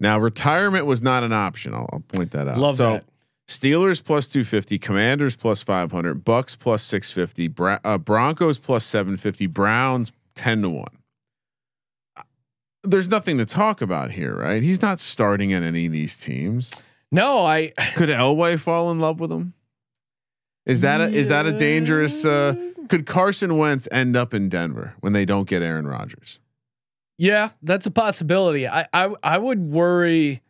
Now 0.00 0.18
retirement 0.18 0.86
was 0.86 1.02
not 1.02 1.22
an 1.22 1.32
option. 1.32 1.74
I'll, 1.74 1.88
I'll 1.92 2.00
point 2.00 2.30
that 2.32 2.48
out. 2.48 2.58
Love 2.58 2.76
so 2.76 2.92
that. 2.92 3.04
Steelers 3.48 4.04
plus 4.04 4.28
two 4.28 4.44
fifty, 4.44 4.78
Commanders 4.78 5.34
plus 5.34 5.62
five 5.62 5.90
hundred, 5.90 6.24
Bucks 6.24 6.54
plus 6.54 6.82
six 6.82 7.10
fifty, 7.10 7.48
Bra- 7.48 7.80
uh, 7.82 7.98
Broncos 7.98 8.58
plus 8.58 8.84
seven 8.84 9.16
fifty, 9.16 9.46
Browns 9.46 10.12
ten 10.34 10.62
to 10.62 10.70
one. 10.70 10.98
There's 12.84 13.08
nothing 13.08 13.38
to 13.38 13.44
talk 13.44 13.80
about 13.80 14.12
here, 14.12 14.36
right? 14.36 14.62
He's 14.62 14.82
not 14.82 15.00
starting 15.00 15.52
at 15.52 15.62
any 15.62 15.86
of 15.86 15.92
these 15.92 16.16
teams. 16.16 16.80
No, 17.10 17.44
I 17.44 17.68
Could 17.94 18.08
Elway 18.10 18.60
fall 18.60 18.90
in 18.90 19.00
love 19.00 19.18
with 19.18 19.32
him? 19.32 19.54
Is 20.66 20.82
that 20.82 21.00
a, 21.00 21.04
is 21.04 21.28
that 21.28 21.46
a 21.46 21.52
dangerous? 21.52 22.26
Uh, 22.26 22.54
could 22.88 23.06
Carson 23.06 23.56
Wentz 23.56 23.88
end 23.90 24.16
up 24.16 24.34
in 24.34 24.50
Denver 24.50 24.94
when 25.00 25.14
they 25.14 25.24
don't 25.24 25.48
get 25.48 25.62
Aaron 25.62 25.86
Rodgers? 25.86 26.38
Yeah, 27.18 27.50
that's 27.62 27.86
a 27.86 27.90
possibility. 27.90 28.66
I 28.66 28.86
I 28.92 29.14
I 29.22 29.38
would 29.38 29.60
worry. 29.60 30.42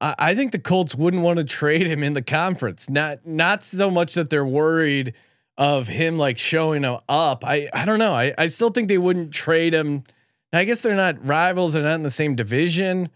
I, 0.00 0.14
I 0.18 0.34
think 0.34 0.52
the 0.52 0.58
Colts 0.58 0.94
wouldn't 0.94 1.22
want 1.22 1.38
to 1.38 1.44
trade 1.44 1.86
him 1.86 2.02
in 2.02 2.12
the 2.12 2.22
conference. 2.22 2.88
Not 2.88 3.26
not 3.26 3.62
so 3.62 3.90
much 3.90 4.14
that 4.14 4.30
they're 4.30 4.46
worried 4.46 5.14
of 5.56 5.88
him 5.88 6.16
like 6.18 6.38
showing 6.38 6.84
up. 6.84 7.44
I 7.44 7.68
I 7.74 7.84
don't 7.84 7.98
know. 7.98 8.12
I 8.12 8.32
I 8.38 8.46
still 8.46 8.70
think 8.70 8.88
they 8.88 8.98
wouldn't 8.98 9.32
trade 9.32 9.74
him. 9.74 10.04
I 10.52 10.64
guess 10.64 10.80
they're 10.82 10.94
not 10.94 11.26
rivals. 11.26 11.74
They're 11.74 11.82
not 11.82 11.94
in 11.96 12.02
the 12.04 12.10
same 12.10 12.34
division. 12.34 13.10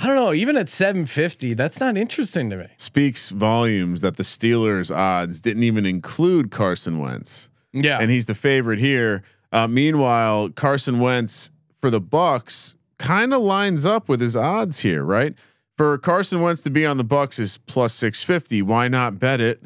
I 0.00 0.06
don't 0.06 0.14
know. 0.14 0.32
Even 0.32 0.56
at 0.56 0.68
750, 0.68 1.54
that's 1.54 1.80
not 1.80 1.96
interesting 1.96 2.50
to 2.50 2.56
me. 2.56 2.66
Speaks 2.76 3.30
volumes 3.30 4.00
that 4.02 4.16
the 4.16 4.22
Steelers 4.22 4.94
odds 4.94 5.40
didn't 5.40 5.64
even 5.64 5.84
include 5.84 6.52
Carson 6.52 7.00
Wentz, 7.00 7.50
Yeah. 7.72 7.98
and 8.00 8.08
he's 8.08 8.26
the 8.26 8.36
favorite 8.36 8.78
here. 8.78 9.24
Uh, 9.50 9.66
meanwhile, 9.66 10.50
Carson 10.50 11.00
Wentz 11.00 11.50
for 11.80 11.90
the 11.90 12.00
Bucks 12.00 12.74
kind 12.98 13.32
of 13.32 13.40
lines 13.42 13.86
up 13.86 14.08
with 14.08 14.20
his 14.20 14.36
odds 14.36 14.80
here, 14.80 15.04
right? 15.04 15.34
For 15.76 15.96
Carson 15.98 16.40
Wentz 16.40 16.62
to 16.62 16.70
be 16.70 16.84
on 16.84 16.96
the 16.96 17.04
Bucks 17.04 17.38
is 17.38 17.58
plus 17.58 17.94
six 17.94 18.22
fifty. 18.22 18.62
Why 18.62 18.88
not 18.88 19.18
bet 19.18 19.40
it? 19.40 19.62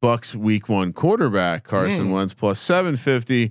Bucks 0.00 0.34
week 0.34 0.68
one 0.68 0.92
quarterback 0.92 1.64
Carson 1.64 2.10
Wentz 2.10 2.34
plus 2.34 2.60
seven 2.60 2.96
fifty. 2.96 3.50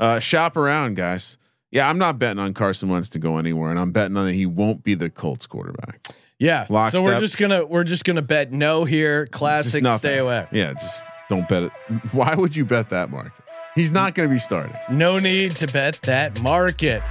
Uh, 0.00 0.18
shop 0.18 0.56
around, 0.56 0.96
guys. 0.96 1.38
Yeah, 1.70 1.88
I'm 1.88 1.98
not 1.98 2.18
betting 2.18 2.40
on 2.40 2.52
Carson 2.54 2.88
Wentz 2.88 3.08
to 3.10 3.18
go 3.18 3.36
anywhere, 3.38 3.70
and 3.70 3.78
I'm 3.78 3.92
betting 3.92 4.16
on 4.16 4.26
that 4.26 4.34
he 4.34 4.44
won't 4.46 4.82
be 4.82 4.94
the 4.94 5.08
Colts 5.08 5.46
quarterback. 5.46 6.08
yeah. 6.38 6.64
So 6.90 7.04
we're 7.04 7.20
just 7.20 7.38
gonna 7.38 7.64
we're 7.64 7.84
just 7.84 8.04
gonna 8.04 8.22
bet 8.22 8.52
no 8.52 8.84
here. 8.84 9.26
Classic. 9.28 9.86
Stay 9.96 10.18
away. 10.18 10.48
Yeah, 10.50 10.72
just 10.72 11.04
don't 11.28 11.48
bet 11.48 11.62
it. 11.62 11.72
Why 12.12 12.34
would 12.34 12.56
you 12.56 12.64
bet 12.64 12.88
that 12.88 13.10
market? 13.10 13.32
He's 13.74 13.92
not 13.92 14.14
going 14.14 14.28
to 14.28 14.34
be 14.34 14.38
starting. 14.38 14.76
No 14.90 15.18
need 15.18 15.56
to 15.56 15.66
bet 15.66 15.98
that 16.02 16.42
market. 16.42 17.02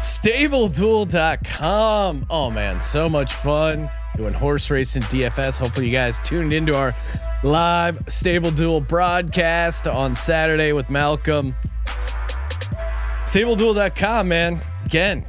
StableDuel.com. 0.00 2.26
Oh 2.30 2.50
man, 2.50 2.80
so 2.80 3.08
much 3.08 3.32
fun 3.32 3.88
doing 4.16 4.34
horse 4.34 4.68
racing 4.70 5.02
DFS. 5.02 5.58
Hopefully, 5.58 5.86
you 5.86 5.92
guys 5.92 6.18
tuned 6.20 6.52
into 6.52 6.76
our 6.76 6.92
live 7.44 8.02
Stable 8.08 8.50
Duel 8.50 8.80
broadcast 8.80 9.86
on 9.86 10.12
Saturday 10.14 10.72
with 10.72 10.90
Malcolm. 10.90 11.54
StableDuel.com, 13.24 14.28
man. 14.28 14.58
Again, 14.84 15.24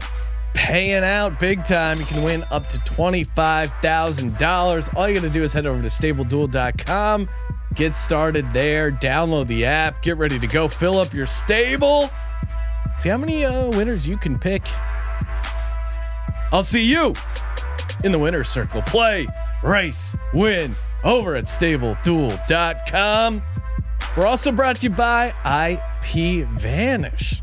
paying 0.53 1.03
out 1.03 1.39
big 1.39 1.63
time. 1.63 1.99
You 1.99 2.05
can 2.05 2.23
win 2.23 2.43
up 2.51 2.67
to 2.67 2.77
$25,000. 2.79 4.95
All 4.95 5.07
you 5.07 5.15
got 5.15 5.21
to 5.21 5.29
do 5.29 5.43
is 5.43 5.53
head 5.53 5.65
over 5.65 5.81
to 5.81 5.87
StableDuel.com. 5.87 7.29
Get 7.75 7.93
started 7.93 8.51
there. 8.53 8.91
Download 8.91 9.47
the 9.47 9.65
app. 9.65 10.01
Get 10.01 10.17
ready 10.17 10.39
to 10.39 10.47
go. 10.47 10.67
Fill 10.67 10.97
up 10.97 11.13
your 11.13 11.27
stable. 11.27 12.09
See 12.99 13.07
how 13.07 13.17
many 13.17 13.45
uh, 13.45 13.69
winners 13.69 14.05
you 14.05 14.17
can 14.17 14.37
pick. 14.37 14.61
I'll 16.51 16.63
see 16.63 16.83
you 16.83 17.13
in 18.03 18.11
the 18.11 18.19
winner's 18.19 18.49
circle. 18.49 18.81
Play, 18.81 19.25
race, 19.63 20.13
win 20.33 20.75
over 21.05 21.35
at 21.35 21.45
StableDuel.com. 21.45 23.41
We're 24.17 24.27
also 24.27 24.51
brought 24.51 24.81
to 24.81 24.89
you 24.89 24.93
by 24.93 25.27
IP 25.71 26.45
Vanish. 26.59 27.41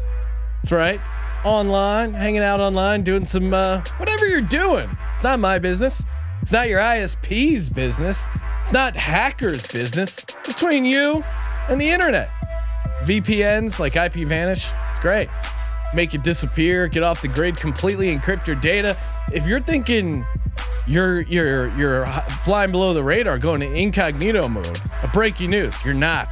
That's 0.56 0.72
right. 0.72 1.00
Online, 1.42 2.12
hanging 2.12 2.42
out 2.42 2.60
online, 2.60 3.02
doing 3.02 3.24
some 3.24 3.54
uh, 3.54 3.82
whatever 3.96 4.26
you're 4.26 4.42
doing. 4.42 4.94
It's 5.14 5.24
not 5.24 5.40
my 5.40 5.58
business. 5.58 6.04
It's 6.42 6.52
not 6.52 6.68
your 6.68 6.80
ISP's 6.80 7.70
business. 7.70 8.28
It's 8.60 8.74
not 8.74 8.94
hackers' 8.94 9.66
business. 9.66 10.22
Between 10.44 10.84
you 10.84 11.24
and 11.70 11.80
the 11.80 11.88
internet. 11.88 12.28
VPNs 13.06 13.78
like 13.78 13.96
IP 13.96 14.26
Vanish, 14.26 14.70
it's 14.90 14.98
great. 14.98 15.28
Make 15.94 16.14
it 16.14 16.22
disappear, 16.22 16.88
get 16.88 17.02
off 17.02 17.22
the 17.22 17.28
grid, 17.28 17.56
completely 17.56 18.14
encrypt 18.14 18.46
your 18.46 18.56
data. 18.56 18.96
If 19.32 19.46
you're 19.46 19.60
thinking 19.60 20.26
you're 20.86 21.22
you're 21.22 21.76
you're 21.76 22.06
flying 22.44 22.72
below 22.72 22.92
the 22.92 23.02
radar, 23.02 23.38
going 23.38 23.60
to 23.60 23.72
incognito 23.72 24.48
mode, 24.48 24.80
a 25.02 25.08
breaking 25.08 25.50
news, 25.50 25.76
you're 25.84 25.94
not. 25.94 26.28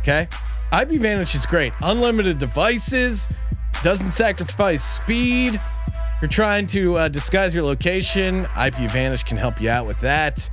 Okay, 0.00 0.28
IP 0.72 1.00
Vanish 1.00 1.34
is 1.34 1.46
great. 1.46 1.72
Unlimited 1.82 2.38
devices, 2.38 3.28
doesn't 3.82 4.10
sacrifice 4.10 4.82
speed. 4.82 5.60
You're 6.20 6.28
trying 6.28 6.66
to 6.68 6.96
uh, 6.96 7.08
disguise 7.08 7.54
your 7.54 7.64
location. 7.64 8.46
IP 8.58 8.90
Vanish 8.90 9.22
can 9.22 9.36
help 9.36 9.60
you 9.60 9.70
out 9.70 9.86
with 9.86 10.00
that. 10.00 10.48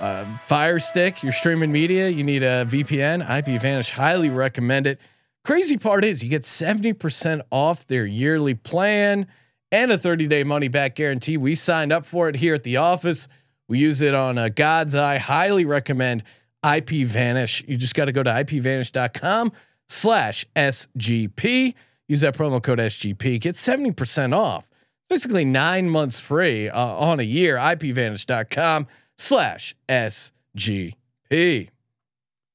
Uh, 0.00 0.24
Fire 0.38 0.78
Stick, 0.78 1.22
your 1.22 1.32
streaming 1.32 1.72
media, 1.72 2.08
you 2.08 2.24
need 2.24 2.42
a 2.42 2.66
VPN. 2.66 3.22
IP 3.38 3.60
Vanish, 3.60 3.90
highly 3.90 4.30
recommend 4.30 4.86
it. 4.86 5.00
Crazy 5.44 5.76
part 5.76 6.04
is 6.04 6.22
you 6.22 6.30
get 6.30 6.42
70% 6.42 7.40
off 7.50 7.86
their 7.86 8.06
yearly 8.06 8.54
plan 8.54 9.26
and 9.72 9.90
a 9.90 9.98
30 9.98 10.26
day 10.26 10.44
money 10.44 10.68
back 10.68 10.94
guarantee. 10.94 11.36
We 11.36 11.54
signed 11.54 11.92
up 11.92 12.06
for 12.06 12.28
it 12.28 12.36
here 12.36 12.54
at 12.54 12.62
the 12.62 12.78
office. 12.78 13.28
We 13.68 13.78
use 13.78 14.00
it 14.02 14.14
on 14.14 14.38
uh, 14.38 14.48
God's 14.48 14.94
Eye. 14.94 15.18
Highly 15.18 15.64
recommend 15.64 16.22
IP 16.64 17.06
Vanish. 17.06 17.64
You 17.66 17.76
just 17.76 17.94
got 17.94 18.06
to 18.06 18.12
go 18.12 18.22
to 18.22 18.30
ipvanish.com 18.30 19.52
slash 19.88 20.44
SGP. 20.56 21.74
Use 22.08 22.20
that 22.22 22.36
promo 22.36 22.62
code 22.62 22.78
SGP. 22.78 23.40
Get 23.40 23.54
70% 23.54 24.34
off. 24.34 24.70
Basically 25.10 25.44
nine 25.44 25.88
months 25.88 26.20
free 26.20 26.68
uh, 26.68 26.78
on 26.78 27.20
a 27.20 27.24
year. 27.24 27.56
IPVanish.com 27.56 28.86
slash 29.18 29.74
SGP. 29.88 30.94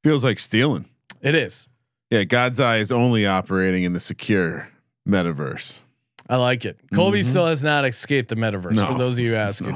Feels 0.04 0.24
like 0.24 0.40
stealing. 0.40 0.86
It 1.22 1.36
is. 1.36 1.68
Yeah, 2.10 2.24
God's 2.26 2.60
Eye 2.60 2.78
is 2.78 2.92
only 2.92 3.26
operating 3.26 3.84
in 3.84 3.94
the 3.94 4.00
secure 4.00 4.70
metaverse. 5.08 5.82
I 6.30 6.38
like 6.38 6.66
it. 6.66 6.80
Colby 6.94 7.24
still 7.24 7.46
has 7.48 7.64
not 7.64 7.86
escaped 7.86 8.30
the 8.30 8.36
metaverse. 8.36 8.74
No. 8.74 8.88
For 8.88 8.98
those 8.98 9.20
of 9.20 9.26
you 9.26 9.36
asking, 9.36 9.76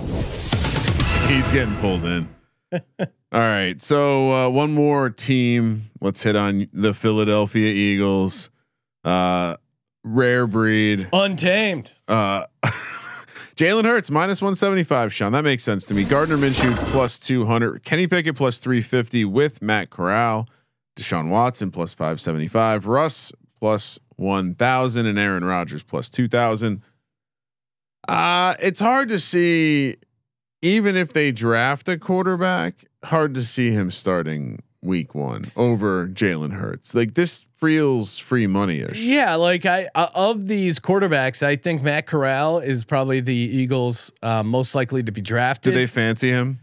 He's 1.28 1.52
getting 1.52 1.76
pulled 1.78 2.06
in. 2.06 2.30
All 2.72 3.42
right. 3.42 3.82
So 3.82 4.32
uh, 4.32 4.50
one 4.50 4.74
more 4.74 5.10
team. 5.10 5.90
Let's 6.00 6.24
hit 6.24 6.36
on 6.36 6.68
the 6.72 6.94
Philadelphia 6.94 7.72
Eagles. 7.74 8.50
Uh, 9.04 9.58
rare 10.04 10.48
breed. 10.48 11.10
untamed. 11.12 11.94
Uh, 12.08 12.46
Jalen 13.58 13.86
Hurts 13.86 14.12
minus 14.12 14.40
175. 14.40 15.12
Sean, 15.12 15.32
that 15.32 15.44
makes 15.44 15.64
sense 15.64 15.88
to 15.88 15.96
me. 15.96 16.04
Gardner 16.04 16.38
Minshew 16.38 16.76
plus 16.92 17.18
200. 17.18 17.84
Kenny 17.84 18.06
Pickett 18.06 18.36
plus 18.36 18.60
350 18.60 19.26
with 19.26 19.64
Matt 19.64 19.90
Corral. 19.90 20.48
Deshaun 20.96 21.30
Watson 21.32 21.72
plus 21.72 21.92
575. 21.96 22.86
Russ 22.86 23.34
plus 23.60 23.98
1,000 24.18 25.08
and 25.08 25.18
Aaron 25.18 25.44
Rodgers 25.44 25.82
plus 25.82 26.08
2,000. 26.12 26.84
Uh, 28.08 28.54
it's 28.62 28.80
hard 28.80 29.10
to 29.10 29.18
see, 29.18 29.96
even 30.62 30.96
if 30.96 31.12
they 31.12 31.32
draft 31.32 31.90
a 31.90 31.98
quarterback, 31.98 32.86
hard 33.06 33.34
to 33.34 33.42
see 33.42 33.72
him 33.72 33.90
starting 33.90 34.62
week 34.88 35.14
one 35.14 35.52
over 35.56 36.08
Jalen 36.08 36.54
Hurts. 36.54 36.96
Like 36.96 37.14
this 37.14 37.46
feels 37.58 38.18
free 38.18 38.48
money 38.48 38.80
ish. 38.80 39.04
Yeah, 39.04 39.36
like 39.36 39.66
I 39.66 39.90
uh, 39.94 40.08
of 40.16 40.48
these 40.48 40.80
quarterbacks, 40.80 41.44
I 41.44 41.56
think 41.56 41.84
Matt 41.84 42.08
Corral 42.08 42.60
is 42.60 42.86
probably 42.86 43.20
the 43.20 43.36
Eagles' 43.36 44.12
uh, 44.24 44.44
most 44.44 44.74
likely 44.74 45.04
to 45.04 45.12
be 45.12 45.22
drafted. 45.22 45.74
Do 45.74 45.80
they 45.80 45.88
fancy 45.88 46.30
him? 46.30 46.60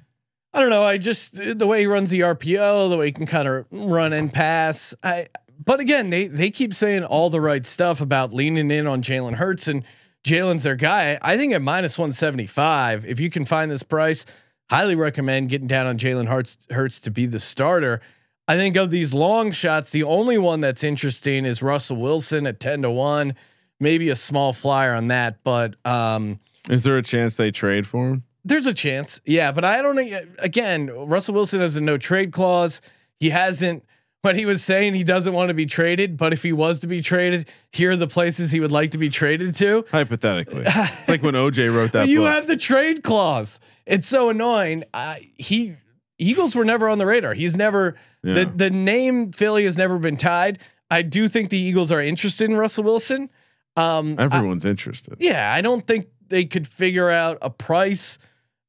I 0.53 0.61
don't 0.61 0.71
know. 0.71 0.85
I 0.85 0.99
just 0.99 1.37
the 1.59 1.67
way 1.67 1.81
he 1.81 1.87
runs 1.87 2.11
the 2.11 2.21
RPO, 2.21 2.91
the 2.91 2.97
way 2.97 3.07
he 3.07 3.13
can 3.13 3.27
kind 3.27 3.49
of 3.49 3.67
run 3.71 4.13
and 4.13 4.33
pass. 4.33 4.95
I 5.03 5.29
but 5.63 5.81
again, 5.81 6.11
they 6.11 6.29
they 6.29 6.51
keep 6.51 6.75
saying 6.75 7.05
all 7.05 7.31
the 7.31 7.41
right 7.41 7.65
stuff 7.65 8.01
about 8.01 8.33
leaning 8.33 8.71
in 8.71 8.87
on 8.87 9.03
Jalen 9.03 9.35
Hurts 9.35 9.69
and 9.69 9.85
Jalen's 10.25 10.63
their 10.63 10.77
guy. 10.77 11.19
I 11.23 11.37
think 11.37 11.53
at 11.53 11.63
minus 11.63 11.99
one 11.99 12.13
seventy 12.13 12.47
five, 12.47 13.05
if 13.05 13.19
you 13.19 13.31
can 13.31 13.45
find 13.45 13.71
this 13.71 13.83
price, 13.83 14.27
highly 14.71 14.95
recommend 14.95 15.49
getting 15.49 15.67
down 15.67 15.87
on 15.87 15.99
Jalen 15.99 16.29
Hurts 16.29 16.67
Hurts 16.71 17.01
to 17.01 17.11
be 17.11 17.27
the 17.27 17.41
starter. 17.41 18.01
I 18.47 18.57
think 18.57 18.77
of 18.77 18.91
these 18.91 19.15
long 19.15 19.51
shots, 19.53 19.91
the 19.91 20.03
only 20.03 20.37
one 20.39 20.61
that's 20.61 20.85
interesting 20.85 21.45
is 21.47 21.63
Russell 21.63 21.97
Wilson 21.97 22.47
at 22.47 22.61
ten 22.61 22.83
to 22.83 22.91
one. 22.91 23.35
Maybe 23.81 24.11
a 24.11 24.17
small 24.17 24.53
flyer 24.53 24.95
on 24.95 25.09
that, 25.09 25.43
but 25.43 25.75
um, 25.87 26.39
Is 26.71 26.85
there 26.85 26.97
a 26.97 27.03
chance 27.03 27.37
they 27.37 27.51
trade 27.51 27.87
for 27.87 28.11
him? 28.11 28.25
There's 28.45 28.67
a 28.67 28.75
chance, 28.75 29.21
yeah, 29.25 29.53
but 29.53 29.65
I 29.65 29.81
don't. 29.83 29.99
Again, 30.39 30.91
Russell 30.91 31.35
Wilson 31.35 31.61
has 31.61 31.77
a 31.77 31.81
no 31.81 31.97
trade 31.97 32.33
clause. 32.33 32.81
He 33.19 33.31
hasn't. 33.31 33.85
but 34.23 34.37
he 34.37 34.45
was 34.47 34.63
saying 34.63 34.95
he 34.95 35.05
doesn't 35.05 35.33
want 35.33 35.49
to 35.49 35.55
be 35.55 35.65
traded, 35.67 36.17
but 36.19 36.33
if 36.35 36.43
he 36.43 36.53
was 36.53 36.81
to 36.81 36.87
be 36.87 37.01
traded, 37.01 37.49
here 37.73 37.93
are 37.93 37.97
the 37.97 38.07
places 38.07 38.51
he 38.51 38.61
would 38.61 38.73
like 38.73 38.91
to 38.91 38.99
be 38.99 39.09
traded 39.09 39.55
to. 39.57 39.85
Hypothetically, 39.91 40.65
it's 40.67 41.09
like 41.09 41.23
when 41.23 41.35
OJ 41.35 41.75
wrote 41.75 41.93
that. 41.93 42.09
You 42.09 42.21
book. 42.21 42.29
have 42.33 42.47
the 42.47 42.57
trade 42.59 43.03
clause. 43.03 43.61
It's 43.87 44.07
so 44.07 44.29
annoying. 44.29 44.85
Uh, 44.93 45.17
he 45.37 45.77
Eagles 46.19 46.55
were 46.55 46.65
never 46.65 46.89
on 46.91 46.99
the 46.99 47.07
radar. 47.07 47.33
He's 47.35 47.57
never 47.57 47.97
Yeah. 48.25 48.35
the 48.35 48.45
the 48.47 48.71
name 48.71 49.33
Philly 49.33 49.65
has 49.65 49.77
never 49.79 49.99
been 49.99 50.17
tied. 50.17 50.59
I 50.91 51.03
do 51.03 51.29
think 51.29 51.51
the 51.51 51.59
Eagles 51.59 51.93
are 51.93 52.01
interested 52.01 52.49
in 52.51 52.57
Russell 52.57 52.85
Wilson. 52.85 53.31
Um, 53.77 54.17
I- 54.19 54.25
Everyone's 54.25 54.65
interested. 54.65 55.15
yeah, 55.21 55.53
I 55.53 55.61
don't 55.61 55.87
think 55.87 56.07
they 56.29 56.45
could 56.45 56.67
figure 56.67 57.11
out 57.11 57.39
a 57.43 57.51
price. 57.51 58.19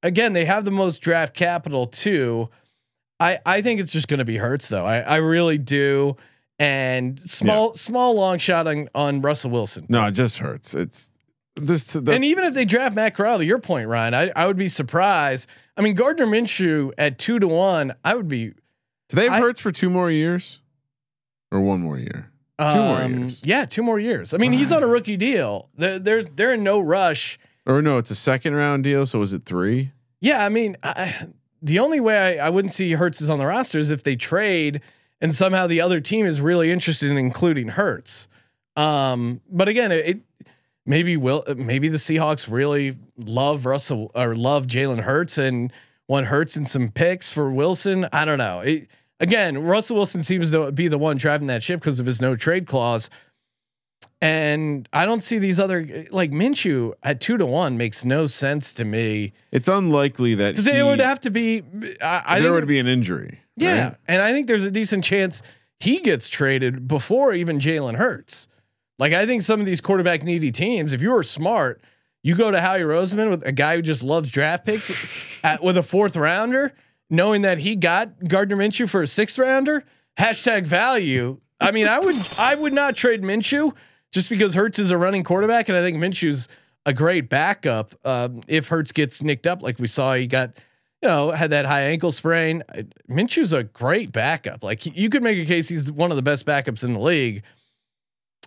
Again, 0.03 0.33
they 0.33 0.45
have 0.45 0.65
the 0.65 0.71
most 0.71 0.99
draft 0.99 1.33
capital 1.35 1.87
too. 1.87 2.49
I 3.19 3.39
I 3.45 3.61
think 3.61 3.79
it's 3.79 3.91
just 3.93 4.07
going 4.07 4.17
to 4.19 4.25
be 4.25 4.37
Hurts 4.37 4.67
though. 4.69 4.85
I 4.85 4.99
I 4.99 5.15
really 5.17 5.57
do. 5.57 6.17
And 6.57 7.19
small 7.19 7.73
small 7.73 8.15
long 8.15 8.37
shot 8.37 8.65
on 8.67 8.87
on 8.95 9.21
Russell 9.21 9.51
Wilson. 9.51 9.85
No, 9.89 10.05
it 10.05 10.11
just 10.11 10.37
hurts. 10.37 10.73
It's 10.73 11.11
this. 11.57 11.93
The, 11.93 12.11
and 12.13 12.23
even 12.23 12.45
if 12.45 12.53
they 12.53 12.63
draft 12.65 12.95
Matt 12.95 13.13
Corral, 13.13 13.39
to 13.39 13.45
your 13.45 13.59
point, 13.59 13.89
Ryan, 13.89 14.13
I, 14.13 14.31
I 14.35 14.47
would 14.47 14.55
be 14.57 14.69
surprised. 14.69 15.49
I 15.75 15.81
mean, 15.81 15.95
Gardner 15.95 16.25
Minshew 16.25 16.91
at 16.97 17.19
two 17.19 17.39
to 17.39 17.47
one, 17.47 17.93
I 18.05 18.15
would 18.15 18.29
be 18.29 18.53
do 19.09 19.15
they 19.17 19.23
have 19.23 19.33
I- 19.33 19.39
Hurts 19.39 19.59
for 19.59 19.71
two 19.71 19.89
more 19.89 20.09
years, 20.11 20.61
or 21.51 21.59
one 21.61 21.81
more 21.81 21.97
year? 21.97 22.31
Two 22.57 22.77
more 22.77 23.01
um, 23.01 23.19
years. 23.19 23.41
Yeah, 23.45 23.65
two 23.65 23.83
more 23.83 23.99
years. 23.99 24.33
I 24.33 24.37
mean, 24.37 24.53
he's 24.53 24.71
on 24.71 24.81
a 24.81 24.87
rookie 24.87 25.17
deal. 25.17 25.67
They're, 25.75 25.99
there's 25.99 26.29
they're 26.29 26.53
in 26.53 26.63
no 26.63 26.79
rush. 26.79 27.37
Or 27.65 27.81
no, 27.81 27.97
it's 27.97 28.11
a 28.11 28.15
second 28.15 28.55
round 28.55 28.85
deal. 28.85 29.05
So 29.05 29.19
was 29.19 29.33
it 29.33 29.43
three? 29.43 29.91
Yeah, 30.21 30.45
I 30.45 30.49
mean, 30.49 30.77
I, 30.81 31.27
the 31.61 31.79
only 31.79 31.99
way 31.99 32.39
I, 32.39 32.47
I 32.47 32.49
wouldn't 32.49 32.73
see 32.73 32.93
Hurts 32.93 33.19
is 33.19 33.29
on 33.29 33.39
the 33.39 33.45
roster 33.45 33.77
is 33.79 33.91
if 33.91 34.03
they 34.03 34.15
trade 34.15 34.81
and 35.19 35.35
somehow 35.35 35.67
the 35.67 35.81
other 35.81 35.99
team 35.99 36.25
is 36.25 36.39
really 36.39 36.71
interested 36.71 37.11
in 37.11 37.17
including 37.17 37.67
Hurts. 37.69 38.27
Um, 38.77 39.41
but 39.51 39.67
again, 39.67 39.91
it, 39.91 40.05
it 40.05 40.19
maybe 40.85 41.17
will 41.17 41.43
maybe 41.57 41.89
the 41.89 41.97
Seahawks 41.97 42.49
really 42.49 42.95
love 43.17 43.65
Russell 43.65 44.11
or 44.15 44.35
love 44.35 44.67
Jalen 44.67 45.01
Hurts 45.01 45.37
and 45.37 45.73
want 46.07 46.27
Hurts 46.27 46.55
and 46.55 46.69
some 46.69 46.89
picks 46.89 47.31
for 47.31 47.49
Wilson. 47.49 48.07
I 48.11 48.25
don't 48.25 48.37
know. 48.37 48.59
It, 48.61 48.87
again, 49.19 49.57
Russell 49.57 49.97
Wilson 49.97 50.23
seems 50.23 50.51
to 50.51 50.71
be 50.71 50.87
the 50.87 50.97
one 50.97 51.17
driving 51.17 51.47
that 51.47 51.63
ship 51.63 51.79
because 51.79 51.99
of 51.99 52.05
his 52.05 52.21
no 52.21 52.35
trade 52.35 52.67
clause. 52.67 53.09
And 54.21 54.87
I 54.93 55.05
don't 55.05 55.21
see 55.21 55.39
these 55.39 55.59
other 55.59 56.05
like 56.09 56.31
Minshew 56.31 56.93
at 57.03 57.19
two 57.19 57.37
to 57.37 57.45
one 57.45 57.77
makes 57.77 58.05
no 58.05 58.27
sense 58.27 58.73
to 58.75 58.85
me 58.85 59.33
It's 59.51 59.67
unlikely 59.67 60.35
that 60.35 60.51
because 60.51 60.67
it 60.67 60.83
would 60.83 60.99
have 60.99 61.19
to 61.21 61.29
be. 61.29 61.63
I, 62.01 62.23
I 62.25 62.39
there 62.39 62.49
think, 62.49 62.55
would 62.55 62.67
be 62.67 62.79
an 62.79 62.87
injury. 62.87 63.39
yeah, 63.57 63.83
right? 63.83 63.95
and 64.07 64.21
I 64.21 64.31
think 64.31 64.47
there's 64.47 64.63
a 64.63 64.71
decent 64.71 65.03
chance 65.03 65.41
he 65.79 65.99
gets 65.99 66.29
traded 66.29 66.87
before 66.87 67.33
even 67.33 67.59
Jalen 67.59 67.95
Hurts. 67.95 68.47
Like 68.99 69.13
I 69.13 69.25
think 69.25 69.41
some 69.41 69.59
of 69.59 69.65
these 69.65 69.81
quarterback 69.81 70.23
needy 70.23 70.51
teams, 70.51 70.93
if 70.93 71.01
you 71.01 71.11
were 71.11 71.23
smart, 71.23 71.81
you 72.25 72.33
go 72.35 72.49
to 72.49 72.59
Howie 72.59 72.79
Roseman 72.79 73.29
with 73.29 73.45
a 73.45 73.51
guy 73.51 73.75
who 73.75 73.83
just 73.83 74.01
loves 74.01 74.31
draft 74.31 74.65
picks 74.65 75.39
at, 75.43 75.61
with 75.61 75.77
a 75.77 75.83
fourth 75.83 76.17
rounder, 76.17 76.73
knowing 77.07 77.43
that 77.43 77.59
he 77.59 77.75
got 77.75 78.27
Gardner 78.27 78.55
Minshew 78.55 78.89
for 78.89 79.03
a 79.03 79.07
sixth 79.07 79.37
rounder. 79.37 79.83
Hashtag 80.17 80.65
value. 80.65 81.39
I 81.61 81.69
mean, 81.71 81.87
I 81.87 81.99
would 81.99 82.15
I 82.39 82.55
would 82.55 82.73
not 82.73 82.95
trade 82.95 83.21
Minshew 83.21 83.75
just 84.11 84.31
because 84.31 84.55
Hurts 84.55 84.79
is 84.79 84.89
a 84.89 84.97
running 84.97 85.23
quarterback, 85.23 85.69
and 85.69 85.77
I 85.77 85.81
think 85.81 85.97
Minshew's 85.97 86.47
a 86.87 86.93
great 86.93 87.29
backup. 87.29 87.93
Um, 88.03 88.41
if 88.47 88.69
Hurts 88.69 88.91
gets 88.91 89.21
nicked 89.21 89.45
up, 89.45 89.61
like 89.61 89.77
we 89.77 89.85
saw, 89.85 90.15
he 90.15 90.25
got 90.25 90.57
you 91.03 91.09
know 91.09 91.29
had 91.29 91.51
that 91.51 91.65
high 91.65 91.83
ankle 91.83 92.11
sprain. 92.11 92.63
Minshew's 93.07 93.53
a 93.53 93.65
great 93.65 94.11
backup. 94.11 94.63
Like 94.63 94.83
you 94.97 95.11
could 95.11 95.21
make 95.21 95.37
a 95.37 95.45
case 95.45 95.69
he's 95.69 95.91
one 95.91 96.09
of 96.09 96.17
the 96.17 96.23
best 96.23 96.47
backups 96.47 96.83
in 96.83 96.93
the 96.93 96.99
league. 96.99 97.43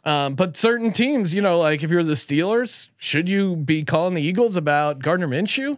Um, 0.08 0.36
but 0.36 0.56
certain 0.56 0.90
teams, 0.90 1.34
you 1.34 1.42
know, 1.42 1.58
like 1.58 1.82
if 1.82 1.90
you're 1.90 2.02
the 2.02 2.14
Steelers, 2.14 2.88
should 2.96 3.28
you 3.28 3.56
be 3.56 3.84
calling 3.84 4.14
the 4.14 4.22
Eagles 4.22 4.56
about 4.56 5.00
Gardner 5.00 5.28
Minshew? 5.28 5.76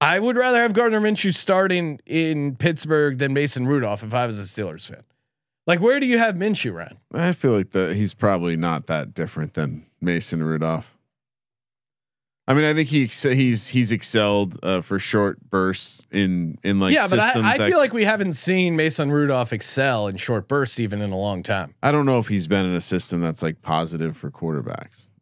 I 0.00 0.20
would 0.20 0.36
rather 0.36 0.62
have 0.62 0.72
Gardner 0.72 1.00
Minshew 1.00 1.34
starting 1.34 1.98
in 2.06 2.54
Pittsburgh 2.54 3.18
than 3.18 3.32
Mason 3.32 3.66
Rudolph 3.66 4.04
if 4.04 4.14
I 4.14 4.24
was 4.28 4.38
a 4.38 4.42
Steelers 4.42 4.86
fan. 4.88 5.02
Like, 5.66 5.80
where 5.80 5.98
do 5.98 6.06
you 6.06 6.18
have 6.18 6.36
Minshew, 6.36 6.72
Ryan? 6.72 6.98
I 7.12 7.32
feel 7.32 7.52
like 7.52 7.74
he's 7.74 8.14
probably 8.14 8.56
not 8.56 8.86
that 8.86 9.14
different 9.14 9.54
than 9.54 9.84
Mason 10.00 10.44
Rudolph. 10.44 10.96
I 12.48 12.54
mean, 12.54 12.64
I 12.64 12.74
think 12.74 12.88
he 12.88 13.04
ex- 13.04 13.22
he's 13.22 13.68
he's 13.68 13.92
excelled 13.92 14.58
uh, 14.64 14.80
for 14.80 14.98
short 14.98 15.38
bursts 15.48 16.06
in 16.10 16.58
in 16.64 16.80
like 16.80 16.92
yeah, 16.92 17.06
but 17.08 17.20
I, 17.20 17.54
I 17.54 17.58
feel 17.68 17.78
like 17.78 17.92
we 17.92 18.04
haven't 18.04 18.32
seen 18.32 18.74
Mason 18.74 19.12
Rudolph 19.12 19.52
excel 19.52 20.08
in 20.08 20.16
short 20.16 20.48
bursts 20.48 20.80
even 20.80 21.00
in 21.02 21.12
a 21.12 21.16
long 21.16 21.44
time. 21.44 21.74
I 21.82 21.92
don't 21.92 22.04
know 22.04 22.18
if 22.18 22.26
he's 22.26 22.48
been 22.48 22.66
in 22.66 22.74
a 22.74 22.80
system 22.80 23.20
that's 23.20 23.42
like 23.42 23.62
positive 23.62 24.16
for 24.16 24.30
quarterbacks. 24.30 25.12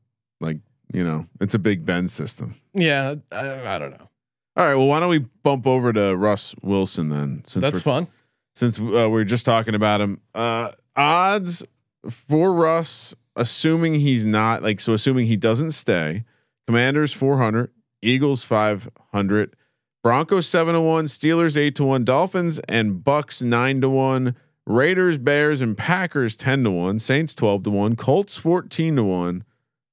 Like 0.41 0.59
you 0.95 1.05
know, 1.05 1.27
it's 1.41 1.55
a 1.55 1.59
Big 1.59 1.85
Ben 1.85 2.09
system. 2.09 2.57
Yeah, 2.73 3.17
I, 3.31 3.75
I 3.75 3.79
don't 3.79 3.91
know. 3.91 4.09
All 4.57 4.67
right, 4.67 4.75
well, 4.75 4.87
why 4.87 5.01
don't 5.01 5.11
we 5.11 5.19
bump 5.19 5.67
over 5.67 5.93
to 5.93 6.17
Russ 6.17 6.55
Wilson 6.63 7.11
then? 7.11 7.43
Since 7.45 7.63
That's 7.63 7.83
fun. 7.83 8.09
since 8.55 8.81
uh, 8.81 9.09
we're 9.11 9.25
just 9.25 9.45
talking 9.47 9.75
about 9.75 10.01
him. 10.01 10.21
Uh, 10.35 10.71
odds 10.97 11.65
for 12.09 12.53
Russ, 12.53 13.15
assuming 13.37 13.97
he's 13.97 14.25
not 14.25 14.63
like 14.63 14.81
so, 14.81 14.95
assuming 14.95 15.27
he 15.27 15.37
doesn't 15.37 15.73
stay. 15.73 16.25
Commanders 16.71 17.13
four 17.13 17.39
hundred, 17.39 17.73
Eagles 18.01 18.45
five 18.45 18.89
hundred, 19.13 19.57
Broncos 20.05 20.47
seven 20.47 20.75
to 20.75 20.81
one, 20.81 21.07
Steelers 21.07 21.57
eight 21.57 21.75
to 21.75 21.85
one, 21.85 22.05
Dolphins 22.05 22.61
and 22.69 23.03
Bucks 23.03 23.43
nine 23.43 23.81
to 23.81 23.89
one, 23.91 24.37
Raiders, 24.67 25.19
Bears 25.19 25.61
and 25.61 25.77
Packers 25.77 26.37
ten 26.37 26.63
to 26.63 26.71
one, 26.71 27.01
Saints 27.01 27.35
twelve 27.35 27.65
to 27.65 27.71
one, 27.71 27.97
Colts 27.97 28.37
fourteen 28.37 28.95
to 28.95 29.03
one, 29.03 29.43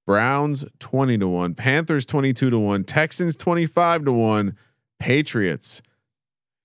Browns 0.06 0.66
twenty 0.78 1.18
to 1.18 1.28
one, 1.28 1.56
Panthers 1.56 2.06
twenty 2.06 2.32
two 2.32 2.52
to 2.52 2.60
one, 2.60 2.84
Texans 2.84 3.36
twenty 3.36 3.66
five 3.66 4.06
to 4.06 4.12
one, 4.12 4.56
Patriots 5.00 5.82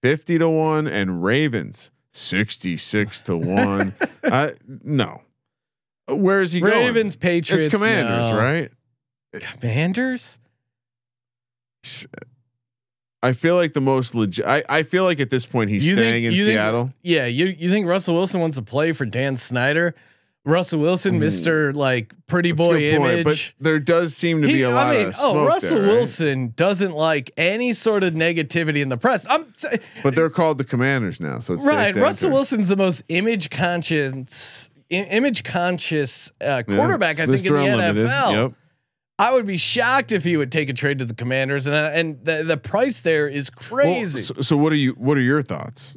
50 0.02 0.38
to 0.38 0.48
1 0.48 0.88
and 0.88 1.22
Ravens 1.22 1.92
66 2.10 3.22
to 3.22 3.36
1. 3.36 3.94
uh, 4.24 4.48
no. 4.82 5.22
Where 6.08 6.40
is 6.40 6.50
he 6.52 6.60
going? 6.60 6.72
Ravens, 6.72 7.14
Patriots, 7.14 7.66
It's 7.66 7.74
Commanders, 7.74 8.30
no. 8.32 8.36
right? 8.36 8.72
Commanders. 9.40 10.38
I 13.24 13.32
feel 13.32 13.54
like 13.54 13.72
the 13.72 13.80
most 13.80 14.14
legit. 14.14 14.44
I, 14.44 14.64
I 14.68 14.82
feel 14.82 15.04
like 15.04 15.20
at 15.20 15.30
this 15.30 15.46
point 15.46 15.70
he's 15.70 15.86
You 15.86 15.94
think- 15.94 16.04
staying 16.04 16.24
in 16.24 16.32
you 16.32 16.44
think- 16.44 16.54
Seattle. 16.56 16.92
Yeah, 17.02 17.26
you 17.26 17.46
you 17.46 17.70
think 17.70 17.86
Russell 17.86 18.14
Wilson 18.14 18.40
wants 18.40 18.56
to 18.56 18.62
play 18.62 18.92
for 18.92 19.04
Dan 19.04 19.36
Snyder? 19.36 19.94
Russell 20.44 20.80
Wilson, 20.80 21.20
Mister 21.20 21.72
like 21.72 22.12
pretty 22.26 22.50
That's 22.50 22.66
boy 22.66 22.80
good 22.80 22.98
point, 22.98 23.12
image. 23.20 23.54
but 23.58 23.64
there 23.64 23.78
does 23.78 24.16
seem 24.16 24.42
to 24.42 24.48
be 24.48 24.54
He- 24.54 24.62
a 24.62 24.70
lot 24.70 24.88
I 24.88 24.94
mean, 24.98 25.06
of 25.08 25.14
oh, 25.20 25.46
Russell 25.46 25.78
there, 25.78 25.86
right? 25.86 25.94
Wilson 25.98 26.52
doesn't 26.56 26.92
like 26.96 27.30
any 27.36 27.72
sort 27.72 28.02
of 28.02 28.12
negativity 28.14 28.82
in 28.82 28.88
the 28.88 28.96
press. 28.96 29.24
I'm 29.30 29.46
But 30.02 30.16
they're 30.16 30.30
called 30.30 30.58
the 30.58 30.64
Commanders 30.64 31.20
now, 31.20 31.38
so 31.38 31.54
it's 31.54 31.64
right. 31.64 31.94
Russell. 31.94 32.30
Wilson's 32.32 32.68
the 32.68 32.76
most 32.76 33.04
image 33.08 33.50
conscious, 33.50 34.68
i- 34.90 34.94
image 34.96 35.44
conscious 35.44 36.32
uh, 36.40 36.64
Yeah. 36.66 36.76
quarterback 36.76 37.20
I 37.20 37.26
think 37.26 37.46
in 37.46 37.52
the 37.54 37.58
Unlimited. 37.60 38.06
NFL. 38.08 38.32
Yep. 38.32 38.52
I 39.22 39.32
would 39.32 39.46
be 39.46 39.56
shocked 39.56 40.10
if 40.12 40.24
he 40.24 40.36
would 40.36 40.50
take 40.50 40.68
a 40.68 40.72
trade 40.72 40.98
to 40.98 41.04
the 41.04 41.14
Commanders, 41.14 41.66
and 41.66 41.76
uh, 41.76 41.90
and 41.92 42.24
the 42.24 42.42
the 42.44 42.56
price 42.56 43.00
there 43.00 43.28
is 43.28 43.50
Well, 43.70 43.84
crazy. 43.84 44.18
so, 44.20 44.34
so 44.40 44.56
what 44.56 44.72
are 44.72 44.76
you? 44.76 44.92
What 44.92 45.16
are 45.16 45.22
your 45.22 45.42
thoughts? 45.42 45.96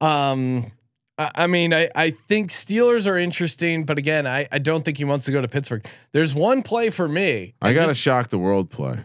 Um, 0.00 0.72
I, 1.18 1.30
I 1.34 1.46
mean, 1.46 1.72
I, 1.72 1.90
I 1.94 2.10
think 2.10 2.50
Steelers 2.50 3.06
are 3.08 3.16
interesting, 3.16 3.84
but 3.84 3.98
again, 3.98 4.26
I, 4.26 4.48
I 4.50 4.58
don't 4.58 4.84
think 4.84 4.98
he 4.98 5.04
wants 5.04 5.26
to 5.26 5.32
go 5.32 5.40
to 5.40 5.48
Pittsburgh. 5.48 5.86
There's 6.12 6.34
one 6.34 6.62
play 6.62 6.90
for 6.90 7.08
me. 7.08 7.54
I 7.62 7.72
got 7.72 7.82
to 7.82 7.88
just- 7.88 8.00
shock 8.00 8.28
the 8.30 8.38
world 8.38 8.70
play. 8.70 9.00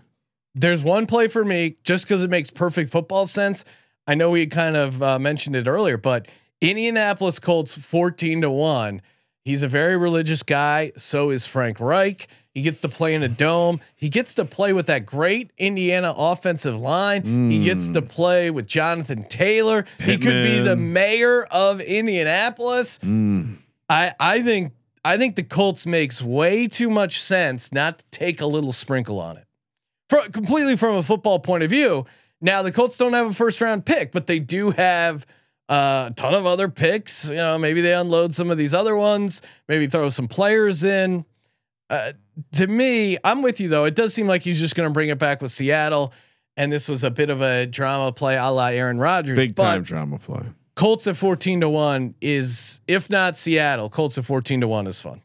There's 0.55 0.81
one 0.83 1.05
play 1.05 1.27
for 1.27 1.45
me 1.45 1.75
just 1.83 2.05
because 2.05 2.23
it 2.23 2.31
makes 2.31 2.49
perfect 2.49 2.89
football 2.89 3.27
sense. 3.27 3.63
I 4.07 4.15
know 4.15 4.31
we 4.31 4.47
kind 4.47 4.75
of 4.75 5.03
uh, 5.03 5.19
mentioned 5.19 5.55
it 5.55 5.67
earlier, 5.67 5.97
but 5.97 6.27
Indianapolis 6.62 7.38
Colts 7.38 7.77
14 7.77 8.41
to 8.41 8.49
1. 8.49 9.03
He's 9.45 9.62
a 9.62 9.67
very 9.67 9.95
religious 9.97 10.41
guy. 10.41 10.93
So 10.97 11.29
is 11.29 11.45
Frank 11.45 11.79
Reich. 11.79 12.27
He 12.58 12.63
gets 12.63 12.82
to 12.82 12.89
play 12.89 13.13
in 13.13 13.22
a 13.22 13.28
dome. 13.28 13.82
He 13.96 14.10
gets 14.10 14.34
to 14.34 14.43
play 14.43 14.74
with 14.74 14.88
that 14.88 15.06
great 15.06 15.52
Indiana 15.60 16.12
offensive 16.17 16.76
line. 16.76 17.52
He 17.52 17.63
gets 17.63 17.89
to 17.89 18.02
play 18.02 18.50
with 18.50 18.65
Jonathan 18.65 19.26
Taylor. 19.26 19.86
He 20.00 20.17
could 20.17 20.32
be 20.32 20.62
the 20.62 20.76
mayor 20.76 21.43
of 21.43 21.82
Indianapolis. 21.82 22.98
Mm. 23.04 23.58
I 23.88 24.15
I 24.20 24.41
think 24.41 24.74
I 25.06 25.20
think 25.20 25.36
the 25.36 25.43
Colts 25.43 25.86
makes 25.86 26.20
way 26.20 26.65
too 26.65 26.89
much 26.89 27.22
sense 27.22 27.72
not 27.72 28.00
to 28.00 28.06
take 28.10 28.41
a 28.41 28.48
little 28.48 28.72
sprinkle 28.72 29.20
on 29.20 29.38
it. 29.38 29.46
For, 30.10 30.28
completely 30.30 30.78
from 30.78 30.96
a 30.96 31.04
football 31.04 31.38
point 31.38 31.62
of 31.62 31.70
view. 31.70 32.08
Now 32.41 32.63
the 32.63 32.72
Colts 32.72 32.98
don't 32.98 33.13
have 33.13 33.28
a 33.28 33.34
first 33.34 33.62
round 33.62 33.86
pick, 33.86 34.12
but 34.12 34.26
they 34.26 34.39
do 34.39 34.72
have 34.72 35.28
uh, 35.70 36.08
a 36.10 36.13
ton 36.15 36.34
of 36.34 36.48
other 36.48 36.70
picks. 36.70 37.30
You 37.30 37.36
know, 37.36 37.60
maybe 37.60 37.82
they 37.82 37.93
unload 37.93 38.34
some 38.34 38.50
of 38.50 38.58
these 38.58 38.74
other 38.74 38.96
ones. 38.96 39.43
Maybe 39.67 39.86
throw 39.86 40.10
some 40.10 40.28
players 40.28 40.84
in. 40.84 41.24
Uh, 41.89 42.12
to 42.54 42.67
me, 42.67 43.17
I'm 43.23 43.41
with 43.41 43.60
you 43.60 43.69
though. 43.69 43.86
It 43.86 43.95
does 43.95 44.13
seem 44.13 44.28
like 44.28 44.41
he's 44.41 44.60
just 44.60 44.76
going 44.76 44.88
to 44.89 44.93
bring 44.93 45.10
it 45.10 45.17
back 45.19 45.41
with 45.41 45.52
Seattle. 45.52 46.13
and 46.58 46.71
this 46.71 46.89
was 46.89 47.04
a 47.04 47.12
bit 47.12 47.30
of 47.30 47.41
a 47.41 47.65
drama 47.67 48.12
play 48.12 48.36
a 48.36 48.50
la 48.50 48.67
Aaron 48.67 48.97
Rodgers. 48.97 49.36
Big 49.36 49.56
time 49.56 49.84
drama 49.84 50.17
play. 50.19 50.41
Colts 50.76 51.08
at 51.08 51.15
14 51.15 51.62
to 51.62 51.69
1 51.69 52.15
is, 52.21 52.82
if 52.88 53.10
not 53.10 53.38
Seattle, 53.38 53.89
Colts 53.89 54.17
at 54.17 54.26
14 54.26 54.62
to 54.62 54.67
1 54.67 54.88
is 54.88 55.00
fun. 55.02 55.21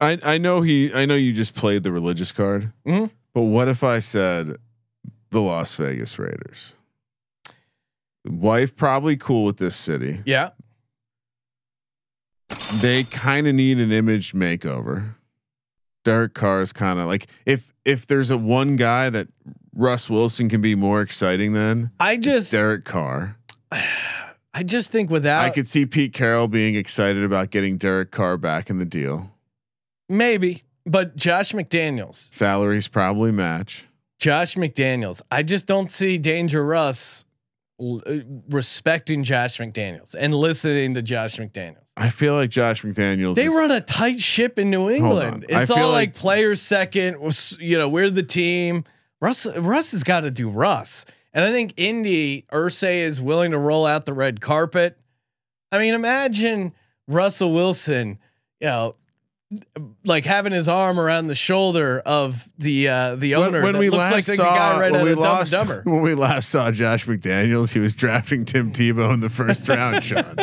I 0.00 0.18
I 0.22 0.38
know 0.38 0.60
he 0.60 0.92
I 0.94 1.06
know 1.06 1.14
you 1.16 1.32
just 1.32 1.54
played 1.54 1.82
the 1.82 1.90
religious 1.92 2.30
card, 2.32 2.72
Mhm. 2.86 3.10
but 3.34 3.42
what 3.42 3.68
if 3.68 3.82
I 3.82 3.98
said 4.00 4.56
the 5.30 5.40
Las 5.40 5.74
Vegas 5.74 6.18
Raiders? 6.18 6.74
Wife 8.24 8.76
probably 8.76 9.16
cool 9.16 9.44
with 9.44 9.56
this 9.56 9.74
city. 9.76 10.22
Yeah. 10.24 10.50
They 12.80 13.04
kind 13.04 13.46
of 13.46 13.54
need 13.54 13.78
an 13.78 13.92
image 13.92 14.32
makeover. 14.32 15.14
Derek 16.04 16.34
Carr 16.34 16.62
is 16.62 16.72
kind 16.72 16.98
of 16.98 17.06
like 17.06 17.26
if 17.44 17.74
if 17.84 18.06
there's 18.06 18.30
a 18.30 18.38
one 18.38 18.76
guy 18.76 19.10
that 19.10 19.28
Russ 19.74 20.08
Wilson 20.08 20.48
can 20.48 20.60
be 20.60 20.74
more 20.74 21.00
exciting 21.02 21.52
than 21.52 21.90
I 22.00 22.14
it's 22.14 22.24
just, 22.24 22.52
Derek 22.52 22.84
Carr. 22.84 23.36
I 24.54 24.62
just 24.64 24.90
think 24.90 25.10
without, 25.10 25.44
I 25.44 25.50
could 25.50 25.68
see 25.68 25.86
Pete 25.86 26.12
Carroll 26.12 26.48
being 26.48 26.74
excited 26.74 27.22
about 27.22 27.50
getting 27.50 27.76
Derek 27.76 28.10
Carr 28.10 28.36
back 28.38 28.70
in 28.70 28.78
the 28.78 28.84
deal. 28.84 29.30
maybe, 30.08 30.62
but 30.86 31.14
Josh 31.16 31.52
McDaniels, 31.52 32.32
Salaries 32.32 32.88
probably 32.88 33.30
match. 33.30 33.86
Josh 34.18 34.56
McDaniels, 34.56 35.22
I 35.30 35.42
just 35.42 35.66
don't 35.66 35.90
see 35.90 36.18
Danger 36.18 36.64
Russ 36.64 37.24
Uh, 37.80 38.18
respecting 38.50 39.22
Josh 39.22 39.58
McDaniels 39.58 40.16
and 40.18 40.34
listening 40.34 40.94
to 40.94 41.02
Josh 41.02 41.36
McDaniels. 41.36 41.92
I 41.96 42.10
feel 42.10 42.34
like 42.34 42.50
Josh 42.50 42.82
McDaniels. 42.82 43.36
They 43.36 43.46
is- 43.46 43.54
run 43.54 43.70
a 43.70 43.80
tight 43.80 44.18
ship 44.18 44.58
in 44.58 44.68
New 44.68 44.90
England. 44.90 45.46
It's 45.48 45.70
all 45.70 45.90
like, 45.90 46.08
like- 46.08 46.14
players 46.16 46.60
second. 46.60 47.18
You 47.60 47.78
know, 47.78 47.88
we're 47.88 48.10
the 48.10 48.24
team. 48.24 48.82
Russ 49.20 49.46
Russ 49.56 49.92
has 49.92 50.02
got 50.02 50.22
to 50.22 50.30
do 50.32 50.48
Russ, 50.50 51.04
and 51.32 51.44
I 51.44 51.52
think 51.52 51.74
Indy 51.76 52.46
Irsay 52.52 52.98
is 53.02 53.20
willing 53.20 53.52
to 53.52 53.58
roll 53.58 53.86
out 53.86 54.06
the 54.06 54.12
red 54.14 54.40
carpet. 54.40 54.98
I 55.70 55.78
mean, 55.78 55.94
imagine 55.94 56.72
Russell 57.06 57.52
Wilson, 57.52 58.18
you 58.60 58.66
know, 58.66 58.96
like 60.04 60.24
having 60.24 60.52
his 60.52 60.68
arm 60.68 61.00
around 61.00 61.28
the 61.28 61.34
shoulder 61.34 62.00
of 62.04 62.48
the 62.58 62.88
uh, 62.88 63.16
the 63.16 63.34
owner. 63.34 63.62
when 63.62 63.74
that 63.74 63.78
we 63.78 63.88
looks 63.88 63.98
last 63.98 64.28
like 64.28 64.36
saw 64.36 64.78
right 64.78 64.92
when 64.92 65.04
we 65.04 65.12
of 65.12 65.18
Dumb 65.18 65.44
Dumber. 65.46 65.82
when 65.86 66.02
we 66.02 66.14
last 66.14 66.50
saw 66.50 66.70
Josh 66.70 67.06
McDaniels, 67.06 67.72
he 67.72 67.78
was 67.78 67.94
drafting 67.94 68.44
Tim 68.44 68.72
Tebow 68.72 69.12
in 69.14 69.20
the 69.20 69.30
first 69.30 69.68
round. 69.68 70.02
Sean, 70.04 70.36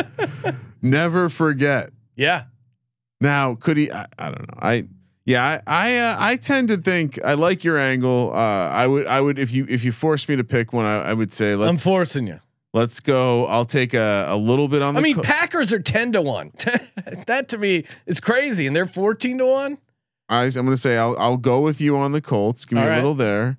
never 0.81 1.29
forget. 1.29 1.91
Yeah, 2.15 2.45
Now, 3.19 3.55
could 3.55 3.77
he? 3.77 3.91
I, 3.91 4.07
I 4.17 4.29
don't 4.31 4.47
know. 4.47 4.59
I 4.59 4.85
yeah, 5.25 5.59
I 5.67 5.89
I, 5.91 5.97
uh, 5.97 6.15
I 6.19 6.35
tend 6.37 6.69
to 6.69 6.77
think 6.77 7.19
I 7.23 7.33
like 7.33 7.63
your 7.63 7.77
angle. 7.77 8.31
Uh, 8.33 8.37
I 8.37 8.87
would 8.87 9.05
I 9.05 9.21
would 9.21 9.37
if 9.37 9.51
you 9.51 9.65
if 9.69 9.83
you 9.83 9.91
force 9.91 10.27
me 10.27 10.35
to 10.35 10.43
pick 10.43 10.73
one, 10.73 10.85
I, 10.85 11.09
I 11.09 11.13
would 11.13 11.33
say 11.33 11.55
let's 11.55 11.69
I'm 11.69 11.75
forcing 11.75 12.27
you. 12.27 12.39
Let's 12.75 12.99
go. 12.99 13.45
I'll 13.45 13.63
take 13.63 13.93
a, 13.93 14.25
a 14.27 14.35
little 14.35 14.67
bit 14.67 14.81
on 14.81 14.95
the. 14.95 14.99
I 14.99 15.03
mean, 15.03 15.15
co- 15.15 15.21
Packers 15.21 15.71
are 15.71 15.79
ten 15.79 16.11
to 16.11 16.21
one. 16.21 16.51
that 17.25 17.47
to 17.49 17.57
me 17.57 17.85
is 18.05 18.19
crazy, 18.19 18.67
and 18.67 18.75
they're 18.75 18.85
fourteen 18.85 19.37
to 19.37 19.45
one. 19.45 19.77
I, 20.27 20.43
I'm 20.43 20.51
going 20.51 20.71
to 20.71 20.77
say 20.77 20.97
I'll 20.97 21.15
I'll 21.17 21.37
go 21.37 21.61
with 21.61 21.79
you 21.79 21.95
on 21.95 22.11
the 22.11 22.19
Colts. 22.19 22.65
Give 22.65 22.75
me 22.75 22.81
All 22.81 22.87
a 22.87 22.89
right. 22.91 22.95
little 22.97 23.13
there, 23.13 23.57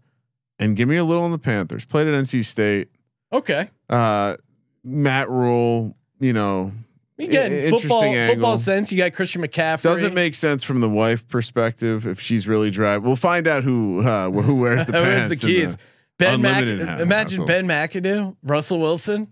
and 0.58 0.76
give 0.76 0.86
me 0.86 0.98
a 0.98 1.04
little 1.04 1.22
on 1.24 1.30
the 1.30 1.38
Panthers. 1.38 1.86
Played 1.86 2.08
at 2.08 2.14
NC 2.14 2.44
State. 2.44 2.88
Okay. 3.32 3.70
Uh, 3.88 4.36
Matt 4.84 5.30
Rhule. 5.30 5.96
You 6.20 6.34
know, 6.34 6.72
Again, 7.18 7.52
I- 7.52 7.70
football 7.70 8.02
angle. 8.02 8.34
football 8.34 8.58
sense. 8.58 8.92
You 8.92 8.98
got 8.98 9.14
Christian 9.14 9.40
McCaffrey. 9.40 9.80
doesn't 9.82 10.12
make 10.12 10.34
sense 10.34 10.62
from 10.62 10.80
the 10.82 10.90
wife 10.90 11.26
perspective 11.26 12.06
if 12.06 12.20
she's 12.20 12.46
really 12.46 12.70
driving. 12.70 13.06
We'll 13.06 13.16
find 13.16 13.46
out 13.48 13.64
who 13.64 14.06
uh, 14.06 14.30
who 14.30 14.56
wears 14.56 14.84
the 14.84 14.92
pants. 14.94 15.40
the 15.40 15.46
keys? 15.46 15.78
Ben 16.18 16.42
ha- 16.42 16.98
imagine. 17.00 17.44
Ben 17.44 17.66
McAdoo, 17.66 18.36
Russell 18.42 18.80
Wilson. 18.80 19.28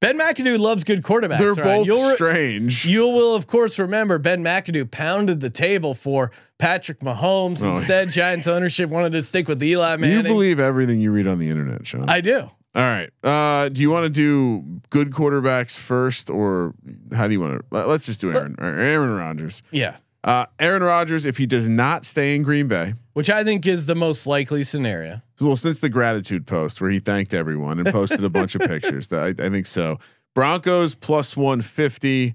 Ben 0.00 0.18
McAdoo 0.18 0.58
loves 0.58 0.82
good 0.84 1.02
quarterbacks. 1.02 1.38
They're 1.38 1.52
right? 1.52 1.62
both 1.62 1.86
You'll 1.86 2.08
re- 2.08 2.14
strange. 2.14 2.86
You 2.86 3.06
will, 3.08 3.34
of 3.34 3.46
course, 3.46 3.78
remember 3.78 4.18
Ben 4.18 4.42
McAdoo 4.42 4.90
pounded 4.90 5.40
the 5.40 5.50
table 5.50 5.92
for 5.92 6.30
Patrick 6.58 7.00
Mahomes. 7.00 7.62
Oh, 7.62 7.70
Instead, 7.70 8.10
Giants 8.10 8.46
ownership 8.46 8.88
wanted 8.88 9.12
to 9.12 9.22
stick 9.22 9.46
with 9.46 9.62
Eli 9.62 9.96
Manning. 9.96 10.16
You 10.16 10.22
believe 10.22 10.58
everything 10.58 11.00
you 11.00 11.12
read 11.12 11.26
on 11.26 11.38
the 11.38 11.50
internet, 11.50 11.86
Sean. 11.86 12.08
I 12.08 12.22
do. 12.22 12.48
All 12.74 12.82
right. 12.82 13.10
Uh, 13.22 13.68
do 13.68 13.82
you 13.82 13.90
want 13.90 14.04
to 14.04 14.10
do 14.10 14.80
good 14.88 15.10
quarterbacks 15.10 15.76
first, 15.76 16.30
or 16.30 16.72
how 17.12 17.26
do 17.26 17.34
you 17.34 17.40
want 17.40 17.60
to? 17.70 17.86
Let's 17.86 18.06
just 18.06 18.22
do 18.22 18.32
Aaron 18.32 18.56
Aaron 18.58 19.10
Rodgers. 19.10 19.62
Yeah. 19.70 19.96
Uh, 20.22 20.44
Aaron 20.58 20.82
Rodgers, 20.82 21.24
if 21.24 21.38
he 21.38 21.46
does 21.46 21.68
not 21.68 22.04
stay 22.04 22.34
in 22.34 22.42
Green 22.42 22.68
Bay, 22.68 22.94
Which 23.14 23.30
I 23.30 23.42
think 23.42 23.66
is 23.66 23.86
the 23.86 23.94
most 23.94 24.26
likely 24.26 24.62
scenario. 24.64 25.22
well, 25.40 25.56
since 25.56 25.80
the 25.80 25.88
gratitude 25.88 26.46
post 26.46 26.80
where 26.80 26.90
he 26.90 26.98
thanked 26.98 27.32
everyone 27.32 27.78
and 27.78 27.88
posted 27.88 28.22
a 28.22 28.28
bunch 28.38 28.54
of 28.54 28.60
pictures, 28.62 29.08
that 29.08 29.20
I, 29.20 29.46
I 29.46 29.48
think 29.48 29.64
so. 29.66 29.98
Broncos 30.34 30.94
plus 30.94 31.36
one 31.36 31.62
fifty. 31.62 32.34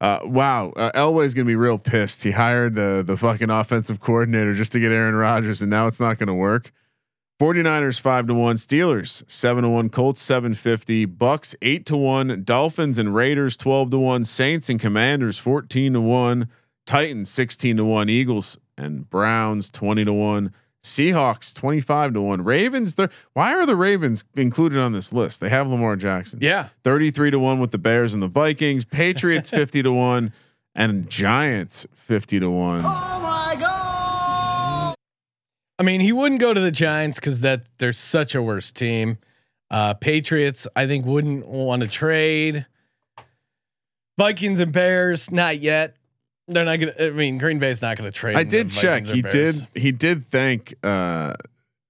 Uh, 0.00 0.20
wow, 0.24 0.70
uh, 0.76 0.90
Elway's 0.94 1.34
gonna 1.34 1.44
be 1.46 1.56
real 1.56 1.78
pissed. 1.78 2.22
He 2.24 2.30
hired 2.30 2.74
the 2.74 3.02
the 3.04 3.16
fucking 3.16 3.50
offensive 3.50 4.00
coordinator 4.00 4.54
just 4.54 4.72
to 4.72 4.80
get 4.80 4.92
Aaron 4.92 5.14
Rodgers, 5.14 5.60
and 5.60 5.70
now 5.70 5.86
it's 5.86 6.00
not 6.00 6.18
gonna 6.18 6.34
work. 6.34 6.72
49ers 7.40 8.00
five 8.00 8.26
to 8.28 8.34
one, 8.34 8.56
Steelers 8.56 9.28
seven 9.28 9.64
to 9.64 9.68
one, 9.70 9.88
Colts 9.88 10.22
seven 10.22 10.54
fifty, 10.54 11.04
Bucs 11.06 11.54
eight 11.62 11.84
to 11.86 11.96
one, 11.96 12.42
Dolphins 12.44 12.98
and 12.98 13.14
Raiders 13.14 13.56
twelve 13.56 13.90
to 13.90 13.98
one, 13.98 14.24
Saints 14.24 14.70
and 14.70 14.78
Commanders 14.80 15.38
fourteen 15.38 15.94
to 15.94 16.00
one, 16.00 16.48
Titans 16.86 17.30
sixteen 17.30 17.76
to 17.76 17.84
one, 17.84 18.08
Eagles 18.08 18.58
and 18.76 19.08
Browns 19.08 19.70
twenty 19.70 20.04
to 20.04 20.12
one, 20.12 20.52
Seahawks 20.82 21.54
twenty 21.54 21.80
five 21.80 22.12
to 22.14 22.20
one, 22.20 22.42
Ravens. 22.44 22.94
They're, 22.94 23.10
why 23.32 23.54
are 23.54 23.64
the 23.66 23.76
Ravens 23.76 24.24
included 24.34 24.78
on 24.78 24.92
this 24.92 25.12
list? 25.12 25.40
They 25.40 25.48
have 25.48 25.66
Lamar 25.66 25.96
Jackson. 25.96 26.40
Yeah. 26.42 26.68
thirty 26.82 27.10
three 27.10 27.30
to 27.30 27.38
one 27.38 27.58
with 27.58 27.70
the 27.70 27.78
Bears 27.78 28.12
and 28.14 28.22
the 28.22 28.28
Vikings, 28.28 28.84
Patriots 28.84 29.50
fifty 29.50 29.82
to 29.82 29.92
one, 29.92 30.32
and 30.74 31.08
Giants 31.08 31.86
fifty 31.94 32.38
to 32.38 32.50
one. 32.50 32.82
Oh 32.84 33.20
my 33.22 33.56
god. 33.58 34.94
I 35.78 35.82
mean, 35.82 36.00
he 36.00 36.12
wouldn't 36.12 36.40
go 36.40 36.54
to 36.54 36.60
the 36.60 36.70
Giants 36.70 37.18
because 37.18 37.40
that 37.40 37.64
they're 37.78 37.92
such 37.92 38.34
a 38.34 38.42
worse 38.42 38.70
team. 38.72 39.18
Uh, 39.70 39.94
Patriots, 39.94 40.68
I 40.76 40.86
think, 40.86 41.04
wouldn't 41.04 41.46
want 41.46 41.82
to 41.82 41.88
trade. 41.88 42.66
Vikings 44.16 44.60
and 44.60 44.70
Bears, 44.72 45.32
not 45.32 45.58
yet. 45.58 45.96
They're 46.48 46.64
not 46.64 46.78
gonna. 46.78 46.94
I 46.98 47.10
mean, 47.10 47.38
Green 47.38 47.58
Bay's 47.58 47.80
not 47.80 47.96
gonna 47.96 48.10
trade. 48.10 48.36
I 48.36 48.44
did 48.44 48.70
check. 48.70 49.06
He 49.06 49.22
did. 49.22 49.66
He 49.74 49.92
did 49.92 50.24
thank 50.24 50.74
uh, 50.82 51.34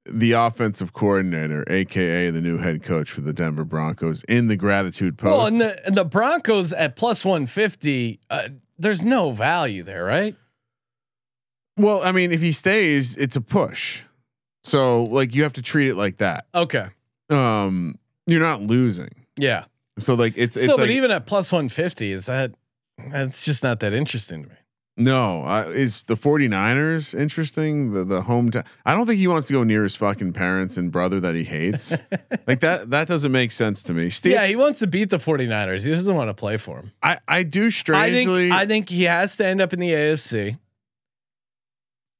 the 0.06 0.32
offensive 0.32 0.92
coordinator, 0.92 1.64
aka 1.68 2.30
the 2.30 2.40
new 2.40 2.58
head 2.58 2.82
coach 2.82 3.10
for 3.10 3.20
the 3.20 3.32
Denver 3.32 3.64
Broncos, 3.64 4.22
in 4.24 4.46
the 4.48 4.56
gratitude 4.56 5.18
post. 5.18 5.36
Well, 5.36 5.46
and 5.46 5.60
the 5.60 5.86
and 5.86 5.94
the 5.94 6.04
Broncos 6.04 6.72
at 6.72 6.94
plus 6.96 7.24
one 7.24 7.46
fifty. 7.46 8.20
Uh, 8.30 8.48
there's 8.78 9.02
no 9.02 9.30
value 9.30 9.82
there, 9.82 10.04
right? 10.04 10.36
well, 11.76 12.02
I 12.02 12.12
mean, 12.12 12.32
if 12.32 12.40
he 12.40 12.52
stays, 12.52 13.16
it's 13.16 13.36
a 13.36 13.40
push. 13.40 14.04
So, 14.62 15.04
like, 15.04 15.34
you 15.34 15.42
have 15.42 15.54
to 15.54 15.62
treat 15.62 15.88
it 15.88 15.96
like 15.96 16.18
that. 16.18 16.46
Okay. 16.54 16.86
Um, 17.30 17.98
you're 18.26 18.40
not 18.40 18.60
losing. 18.60 19.10
Yeah. 19.36 19.64
So, 19.98 20.14
like, 20.14 20.34
it's 20.36 20.56
it's 20.56 20.64
Still, 20.64 20.76
like 20.76 20.84
but 20.84 20.90
even 20.90 21.10
at 21.10 21.26
plus 21.26 21.52
one 21.52 21.68
fifty, 21.68 22.12
is 22.12 22.26
that? 22.26 22.52
That's 23.10 23.44
just 23.44 23.62
not 23.62 23.80
that 23.80 23.92
interesting 23.92 24.44
to 24.44 24.48
me. 24.50 24.54
no. 24.96 25.44
Uh, 25.44 25.64
is 25.74 26.04
the 26.04 26.14
49ers 26.14 27.18
interesting? 27.18 27.92
The 27.92 28.04
the 28.04 28.22
hometown. 28.22 28.64
I 28.86 28.94
don't 28.94 29.06
think 29.06 29.18
he 29.18 29.26
wants 29.26 29.48
to 29.48 29.52
go 29.52 29.64
near 29.64 29.82
his 29.82 29.96
fucking 29.96 30.32
parents 30.32 30.76
and 30.76 30.92
brother 30.92 31.18
that 31.20 31.34
he 31.34 31.44
hates. 31.44 31.90
like 32.46 32.60
that. 32.60 32.90
That 32.90 33.08
doesn't 33.08 33.32
make 33.32 33.50
sense 33.52 33.82
to 33.84 33.92
me. 33.92 34.10
Steve, 34.10 34.32
yeah, 34.32 34.46
he 34.46 34.56
wants 34.56 34.78
to 34.78 34.86
beat 34.86 35.10
the 35.10 35.16
49ers. 35.16 35.84
He 35.84 35.90
doesn't 35.92 36.14
want 36.14 36.30
to 36.30 36.34
play 36.34 36.56
for 36.56 36.78
him. 36.78 36.92
I 37.02 37.18
I 37.26 37.42
do 37.42 37.66
I 37.66 37.68
strangely. 37.70 38.48
think 38.50 38.54
I 38.54 38.66
think 38.66 38.88
he 38.88 39.04
has 39.04 39.36
to 39.36 39.46
end 39.46 39.60
up 39.60 39.72
in 39.72 39.80
the 39.80 39.90
AFC. 39.90 40.58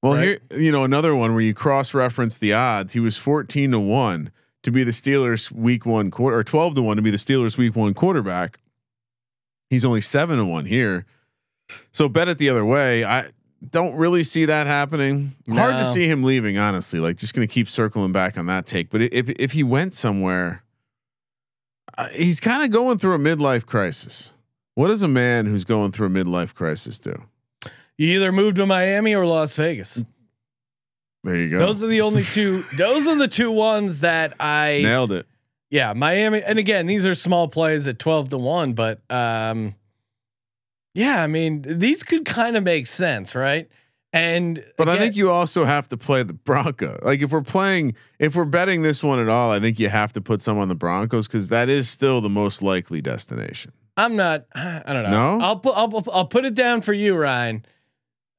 Well, 0.03 0.15
Right. 0.15 0.41
here 0.51 0.61
you 0.61 0.73
know 0.73 0.85
another 0.85 1.15
one 1.15 1.33
where 1.33 1.41
you 1.43 1.55
cross 1.55 1.95
reference 1.95 2.37
the 2.37 2.53
odds. 2.53 2.93
He 2.93 3.01
was 3.01 3.17
fourteen 3.17 3.71
to 3.71 3.81
one 3.81 4.31
to 4.65 4.71
be 4.71 4.83
the 4.85 4.91
Steelers 4.91 5.51
week 5.53 5.87
one 5.87 6.11
quarter, 6.11 6.37
or 6.39 6.43
twelve 6.45 6.75
to 6.75 6.83
one 6.83 6.97
to 6.97 7.03
be 7.03 7.11
the 7.11 7.17
Steelers 7.17 7.57
week 7.57 7.75
one 7.77 7.95
quarterback. 7.95 8.59
He's 9.75 9.85
only 9.85 10.01
seven 10.01 10.39
to 10.39 10.45
one 10.45 10.67
here, 10.67 11.05
so 11.91 12.09
bet 12.09 12.29
it 12.29 12.39
the 12.39 12.49
other 12.49 12.65
way. 12.65 13.05
I 13.05 13.31
don't 13.71 13.97
really 13.97 14.23
see 14.23 14.45
that 14.45 14.69
happening. 14.69 15.35
Hard 15.49 15.75
to 15.79 15.85
see 15.85 16.07
him 16.07 16.23
leaving, 16.23 16.59
honestly. 16.59 17.01
Like 17.01 17.17
just 17.17 17.35
going 17.35 17.47
to 17.47 17.53
keep 17.53 17.69
circling 17.69 18.13
back 18.13 18.39
on 18.39 18.47
that 18.47 18.67
take. 18.67 18.89
But 18.89 19.03
if 19.03 19.29
if 19.31 19.51
he 19.51 19.65
went 19.65 19.93
somewhere, 19.95 20.63
uh, 21.99 22.07
he's 22.15 22.39
kind 22.39 22.63
of 22.63 22.71
going 22.71 22.99
through 22.99 23.15
a 23.15 23.19
midlife 23.19 23.67
crisis. 23.67 24.33
What 24.77 24.89
does 24.89 25.03
a 25.03 25.09
man 25.09 25.47
who's 25.47 25.65
going 25.65 25.91
through 25.91 26.07
a 26.07 26.11
midlife 26.11 26.55
crisis 26.55 27.01
do? 27.01 27.21
You 27.99 28.15
either 28.15 28.31
move 28.31 28.55
to 28.55 28.67
Miami 28.67 29.13
or 29.15 29.27
Las 29.27 29.57
Vegas. 29.57 30.05
There 31.25 31.35
you 31.35 31.51
go. 31.51 31.59
Those 31.59 31.83
are 31.83 31.89
the 31.89 32.03
only 32.03 32.23
two. 32.23 32.61
those 32.77 33.09
are 33.09 33.17
the 33.17 33.27
two 33.27 33.51
ones 33.51 34.01
that 34.01 34.35
I 34.39 34.81
Nailed 34.85 35.11
it. 35.11 35.27
Yeah 35.75 35.93
Miami. 35.93 36.41
And 36.43 36.59
again, 36.59 36.87
these 36.87 37.05
are 37.05 37.15
small 37.15 37.49
plays 37.49 37.87
at 37.89 37.99
twelve 37.99 38.29
to 38.29 38.39
one, 38.39 38.73
but 38.75 39.03
um, 39.11 39.75
yeah, 40.95 41.21
I 41.23 41.27
mean 41.27 41.63
these 41.67 42.05
could 42.05 42.25
kind 42.25 42.57
of 42.57 42.63
make 42.63 42.87
sense, 42.87 43.35
right? 43.35 43.69
And 44.13 44.65
But 44.79 44.89
I 44.89 44.97
think 44.97 45.17
you 45.17 45.29
also 45.29 45.65
have 45.65 45.89
to 45.89 45.97
play 45.97 46.23
the 46.23 46.35
Bronco. 46.35 47.01
Like 47.03 47.21
if 47.21 47.33
we're 47.33 47.43
playing, 47.43 47.97
if 48.21 48.37
we're 48.37 48.45
betting 48.45 48.83
this 48.83 49.03
one 49.03 49.19
at 49.19 49.29
all, 49.29 49.51
I 49.51 49.59
think 49.59 49.81
you 49.81 49.89
have 49.89 50.13
to 50.13 50.21
put 50.21 50.41
some 50.41 50.57
on 50.57 50.69
the 50.69 50.77
Broncos 50.77 51.27
because 51.27 51.49
that 51.49 51.69
is 51.69 51.91
still 51.91 52.21
the 52.21 52.29
most 52.29 52.63
likely 52.63 53.03
destination. 53.03 53.73
I'm 53.97 54.15
not. 54.15 54.47
I 54.55 54.83
don't 54.87 55.11
know. 55.11 55.39
No? 55.39 55.45
I'll 55.45 55.59
put. 55.59 55.77
I'll, 55.77 56.05
I'll 56.13 56.27
put 56.29 56.45
it 56.45 56.55
down 56.55 56.81
for 56.83 56.93
you, 56.93 57.17
Ryan. 57.17 57.65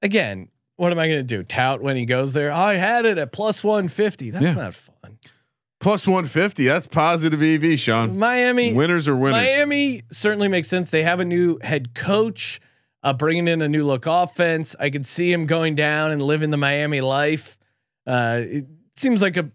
Again, 0.01 0.47
what 0.77 0.93
am 0.93 0.99
I 0.99 1.07
going 1.07 1.19
to 1.19 1.23
do? 1.23 1.43
Tout 1.43 1.81
when 1.81 1.97
he 1.97 2.05
goes 2.05 2.31
there? 2.31 2.53
I 2.53 2.75
had 2.75 3.05
it 3.05 3.17
at 3.17 3.33
plus 3.33 3.61
one 3.61 3.89
fifty. 3.89 4.29
That's 4.29 4.45
Yeah. 4.45 4.53
not 4.53 4.75
fun. 4.75 4.94
Plus 5.85 6.07
150. 6.07 6.65
That's 6.65 6.87
positive 6.87 7.43
EV, 7.43 7.77
Sean. 7.77 8.17
Miami. 8.17 8.73
Winners 8.73 9.07
are 9.07 9.15
winners. 9.15 9.39
Miami 9.39 10.01
certainly 10.11 10.47
makes 10.47 10.67
sense. 10.67 10.89
They 10.89 11.03
have 11.03 11.19
a 11.19 11.25
new 11.25 11.59
head 11.61 11.93
coach, 11.93 12.59
uh, 13.03 13.13
bringing 13.13 13.47
in 13.47 13.61
a 13.61 13.69
new 13.69 13.85
look 13.85 14.07
offense. 14.07 14.75
I 14.79 14.89
could 14.89 15.05
see 15.05 15.31
him 15.31 15.45
going 15.45 15.75
down 15.75 16.09
and 16.09 16.23
living 16.23 16.49
the 16.49 16.57
Miami 16.57 17.01
life. 17.01 17.55
Uh, 18.07 18.41
it 18.43 18.65
seems 18.95 19.21
like 19.21 19.37
a. 19.37 19.51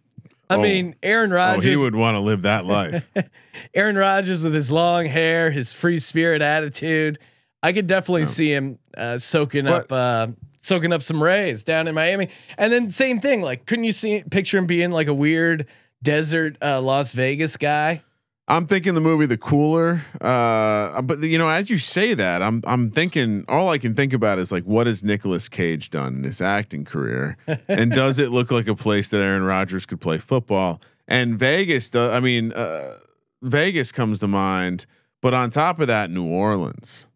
I 0.48 0.54
Oh. 0.54 0.60
mean, 0.62 0.94
Aaron 1.02 1.32
Oh, 1.32 1.34
Rodgers. 1.34 1.64
he 1.64 1.74
would 1.74 1.96
want 1.96 2.14
to 2.14 2.20
live 2.20 2.42
that 2.42 2.64
life. 2.64 3.10
Aaron 3.74 3.96
Rodgers 3.96 4.44
with 4.44 4.54
his 4.54 4.70
long 4.70 5.06
hair, 5.06 5.50
his 5.50 5.72
free 5.74 5.98
spirit 5.98 6.42
attitude. 6.42 7.18
I 7.60 7.72
could 7.72 7.88
definitely 7.88 8.26
see 8.26 8.52
him 8.54 8.78
uh, 8.96 9.18
soaking 9.18 9.64
But- 9.64 9.90
up, 9.90 9.92
uh, 9.92 10.26
soaking 10.58 10.92
up 10.92 11.02
some 11.02 11.20
rays 11.20 11.64
down 11.64 11.88
in 11.88 11.94
Miami. 11.96 12.28
And 12.56 12.72
then 12.72 12.88
same 12.90 13.18
thing. 13.18 13.42
Like, 13.42 13.66
couldn't 13.66 13.84
you 13.84 13.90
see 13.92 14.22
picture 14.30 14.58
him 14.58 14.66
being 14.66 14.92
like 14.92 15.08
a 15.08 15.14
weird 15.14 15.66
desert 16.02 16.56
uh, 16.62 16.80
Las 16.80 17.12
Vegas 17.12 17.56
guy? 17.56 18.02
I'm 18.50 18.66
thinking 18.66 18.94
the 18.94 19.00
movie 19.00 19.26
The 19.26 19.36
Cooler. 19.36 20.02
Uh, 20.20 21.00
but 21.02 21.20
you 21.20 21.38
know, 21.38 21.48
as 21.48 21.70
you 21.70 21.78
say 21.78 22.14
that, 22.14 22.42
I'm 22.42 22.62
I'm 22.66 22.90
thinking 22.90 23.44
all 23.46 23.68
I 23.68 23.78
can 23.78 23.94
think 23.94 24.12
about 24.12 24.40
is 24.40 24.50
like, 24.50 24.64
what 24.64 24.88
has 24.88 25.04
Nicolas 25.04 25.48
Cage 25.48 25.90
done 25.90 26.16
in 26.16 26.24
his 26.24 26.40
acting 26.40 26.84
career, 26.84 27.36
and 27.68 27.92
does 27.92 28.18
it 28.18 28.30
look 28.30 28.50
like 28.50 28.66
a 28.66 28.74
place 28.74 29.08
that 29.10 29.20
Aaron 29.20 29.44
Rodgers 29.44 29.86
could 29.86 30.00
play 30.00 30.18
football? 30.18 30.80
And 31.06 31.38
Vegas, 31.38 31.90
do, 31.90 32.10
I 32.10 32.18
mean, 32.18 32.52
uh, 32.52 32.94
Vegas 33.40 33.92
comes 33.92 34.18
to 34.18 34.26
mind, 34.26 34.86
but 35.22 35.32
on 35.32 35.50
top 35.50 35.78
of 35.78 35.86
that, 35.86 36.10
New 36.10 36.26
Orleans. 36.26 37.06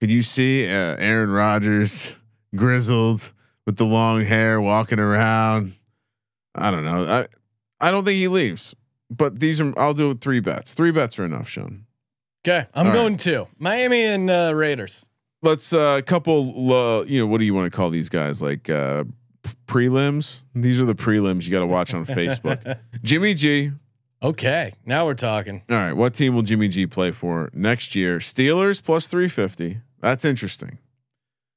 Could 0.00 0.10
you 0.10 0.22
see 0.22 0.66
uh, 0.66 0.96
Aaron 0.98 1.30
Rodgers, 1.30 2.16
grizzled 2.54 3.32
with 3.64 3.76
the 3.76 3.86
long 3.86 4.22
hair, 4.22 4.60
walking 4.60 5.00
around? 5.00 5.74
I 6.54 6.70
don't 6.70 6.84
know. 6.84 7.06
I 7.06 7.26
I 7.80 7.90
don't 7.90 8.04
think 8.04 8.16
he 8.16 8.28
leaves 8.28 8.74
but 9.10 9.40
these 9.40 9.60
are 9.60 9.78
I'll 9.78 9.94
do 9.94 10.14
three 10.14 10.40
bets. 10.40 10.74
Three 10.74 10.90
bets 10.90 11.18
are 11.18 11.24
enough, 11.24 11.48
Sean. 11.48 11.86
Okay, 12.46 12.66
I'm 12.74 12.86
All 12.86 12.92
right. 12.92 12.98
going 12.98 13.16
to 13.18 13.46
Miami 13.58 14.02
and 14.02 14.30
uh, 14.30 14.52
Raiders. 14.54 15.08
Let's 15.42 15.72
uh 15.72 15.96
a 15.98 16.02
couple 16.02 16.72
uh, 16.72 17.02
you 17.04 17.20
know 17.20 17.26
what 17.26 17.38
do 17.38 17.44
you 17.44 17.54
want 17.54 17.70
to 17.70 17.76
call 17.76 17.90
these 17.90 18.08
guys 18.08 18.42
like 18.42 18.68
uh 18.70 19.04
prelims? 19.66 20.44
These 20.54 20.80
are 20.80 20.84
the 20.84 20.94
prelims 20.94 21.44
you 21.44 21.52
got 21.52 21.60
to 21.60 21.66
watch 21.66 21.94
on 21.94 22.06
Facebook. 22.06 22.78
Jimmy 23.02 23.34
G. 23.34 23.72
Okay, 24.22 24.72
now 24.86 25.04
we're 25.04 25.14
talking. 25.14 25.62
All 25.70 25.76
right, 25.76 25.92
what 25.92 26.14
team 26.14 26.34
will 26.34 26.42
Jimmy 26.42 26.68
G 26.68 26.86
play 26.86 27.10
for 27.10 27.50
next 27.52 27.94
year? 27.94 28.18
Steelers 28.18 28.82
plus 28.82 29.06
350. 29.08 29.80
That's 30.00 30.24
interesting. 30.24 30.78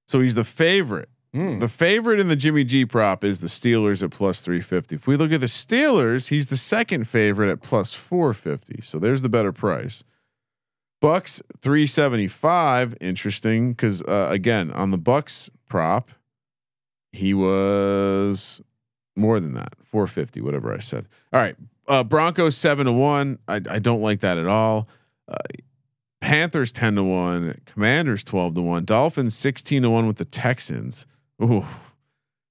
So 0.07 0.19
he's 0.19 0.35
the 0.35 0.43
favorite. 0.43 1.09
Hmm. 1.33 1.59
The 1.59 1.69
favorite 1.69 2.19
in 2.19 2.27
the 2.27 2.35
Jimmy 2.35 2.63
G 2.63 2.85
prop 2.85 3.23
is 3.23 3.39
the 3.41 3.47
Steelers 3.47 4.01
at 4.01 4.09
plus 4.09 4.41
350. 4.41 4.95
If 4.95 5.07
we 5.07 5.15
look 5.15 5.31
at 5.31 5.41
the 5.41 5.45
Steelers, 5.45 6.29
he's 6.29 6.47
the 6.47 6.57
second 6.57 7.07
favorite 7.07 7.51
at 7.51 7.61
plus 7.61 7.93
450. 7.93 8.81
So 8.81 8.97
there's 8.97 9.21
the 9.21 9.29
better 9.29 9.51
price. 9.51 10.03
Bucs 11.01 11.41
375. 11.61 12.97
Interesting 12.99 13.71
because 13.71 14.01
uh, 14.03 14.27
again 14.31 14.71
on 14.71 14.89
the 14.91 14.97
Bucs 14.97 15.49
prop, 15.67 16.09
he 17.11 17.33
was 17.33 18.61
more 19.15 19.39
than 19.39 19.53
that 19.53 19.75
450 19.83 20.41
whatever 20.41 20.73
I 20.73 20.79
said. 20.79 21.07
All 21.31 21.39
right, 21.39 21.55
uh, 21.87 22.03
Broncos 22.03 22.57
seven 22.57 22.87
to 22.87 22.91
one. 22.91 23.37
I, 23.47 23.61
I 23.69 23.79
don't 23.79 24.01
like 24.01 24.21
that 24.21 24.39
at 24.39 24.47
all. 24.47 24.89
Uh, 25.27 25.37
Panthers 26.21 26.71
10 26.73 26.95
to 26.95 27.03
1, 27.03 27.61
Commanders 27.65 28.23
12 28.23 28.55
to 28.55 28.61
1, 28.61 28.85
Dolphins 28.85 29.35
16 29.35 29.83
to 29.83 29.89
1 29.89 30.07
with 30.07 30.17
the 30.17 30.25
Texans. 30.25 31.05
Ooh. 31.41 31.65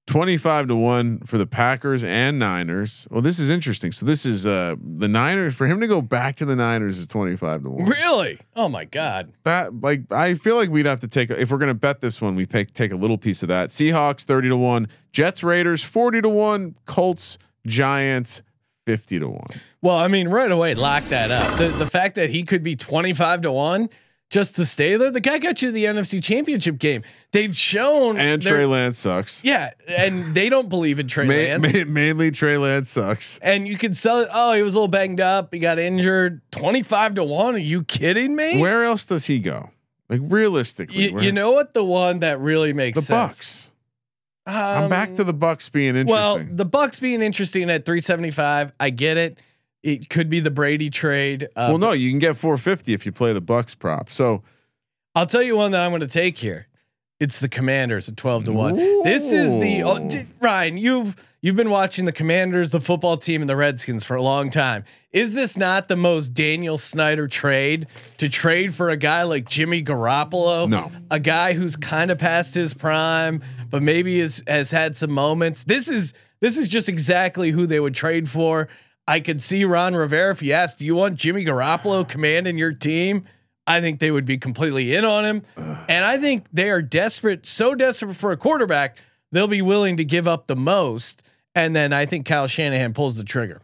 25 0.09 0.69
to 0.69 0.75
1 0.75 1.19
for 1.19 1.37
the 1.37 1.45
Packers 1.45 2.03
and 2.03 2.39
Niners. 2.39 3.07
Well, 3.11 3.21
this 3.21 3.37
is 3.39 3.47
interesting. 3.47 3.91
So 3.91 4.07
this 4.07 4.25
is 4.25 4.43
uh 4.43 4.75
the 4.81 5.07
Niners 5.07 5.53
for 5.53 5.67
him 5.67 5.79
to 5.81 5.87
go 5.87 6.01
back 6.01 6.35
to 6.37 6.45
the 6.45 6.55
Niners 6.55 6.97
is 6.97 7.05
25 7.05 7.63
to 7.63 7.69
1. 7.69 7.85
Really? 7.85 8.39
Oh 8.55 8.67
my 8.67 8.85
God. 8.85 9.31
That 9.43 9.81
like 9.81 10.11
I 10.11 10.33
feel 10.33 10.55
like 10.55 10.71
we'd 10.71 10.87
have 10.87 11.01
to 11.01 11.07
take 11.07 11.29
if 11.29 11.51
we're 11.51 11.59
going 11.59 11.67
to 11.67 11.75
bet 11.75 11.99
this 11.99 12.19
one, 12.19 12.35
we 12.35 12.47
pay, 12.47 12.65
take 12.65 12.91
a 12.91 12.95
little 12.95 13.19
piece 13.19 13.43
of 13.43 13.49
that. 13.49 13.69
Seahawks 13.69 14.23
30 14.23 14.49
to 14.49 14.57
1, 14.57 14.87
Jets 15.11 15.43
Raiders 15.43 15.83
40 15.83 16.21
to 16.21 16.29
1, 16.29 16.75
Colts 16.87 17.37
Giants 17.67 18.41
50 18.87 19.19
to 19.19 19.29
1. 19.29 19.41
Well, 19.83 19.95
I 19.95 20.07
mean, 20.07 20.27
right 20.27 20.51
away, 20.51 20.73
lock 20.73 21.03
that 21.05 21.29
up. 21.29 21.59
The 21.59 21.67
the 21.69 21.87
fact 21.87 22.15
that 22.15 22.31
he 22.31 22.41
could 22.41 22.63
be 22.63 22.75
twenty 22.75 23.13
five 23.13 23.41
to 23.41 23.51
one 23.51 23.89
just 24.29 24.55
to 24.57 24.65
stay 24.65 24.95
there. 24.95 25.11
The 25.11 25.19
guy 25.21 25.39
got 25.39 25.61
you 25.61 25.71
the 25.71 25.85
NFC 25.85 26.21
Championship 26.23 26.77
game. 26.77 27.03
They've 27.31 27.55
shown 27.55 28.17
And 28.17 28.41
Trey 28.41 28.65
Lance 28.65 28.97
sucks. 28.99 29.43
Yeah, 29.43 29.71
and 29.87 30.23
they 30.35 30.49
don't 30.49 30.69
believe 30.69 30.99
in 30.99 31.07
Trey 31.07 31.25
Ma- 31.25 31.33
Lance. 31.61 31.73
ma- 31.73 31.91
mainly 31.91 32.31
Trey 32.31 32.57
Lance 32.57 32.89
sucks. 32.89 33.39
and 33.39 33.67
you 33.67 33.77
could 33.77 33.95
sell 33.95 34.19
it. 34.19 34.29
Oh, 34.33 34.53
he 34.53 34.61
was 34.61 34.73
a 34.75 34.77
little 34.77 34.87
banged 34.87 35.21
up. 35.21 35.53
He 35.53 35.59
got 35.59 35.79
injured. 35.79 36.41
Twenty 36.51 36.83
five 36.83 37.15
to 37.15 37.23
one. 37.23 37.55
Are 37.55 37.57
you 37.59 37.83
kidding 37.83 38.35
me? 38.35 38.59
Where 38.61 38.83
else 38.83 39.05
does 39.05 39.25
he 39.25 39.39
go? 39.39 39.71
Like 40.09 40.21
realistically, 40.23 41.03
you, 41.09 41.13
where- 41.15 41.23
you 41.23 41.31
know 41.31 41.51
what? 41.51 41.73
The 41.73 41.83
one 41.83 42.19
that 42.19 42.39
really 42.39 42.73
makes 42.73 42.99
the 42.99 43.05
sense. 43.05 43.39
Bucs. 43.39 43.71
I'm 44.47 44.89
back 44.89 45.09
Um, 45.09 45.15
to 45.17 45.23
the 45.23 45.33
Bucs 45.33 45.71
being 45.71 45.95
interesting. 45.95 46.07
Well, 46.07 46.39
the 46.49 46.65
Bucs 46.65 46.99
being 46.99 47.21
interesting 47.21 47.69
at 47.69 47.85
375, 47.85 48.73
I 48.79 48.89
get 48.89 49.17
it. 49.17 49.37
It 49.83 50.09
could 50.09 50.29
be 50.29 50.39
the 50.39 50.51
Brady 50.51 50.89
trade. 50.89 51.45
Uh, 51.55 51.67
well, 51.69 51.77
no, 51.77 51.91
you 51.91 52.09
can 52.09 52.19
get 52.19 52.35
450 52.37 52.93
if 52.93 53.05
you 53.05 53.11
play 53.11 53.33
the 53.33 53.41
Bucs 53.41 53.77
prop. 53.77 54.11
So 54.11 54.43
I'll 55.15 55.25
tell 55.25 55.43
you 55.43 55.55
one 55.55 55.71
that 55.71 55.83
I'm 55.83 55.91
going 55.91 56.01
to 56.01 56.07
take 56.07 56.37
here. 56.37 56.67
It's 57.19 57.41
the 57.41 57.49
Commanders 57.49 58.07
at 58.07 58.15
12 58.15 58.45
to 58.45 58.53
1. 58.53 58.75
This 59.03 59.33
is 59.33 59.51
the 59.59 59.83
oh, 59.83 59.97
Ooh. 59.97 60.09
di- 60.09 60.25
Ryan, 60.39 60.77
you've 60.77 61.15
you've 61.41 61.57
been 61.57 61.69
watching 61.69 62.05
the 62.05 62.13
Commanders, 62.13 62.71
the 62.71 62.79
football 62.79 63.17
team 63.17 63.41
and 63.41 63.49
the 63.49 63.57
Redskins 63.57 64.05
for 64.05 64.15
a 64.15 64.21
long 64.21 64.49
time. 64.49 64.85
Is 65.11 65.33
this 65.33 65.57
not 65.57 65.89
the 65.89 65.97
most 65.97 66.29
Daniel 66.29 66.77
Snyder 66.77 67.27
trade 67.27 67.87
to 68.19 68.29
trade 68.29 68.73
for 68.73 68.89
a 68.89 68.95
guy 68.95 69.23
like 69.23 69.49
Jimmy 69.49 69.83
Garoppolo? 69.83 70.69
No. 70.69 70.91
A 71.11 71.19
guy 71.19 71.53
who's 71.53 71.75
kind 71.75 72.09
of 72.09 72.19
past 72.19 72.55
his 72.55 72.73
prime, 72.73 73.41
but 73.69 73.83
maybe 73.83 74.21
is, 74.21 74.41
has 74.47 74.71
had 74.71 74.95
some 74.95 75.11
moments. 75.11 75.65
This 75.65 75.89
is 75.89 76.13
this 76.39 76.57
is 76.57 76.69
just 76.69 76.87
exactly 76.87 77.51
who 77.51 77.65
they 77.65 77.81
would 77.81 77.95
trade 77.95 78.29
for. 78.29 78.69
I 79.09 79.19
could 79.19 79.41
see 79.41 79.65
Ron 79.65 79.95
Rivera 79.95 80.31
if 80.31 80.39
he 80.39 80.53
asked, 80.53 80.79
"Do 80.79 80.85
you 80.85 80.95
want 80.95 81.15
Jimmy 81.15 81.43
Garoppolo 81.43 82.07
commanding 82.07 82.57
your 82.57 82.73
team?" 82.73 83.25
I 83.65 83.81
think 83.81 83.99
they 83.99 84.09
would 84.09 84.25
be 84.25 84.37
completely 84.37 84.95
in 84.95 85.05
on 85.05 85.25
him. 85.25 85.43
And 85.55 86.03
I 86.03 86.17
think 86.17 86.45
they 86.51 86.71
are 86.71 86.81
desperate, 86.81 87.45
so 87.45 87.75
desperate 87.75 88.15
for 88.15 88.31
a 88.31 88.37
quarterback, 88.37 88.97
they'll 89.31 89.47
be 89.47 89.61
willing 89.61 89.97
to 89.97 90.05
give 90.05 90.27
up 90.27 90.47
the 90.47 90.55
most. 90.55 91.21
And 91.53 91.75
then 91.75 91.93
I 91.93 92.07
think 92.07 92.25
Kyle 92.25 92.47
Shanahan 92.47 92.93
pulls 92.93 93.15
the 93.15 93.23
trigger. 93.23 93.61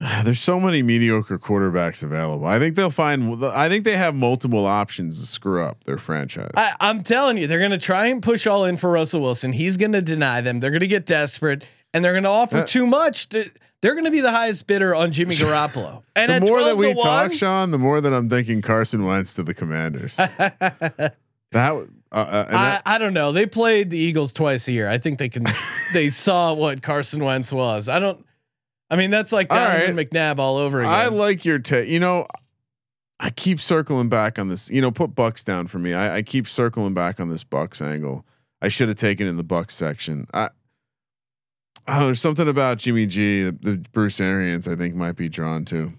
there's 0.24 0.40
so 0.40 0.58
many 0.58 0.82
mediocre 0.82 1.38
quarterbacks 1.38 2.02
available. 2.02 2.46
I 2.46 2.58
think 2.58 2.76
they'll 2.76 2.90
find. 2.90 3.44
I 3.44 3.68
think 3.68 3.84
they 3.84 3.96
have 3.96 4.14
multiple 4.14 4.66
options 4.66 5.20
to 5.20 5.26
screw 5.26 5.64
up 5.64 5.84
their 5.84 5.98
franchise. 5.98 6.50
I, 6.56 6.72
I'm 6.80 7.02
telling 7.02 7.36
you, 7.36 7.46
they're 7.46 7.58
going 7.58 7.70
to 7.70 7.78
try 7.78 8.06
and 8.06 8.22
push 8.22 8.46
all 8.46 8.64
in 8.64 8.76
for 8.76 8.90
Russell 8.90 9.20
Wilson. 9.20 9.52
He's 9.52 9.76
going 9.76 9.92
to 9.92 10.02
deny 10.02 10.40
them. 10.40 10.60
They're 10.60 10.70
going 10.70 10.80
to 10.80 10.86
get 10.86 11.06
desperate 11.06 11.64
and 11.94 12.04
they're 12.04 12.12
going 12.12 12.24
to 12.24 12.28
offer 12.28 12.58
Uh, 12.58 12.66
too 12.66 12.86
much. 12.86 13.30
To, 13.30 13.50
they're 13.80 13.94
going 13.94 14.04
to 14.04 14.10
be 14.10 14.20
the 14.20 14.30
highest 14.30 14.66
bidder 14.66 14.94
on 14.94 15.12
Jimmy 15.12 15.34
Garoppolo. 15.34 16.02
And 16.14 16.30
the 16.30 16.50
more 16.50 16.62
that 16.62 16.76
we 16.76 16.92
talk, 16.94 17.28
1, 17.28 17.32
Sean, 17.32 17.70
the 17.70 17.78
more 17.78 18.00
that 18.02 18.12
I'm 18.12 18.28
thinking 18.28 18.60
Carson 18.60 19.04
Wentz 19.04 19.34
to 19.34 19.42
the 19.42 19.54
Commanders. 19.54 20.16
that 20.46 21.12
uh, 21.52 22.16
uh, 22.16 22.44
and 22.48 22.56
I, 22.56 22.64
that- 22.64 22.82
I 22.86 22.98
don't 22.98 23.14
know. 23.14 23.32
They 23.32 23.46
played 23.46 23.90
the 23.90 23.98
Eagles 23.98 24.32
twice 24.32 24.68
a 24.68 24.72
year. 24.72 24.88
I 24.88 24.98
think 24.98 25.18
they 25.18 25.28
can. 25.28 25.44
they 25.92 26.10
saw 26.10 26.54
what 26.54 26.82
Carson 26.82 27.24
Wentz 27.24 27.52
was. 27.52 27.88
I 27.88 27.98
don't. 27.98 28.24
I 28.90 28.96
mean, 28.96 29.10
that's 29.10 29.32
like 29.32 29.48
Donovan 29.48 29.96
right. 29.96 30.10
McNabb 30.10 30.38
all 30.38 30.56
over 30.58 30.80
again. 30.80 30.92
I 30.92 31.06
like 31.08 31.44
your 31.44 31.58
take. 31.58 31.88
You 31.88 31.98
know, 31.98 32.26
I 33.18 33.30
keep 33.30 33.60
circling 33.60 34.08
back 34.08 34.38
on 34.38 34.48
this. 34.48 34.70
You 34.70 34.80
know, 34.80 34.90
put 34.90 35.14
Bucs 35.14 35.44
down 35.44 35.66
for 35.66 35.78
me. 35.78 35.94
I, 35.94 36.16
I 36.16 36.22
keep 36.22 36.46
circling 36.46 36.94
back 36.94 37.18
on 37.18 37.28
this 37.28 37.42
Bucs 37.44 37.80
angle. 37.80 38.24
I 38.62 38.68
should 38.68 38.88
have 38.88 38.96
taken 38.98 39.26
in 39.26 39.36
the 39.36 39.44
Bucs 39.44 39.72
section. 39.72 40.26
I, 40.32 40.50
I. 41.86 42.04
There's 42.04 42.20
something 42.20 42.48
about 42.48 42.78
Jimmy 42.78 43.06
G, 43.06 43.44
the, 43.44 43.52
the 43.52 43.76
Bruce 43.92 44.20
Arians. 44.20 44.68
I 44.68 44.76
think 44.76 44.94
might 44.94 45.16
be 45.16 45.28
drawn 45.28 45.64
to. 45.66 45.92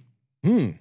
Hmm. 0.43 0.71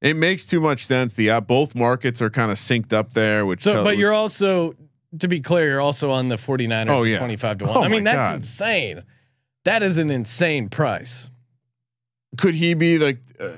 It 0.00 0.16
makes 0.16 0.46
too 0.46 0.60
much 0.60 0.84
sense. 0.84 1.14
The 1.14 1.30
uh, 1.30 1.40
both 1.40 1.74
markets 1.74 2.22
are 2.22 2.30
kind 2.30 2.50
of 2.50 2.56
synced 2.56 2.92
up 2.92 3.12
there. 3.12 3.44
Which 3.44 3.62
So, 3.62 3.84
but 3.84 3.98
you're 3.98 4.14
also, 4.14 4.74
to 5.18 5.28
be 5.28 5.40
clear, 5.40 5.68
you're 5.68 5.80
also 5.80 6.10
on 6.10 6.28
the 6.28 6.36
49ers 6.36 6.88
Oh, 6.88 7.02
yeah. 7.02 7.18
25 7.18 7.58
to 7.58 7.64
1. 7.66 7.76
Oh, 7.76 7.82
I 7.82 7.88
mean, 7.88 8.04
that's 8.04 8.28
God. 8.28 8.34
insane. 8.36 9.02
That 9.64 9.82
is 9.82 9.98
an 9.98 10.10
insane 10.10 10.70
price. 10.70 11.30
could 12.38 12.54
he 12.54 12.74
be 12.74 12.98
like? 12.98 13.18
Uh, 13.38 13.50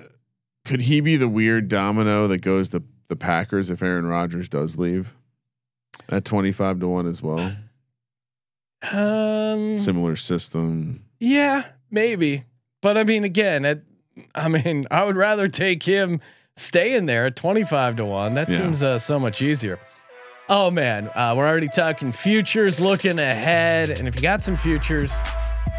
could 0.65 0.83
he 0.83 1.01
be 1.01 1.17
the 1.17 1.29
weird 1.29 1.69
domino 1.69 2.27
that 2.29 2.39
goes 2.39 2.71
to 2.71 2.83
the 3.09 3.17
Packers 3.17 3.71
if 3.71 3.83
Aaron 3.83 4.07
Rodgers 4.07 4.49
does 4.49 4.79
leave? 4.79 5.15
At 6.09 6.25
twenty 6.25 6.51
five 6.51 6.81
to 6.81 6.89
one 6.89 7.07
as 7.07 7.23
well. 7.23 7.57
Um, 8.91 9.77
Similar 9.79 10.17
system. 10.17 11.05
yeah, 11.21 11.65
maybe. 11.91 12.45
But 12.81 12.97
I 12.99 13.05
mean, 13.05 13.23
again, 13.25 13.65
at, 13.65 13.83
I 14.35 14.49
mean, 14.49 14.87
I 14.91 15.05
would 15.05 15.17
rather 15.17 15.49
take 15.49 15.83
him 15.85 16.21
staying 16.57 17.07
there 17.07 17.27
at 17.27 17.37
25 17.37 17.97
to 17.97 18.05
1. 18.05 18.35
That 18.35 18.49
Yeah. 18.49 18.57
seems 18.59 18.83
uh, 18.83 18.99
so 18.99 19.19
much 19.19 19.41
easier. 19.43 19.79
Oh 20.49 20.71
man, 20.71 21.09
uh, 21.15 21.35
we're 21.37 21.47
already 21.49 21.69
talking 21.69 22.11
futures, 22.13 22.81
looking 22.81 23.19
ahead, 23.19 23.91
and 23.91 24.09
if 24.09 24.17
you 24.17 24.23
got 24.23 24.43
some 24.43 24.57
futures, 24.57 25.15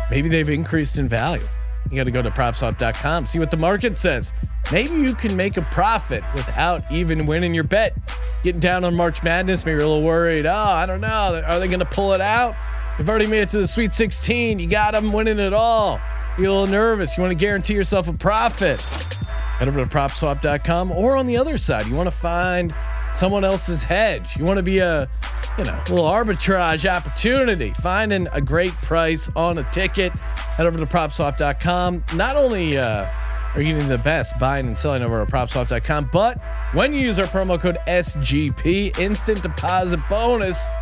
maybe 0.10 0.30
they've 0.30 0.50
increased 0.50 0.98
in 0.98 1.08
value. 1.10 1.44
You 1.92 1.98
got 1.98 2.06
to 2.06 2.12
go 2.12 2.22
to 2.22 2.30
propswap.com, 2.30 3.28
see 3.28 3.38
what 3.40 3.52
the 3.52 3.58
market 3.58 3.98
says. 3.98 4.34
Maybe 4.72 4.96
you 4.96 5.14
can 5.14 5.36
make 5.36 5.58
a 5.58 5.62
profit 5.64 6.24
without 6.34 6.90
even 6.92 7.26
winning 7.28 7.54
your 7.54 7.66
bet. 7.66 7.94
Getting 8.42 8.62
down 8.62 8.86
on 8.86 8.96
March 8.96 9.22
Madness, 9.22 9.66
maybe 9.66 9.74
you're 9.76 9.84
a 9.86 9.88
little 9.88 10.06
worried. 10.08 10.46
Oh, 10.46 10.54
I 10.56 10.86
don't 10.86 11.02
know. 11.02 11.44
Are 11.46 11.60
they 11.60 11.68
going 11.68 11.80
to 11.80 11.86
pull 11.86 12.14
it 12.14 12.22
out? 12.22 12.56
You've 12.98 13.10
already 13.10 13.28
made 13.28 13.42
it 13.42 13.50
to 13.50 13.58
the 13.58 13.68
Sweet 13.68 13.94
16. 13.94 14.60
You 14.60 14.68
got 14.68 14.94
them 14.94 15.12
winning 15.12 15.40
it 15.40 15.54
all. 15.54 16.00
You're 16.38 16.48
a 16.48 16.52
little 16.52 16.68
nervous. 16.68 17.18
You 17.18 17.24
want 17.24 17.32
to 17.32 17.38
guarantee 17.38 17.74
yourself 17.74 18.08
a 18.08 18.14
profit. 18.14 18.80
Head 18.82 19.68
over 19.68 19.80
to 19.80 19.86
propswap.com 19.86 20.92
or 20.92 21.16
on 21.16 21.26
the 21.26 21.38
other 21.38 21.58
side, 21.58 21.88
you 21.88 21.96
want 21.96 22.08
to 22.08 22.16
find 22.16 22.74
someone 23.14 23.44
else's 23.44 23.84
hedge. 23.84 24.38
You 24.38 24.46
want 24.46 24.58
to 24.58 24.64
be 24.64 24.80
a, 24.80 25.10
you 25.58 25.64
know, 25.64 25.80
little 25.90 26.06
arbitrage 26.06 26.90
opportunity, 26.90 27.72
finding 27.82 28.28
a 28.32 28.42
great 28.42 28.74
price 28.82 29.30
on 29.36 29.60
a 29.60 29.64
ticket. 29.72 30.12
Head 30.12 30.66
over 30.66 30.80
to 30.80 30.86
propswap.com. 30.86 32.04
Not 32.16 32.36
only 32.36 32.78
uh, 32.78 33.06
are 33.54 33.62
you 33.62 33.74
getting 33.74 33.90
the 33.90 34.00
best 34.00 34.38
buying 34.40 34.66
and 34.66 34.78
selling 34.78 35.04
over 35.04 35.22
at 35.22 35.30
propswap.com, 35.30 36.10
but 36.12 36.44
when 36.74 36.94
you 36.94 37.00
use 37.00 37.20
our 37.20 37.28
promo 37.28 37.60
code 37.60 37.78
SGP, 37.88 38.98
instant 39.00 39.44
deposit 39.44 40.00
bonus 40.10 40.76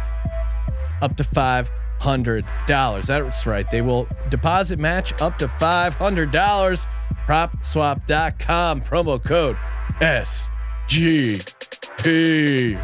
up 1.01 1.18
to 1.18 1.24
five 1.24 1.70
hundred 2.01 2.43
dollars. 2.67 3.07
That's 3.07 3.45
right. 3.45 3.67
They 3.69 3.81
will 3.81 4.07
deposit 4.29 4.79
match 4.79 5.13
up 5.21 5.37
to 5.39 5.47
five 5.47 5.93
hundred 5.93 6.31
dollars. 6.31 6.87
PropSwap.com 7.27 8.81
promo 8.81 9.23
code 9.23 9.55
SGP. 12.01 12.83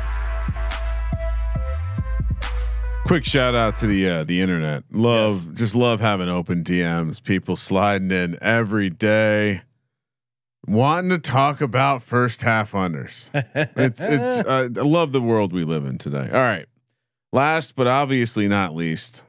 Quick 3.08 3.26
shout 3.26 3.56
out 3.56 3.76
to 3.78 3.88
the 3.88 4.10
uh, 4.10 4.24
the 4.26 4.42
internet. 4.42 4.84
Love 4.92 5.32
Yes. 5.32 5.48
just 5.54 5.76
love 5.76 6.02
having 6.02 6.28
open 6.30 6.64
DMs. 6.64 7.24
People 7.24 7.56
sliding 7.56 8.12
in 8.12 8.38
every 8.42 8.90
day, 8.90 9.62
wanting 10.68 11.10
to 11.12 11.20
talk 11.20 11.62
about 11.62 12.04
first 12.04 12.42
half 12.42 12.74
unders. 12.74 13.32
it's 13.78 14.06
it's. 14.06 14.40
Uh, 14.40 14.68
I 14.78 14.82
love 14.82 15.14
the 15.14 15.22
world 15.22 15.54
we 15.54 15.64
live 15.64 15.86
in 15.86 15.98
today. 15.98 16.28
All 16.32 16.40
right. 16.42 16.66
Last 17.38 17.76
but 17.76 17.86
obviously 17.86 18.48
not 18.48 18.74
least, 18.74 19.24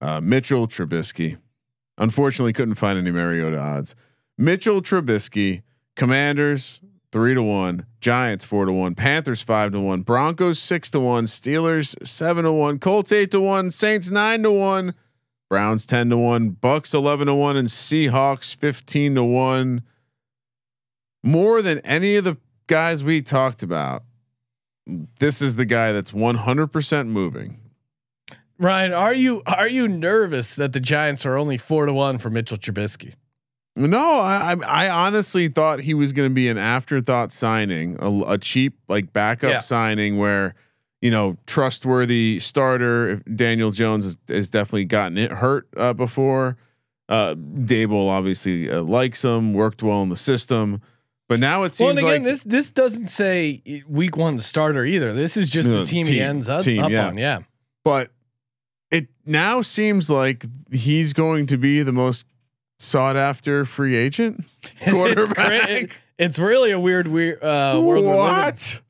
uh, 0.00 0.20
Mitchell 0.20 0.66
Trubisky. 0.66 1.38
Unfortunately, 1.96 2.52
couldn't 2.52 2.74
find 2.74 2.98
any 2.98 3.12
Mariota 3.12 3.56
odds. 3.56 3.94
Mitchell 4.36 4.82
Trubisky, 4.82 5.62
Commanders 5.94 6.80
three 7.12 7.34
to 7.34 7.42
one, 7.44 7.86
Giants 8.00 8.44
four 8.44 8.66
to 8.66 8.72
one, 8.72 8.96
Panthers 8.96 9.42
five 9.42 9.70
to 9.70 9.80
one, 9.80 10.00
Broncos 10.00 10.58
six 10.58 10.90
to 10.90 10.98
one, 10.98 11.26
Steelers 11.26 11.94
seven 12.04 12.42
to 12.42 12.50
one, 12.50 12.80
Colts 12.80 13.12
eight 13.12 13.30
to 13.30 13.40
one, 13.40 13.70
Saints 13.70 14.10
nine 14.10 14.42
to 14.42 14.50
one, 14.50 14.92
Browns 15.48 15.86
ten 15.86 16.10
to 16.10 16.16
one, 16.16 16.50
Bucs 16.50 16.92
eleven 16.92 17.28
to 17.28 17.34
one, 17.36 17.56
and 17.56 17.68
Seahawks 17.68 18.56
fifteen 18.56 19.14
to 19.14 19.22
one. 19.22 19.84
More 21.22 21.62
than 21.62 21.78
any 21.84 22.16
of 22.16 22.24
the 22.24 22.38
guys 22.66 23.04
we 23.04 23.22
talked 23.22 23.62
about, 23.62 24.02
this 24.86 25.42
is 25.42 25.56
the 25.56 25.64
guy 25.64 25.92
that's 25.92 26.12
one 26.12 26.36
hundred 26.36 26.68
percent 26.68 27.08
moving. 27.08 27.60
Ryan, 28.58 28.92
are 28.92 29.14
you 29.14 29.42
are 29.46 29.68
you 29.68 29.86
nervous 29.88 30.56
that 30.56 30.72
the 30.72 30.80
Giants 30.80 31.26
are 31.26 31.36
only 31.36 31.58
four 31.58 31.86
to 31.86 31.92
one 31.92 32.18
for 32.18 32.30
Mitchell 32.30 32.56
Trubisky? 32.56 33.14
No, 33.74 34.20
I 34.20 34.54
I 34.54 34.86
I 34.86 34.88
honestly 34.88 35.48
thought 35.48 35.80
he 35.80 35.92
was 35.92 36.12
going 36.12 36.30
to 36.30 36.34
be 36.34 36.48
an 36.48 36.56
afterthought 36.56 37.32
signing, 37.32 37.96
a, 38.00 38.32
a 38.32 38.38
cheap 38.38 38.78
like 38.88 39.12
backup 39.12 39.50
Yeah. 39.50 39.60
signing 39.60 40.16
where 40.16 40.54
you 41.02 41.10
know 41.10 41.36
trustworthy 41.46 42.40
starter. 42.40 43.16
Daniel 43.34 43.70
Jones 43.72 44.06
has, 44.06 44.16
has 44.28 44.48
definitely 44.50 44.86
gotten 44.86 45.18
it 45.18 45.30
hurt 45.32 45.68
uh, 45.76 45.92
before. 45.92 46.56
Uh, 47.08 47.34
Daboll 47.34 48.08
obviously 48.08 48.70
uh, 48.70 48.82
likes 48.82 49.22
him, 49.24 49.52
worked 49.52 49.82
well 49.82 50.02
in 50.02 50.08
the 50.08 50.16
system, 50.16 50.80
but 51.28 51.40
now 51.40 51.60
it 51.60 51.60
Well, 51.62 51.72
seems 51.72 51.90
and 51.90 51.98
again, 52.00 52.10
like 52.10 52.22
this 52.22 52.42
this 52.44 52.70
doesn't 52.70 53.08
say 53.08 53.82
week 53.88 54.16
one 54.16 54.38
starter 54.38 54.84
either. 54.84 55.12
This 55.12 55.36
is 55.36 55.50
just 55.50 55.68
No, 55.68 55.80
the 55.80 55.86
team, 55.86 56.06
he 56.06 56.20
ends 56.20 56.48
up, 56.48 56.62
team, 56.62 56.82
up 56.82 56.90
yeah. 56.90 57.06
on. 57.08 57.18
Yeah. 57.18 57.40
but 57.84 58.10
it 58.90 59.08
now 59.24 59.62
seems 59.62 60.08
like 60.08 60.44
he's 60.72 61.12
going 61.12 61.46
to 61.46 61.56
be 61.58 61.82
the 61.82 61.92
most 61.92 62.24
sought 62.78 63.16
after 63.16 63.64
free 63.64 63.96
agent 63.96 64.44
it's, 64.80 64.90
quarterback. 64.92 65.34
cra- 65.36 65.68
it- 65.70 66.00
it's 66.18 66.38
really 66.38 66.70
a 66.70 66.80
weird, 66.80 67.06
weird 67.08 67.42
uh, 67.42 67.78
world. 67.84 68.06
what? 68.06 68.80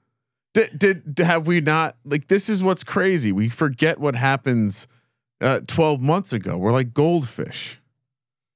Did, 0.55 0.79
did 0.79 1.19
have 1.27 1.47
we 1.49 1.61
not 1.61 1.97
like 2.05 2.29
this 2.29 2.49
is 2.49 2.63
what's 2.63 2.85
crazy. 2.85 3.33
We 3.33 3.49
forget 3.49 3.99
what 3.99 4.15
happens 4.17 4.87
uh 5.41 5.61
12 5.67 6.01
months 6.01 6.33
ago. 6.33 6.57
We're 6.57 6.73
like 6.73 6.95
goldfish. 6.95 7.81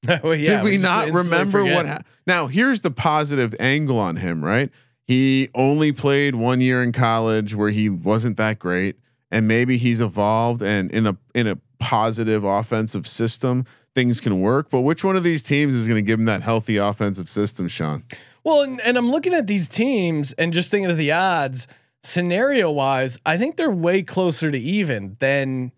well, 0.23 0.35
yeah, 0.35 0.57
did 0.57 0.65
we, 0.65 0.79
just 0.79 0.85
not 0.85 1.11
remember 1.11 1.65
what 1.65 1.87
ha- 1.87 2.01
Now, 2.27 2.47
here's 2.47 2.81
the 2.81 2.91
positive 2.91 3.55
angle 3.61 3.99
on 3.99 4.17
him, 4.17 4.45
right? 4.45 4.71
He 5.07 5.49
only 5.55 5.93
played 5.93 6.35
one 6.35 6.61
year 6.61 6.83
in 6.83 6.93
college 6.93 7.55
where 7.55 7.71
he 7.71 7.89
wasn't 7.91 8.37
that 8.37 8.59
great 8.59 8.97
and 9.31 9.47
maybe 9.47 9.77
he's 9.77 10.01
evolved 10.01 10.63
and 10.63 10.91
in 10.93 11.07
a 11.07 11.17
in 11.35 11.47
a 11.47 11.59
positive 11.79 12.45
offensive 12.45 13.07
system 13.07 13.65
things 13.95 14.21
can 14.21 14.41
work, 14.41 14.71
but 14.71 14.83
which 14.83 15.03
one 15.03 15.17
of 15.17 15.25
these 15.25 15.43
teams 15.43 15.75
is 15.75 15.89
going 15.89 16.03
to 16.03 16.07
give 16.07 16.21
him 16.21 16.27
that 16.27 16.43
healthy 16.43 16.77
offensive 16.77 17.29
system, 17.29 17.67
Sean? 17.67 18.05
Well, 18.45 18.63
and, 18.63 18.81
and 18.83 18.97
I'm 18.97 19.11
looking 19.11 19.35
at 19.35 19.49
these 19.49 19.69
teams 19.69 20.33
and 20.35 20.53
just 20.53 20.71
thinking 20.71 20.91
of 20.91 20.97
the 20.97 21.13
odds 21.13 21.67
scenario 22.03 22.71
wise. 22.71 23.19
I 23.27 23.37
think 23.37 23.57
they're 23.57 23.71
way 23.71 24.03
closer 24.03 24.51
to 24.51 24.59
even 24.59 25.17
than 25.19 25.73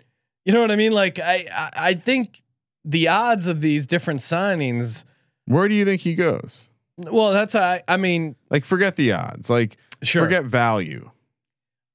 you 0.45 0.53
know 0.53 0.61
what 0.61 0.71
I 0.71 0.77
mean. 0.77 0.93
Like 0.93 1.19
I, 1.19 1.47
I, 1.51 1.71
I 1.77 1.95
think 1.95 2.42
the 2.85 3.09
odds 3.09 3.47
of 3.47 3.61
these 3.61 3.87
different 3.87 4.21
signings. 4.21 5.05
Where 5.47 5.69
do 5.69 5.75
you 5.75 5.85
think 5.85 6.01
he 6.03 6.15
goes? 6.15 6.71
Well, 6.99 7.33
that's 7.33 7.55
I. 7.55 7.83
I 7.89 7.97
mean, 7.97 8.37
Like 8.51 8.65
forget 8.65 8.97
the 8.97 9.13
odds. 9.13 9.49
Like 9.51 9.77
sure. 10.03 10.23
forget 10.25 10.45
value. 10.45 11.11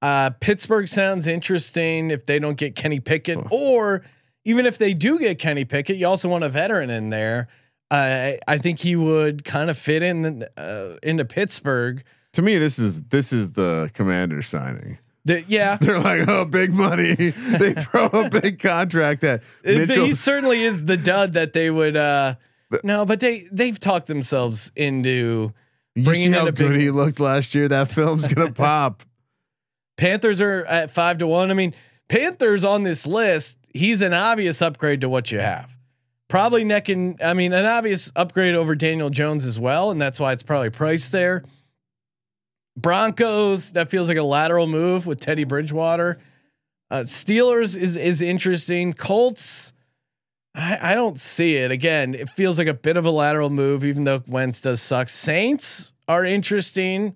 Uh, 0.01 0.29
Pittsburgh 0.39 0.87
sounds 0.87 1.25
interesting 1.27 2.11
if 2.11 2.25
they 2.25 2.39
don't 2.39 2.57
get 2.57 2.75
Kenny 2.75 2.99
Pickett, 2.99 3.37
Oh. 3.37 3.47
or 3.51 4.03
even 4.45 4.65
if 4.65 4.77
they 4.77 4.93
do 4.93 5.17
get 5.19 5.39
Kenny 5.39 5.65
Pickett, 5.65 5.97
you 5.97 6.07
also 6.07 6.29
want 6.29 6.43
a 6.43 6.49
veteran 6.49 6.89
in 6.89 7.09
there. 7.09 7.47
Uh, 7.89 8.33
I 8.47 8.57
think 8.57 8.79
he 8.79 8.95
would 8.95 9.43
kind 9.43 9.69
of 9.69 9.77
fit 9.77 10.03
in 10.03 10.45
uh, 10.57 10.97
into 11.03 11.25
Pittsburgh. 11.25 12.03
To 12.33 12.41
me, 12.41 12.57
this 12.57 12.77
is 12.77 13.01
this 13.03 13.31
is 13.33 13.53
the 13.53 13.89
commander 13.93 14.41
signing. 14.41 14.99
The, 15.27 15.43
yeah, 15.47 15.75
They're 15.81 15.99
like, 15.99 16.27
oh, 16.27 16.45
big 16.45 16.73
money. 16.73 17.13
they 17.15 17.73
throw 17.73 18.05
a 18.07 18.29
big 18.29 18.59
contract 18.59 19.23
at 19.23 19.43
It- 19.63 19.87
Mitchell. 19.87 20.05
he 20.05 20.13
certainly 20.13 20.63
is 20.63 20.85
the 20.85 20.97
dud 20.97 21.33
that 21.33 21.53
they 21.53 21.69
would. 21.69 21.95
Uh, 21.97 22.35
no, 22.83 23.05
but 23.05 23.19
they 23.19 23.47
they've 23.51 23.79
talked 23.79 24.07
themselves 24.07 24.71
into 24.75 25.53
You 25.95 26.03
bringing 26.03 26.31
see 26.33 26.37
how 26.37 26.49
good 26.51 26.75
he 26.75 26.91
looked 26.91 27.19
last 27.19 27.53
year. 27.55 27.67
That 27.67 27.89
film's 27.91 28.27
gonna 28.33 28.51
pop. 28.53 29.03
Panthers 29.97 30.41
are 30.41 30.63
at 30.65 30.91
five 30.91 31.17
to 31.19 31.27
one. 31.27 31.49
I 31.51 31.53
mean, 31.53 31.73
Panthers 32.07 32.63
on 32.63 32.83
this 32.83 33.05
list. 33.07 33.57
He's 33.73 34.01
an 34.01 34.13
obvious 34.13 34.61
upgrade 34.61 35.01
to 35.01 35.09
what 35.09 35.31
you 35.31 35.39
have. 35.39 35.75
Probably 36.29 36.63
neck 36.63 36.89
and 36.89 37.21
I 37.21 37.33
mean 37.33 37.53
an 37.53 37.65
obvious 37.65 38.11
upgrade 38.15 38.55
over 38.55 38.75
Daniel 38.75 39.09
Jones 39.09 39.45
as 39.45 39.59
well, 39.59 39.91
and 39.91 40.01
that's 40.01 40.19
why 40.19 40.33
it's 40.33 40.43
probably 40.43 40.69
priced 40.69 41.11
there. 41.11 41.43
Broncos 42.77 43.73
that 43.73 43.89
feels 43.89 44.07
like 44.07 44.17
a 44.17 44.23
lateral 44.23 44.67
move 44.67 45.05
with 45.07 45.19
Teddy 45.19 45.43
Bridgewater. 45.43 46.19
Uh, 46.89 46.99
Steelers 46.99 47.75
is 47.75 47.97
is 47.97 48.21
interesting. 48.21 48.93
Colts, 48.93 49.73
I, 50.55 50.91
I 50.91 50.95
don't 50.95 51.19
see 51.19 51.57
it. 51.57 51.71
Again, 51.71 52.13
it 52.13 52.29
feels 52.29 52.57
like 52.57 52.67
a 52.67 52.73
bit 52.73 52.95
of 52.95 53.05
a 53.05 53.11
lateral 53.11 53.49
move, 53.49 53.83
even 53.83 54.03
though 54.05 54.23
Wentz 54.27 54.61
does 54.61 54.81
suck. 54.81 55.09
Saints 55.09 55.93
are 56.07 56.23
interesting, 56.23 57.15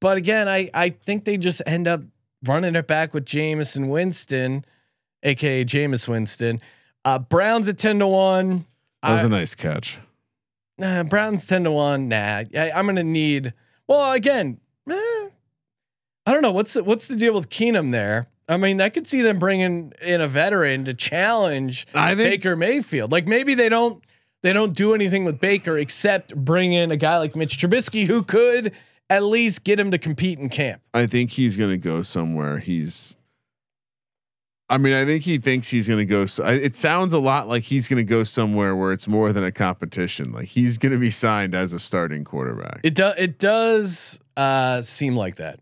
but 0.00 0.18
again, 0.18 0.46
I 0.46 0.70
I 0.74 0.90
think 0.90 1.24
they 1.24 1.36
just 1.38 1.62
end 1.66 1.88
up 1.88 2.02
running 2.44 2.76
it 2.76 2.86
back 2.86 3.14
with 3.14 3.24
Jameis 3.24 3.76
and 3.76 3.90
Winston, 3.90 4.64
aka 5.24 5.64
Jameis 5.64 6.06
Winston. 6.06 6.60
Uh, 7.04 7.18
Browns 7.18 7.66
at 7.68 7.78
ten 7.78 7.98
to 8.00 8.06
one. 8.06 8.66
That 9.02 9.12
was 9.12 9.22
I- 9.22 9.26
a 9.26 9.30
nice 9.30 9.54
catch. 9.54 9.98
Nah, 10.76 11.02
Browns 11.02 11.44
ten 11.46 11.64
to 11.64 11.72
one. 11.72 12.08
Nah, 12.08 12.44
I, 12.54 12.70
I'm 12.72 12.86
gonna 12.86 13.02
need. 13.02 13.52
Well, 13.88 14.12
again, 14.12 14.60
I 16.28 16.32
don't 16.32 16.42
know 16.42 16.52
what's 16.52 16.74
the, 16.74 16.84
what's 16.84 17.08
the 17.08 17.16
deal 17.16 17.32
with 17.32 17.48
Keenum 17.48 17.90
there. 17.90 18.28
I 18.50 18.58
mean, 18.58 18.82
I 18.82 18.90
could 18.90 19.06
see 19.06 19.22
them 19.22 19.38
bringing 19.38 19.94
in 20.02 20.20
a 20.20 20.28
veteran 20.28 20.84
to 20.84 20.92
challenge 20.92 21.86
I 21.94 22.14
think 22.14 22.28
Baker 22.28 22.54
Mayfield. 22.54 23.10
Like 23.10 23.26
maybe 23.26 23.54
they 23.54 23.70
don't 23.70 24.04
they 24.42 24.52
don't 24.52 24.74
do 24.74 24.94
anything 24.94 25.24
with 25.24 25.40
Baker 25.40 25.78
except 25.78 26.36
bring 26.36 26.74
in 26.74 26.90
a 26.90 26.98
guy 26.98 27.16
like 27.16 27.34
Mitch 27.34 27.56
Trubisky 27.56 28.04
who 28.04 28.22
could 28.22 28.74
at 29.08 29.22
least 29.22 29.64
get 29.64 29.80
him 29.80 29.90
to 29.90 29.96
compete 29.96 30.38
in 30.38 30.50
camp. 30.50 30.82
I 30.92 31.06
think 31.06 31.30
he's 31.30 31.56
gonna 31.56 31.78
go 31.78 32.02
somewhere. 32.02 32.58
He's 32.58 33.16
I 34.68 34.76
mean, 34.76 34.92
I 34.92 35.06
think 35.06 35.22
he 35.22 35.38
thinks 35.38 35.70
he's 35.70 35.88
going 35.88 36.00
to 36.00 36.04
go. 36.04 36.26
So, 36.26 36.44
it 36.44 36.76
sounds 36.76 37.14
a 37.14 37.18
lot 37.18 37.48
like 37.48 37.62
he's 37.62 37.88
going 37.88 37.96
to 37.96 38.04
go 38.04 38.22
somewhere 38.22 38.76
where 38.76 38.92
it's 38.92 39.08
more 39.08 39.32
than 39.32 39.42
a 39.42 39.50
competition. 39.50 40.30
Like 40.30 40.44
he's 40.44 40.76
going 40.76 40.92
to 40.92 40.98
be 40.98 41.10
signed 41.10 41.54
as 41.54 41.72
a 41.72 41.78
starting 41.78 42.22
quarterback. 42.22 42.80
It 42.82 42.94
does. 42.94 43.14
It 43.16 43.38
does 43.38 44.20
uh, 44.36 44.82
seem 44.82 45.16
like 45.16 45.36
that. 45.36 45.60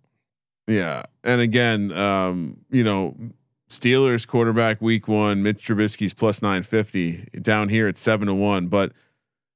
Yeah, 0.66 1.04
and 1.22 1.40
again, 1.40 1.92
um, 1.92 2.58
you 2.70 2.82
know, 2.82 3.16
Steelers 3.68 4.26
quarterback 4.26 4.80
week 4.80 5.06
one, 5.08 5.42
Mitch 5.42 5.66
Trubisky's 5.66 6.12
plus 6.14 6.42
nine 6.42 6.62
fifty. 6.62 7.28
Down 7.40 7.68
here 7.68 7.86
at 7.88 7.96
seven 7.98 8.26
to 8.28 8.34
one, 8.34 8.68
but 8.68 8.92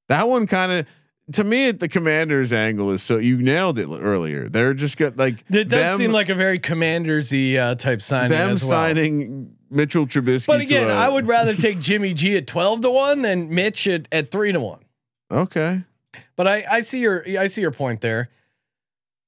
that 0.09 0.29
one 0.29 0.47
kind 0.47 0.73
of. 0.73 0.87
To 1.35 1.45
me, 1.45 1.69
at 1.69 1.79
the 1.79 1.89
Commanders' 1.89 2.53
angle 2.53 2.91
is 2.91 3.05
so 3.05 3.17
you 3.19 3.41
nailed 3.41 3.79
it 3.79 3.87
earlier. 3.89 4.49
They're 4.49 4.75
just 4.75 4.99
got 4.99 5.17
like 5.17 5.35
It 5.49 5.69
does 5.69 5.71
them- 5.71 5.97
seem 5.99 6.11
like 6.13 6.29
a 6.29 6.35
very 6.35 6.59
commandersy 6.59 7.57
uh, 7.57 7.77
type 7.77 8.03
signing. 8.03 8.31
them 8.31 8.51
as 8.51 8.63
well. 8.63 8.71
signing 8.71 9.55
Mitchell 9.71 10.09
Trubisky. 10.09 10.49
But 10.49 10.61
again, 10.61 10.91
a- 10.91 10.95
I 10.95 11.09
would 11.09 11.29
rather 11.29 11.55
take 11.55 11.81
Jimmy 11.81 12.15
G 12.15 12.37
at 12.37 12.49
twelve 12.49 12.81
to 12.81 12.91
one 12.91 13.23
than 13.23 13.55
Mitch 13.55 13.87
at, 13.87 14.09
at 14.11 14.33
three 14.33 14.51
to 14.51 14.59
one. 14.59 14.81
Okay. 15.31 15.83
But 16.35 16.49
I, 16.49 16.65
I 16.69 16.81
see 16.81 16.99
your 16.99 17.25
I 17.39 17.47
see 17.47 17.61
your 17.61 17.71
point 17.71 18.01
there. 18.01 18.29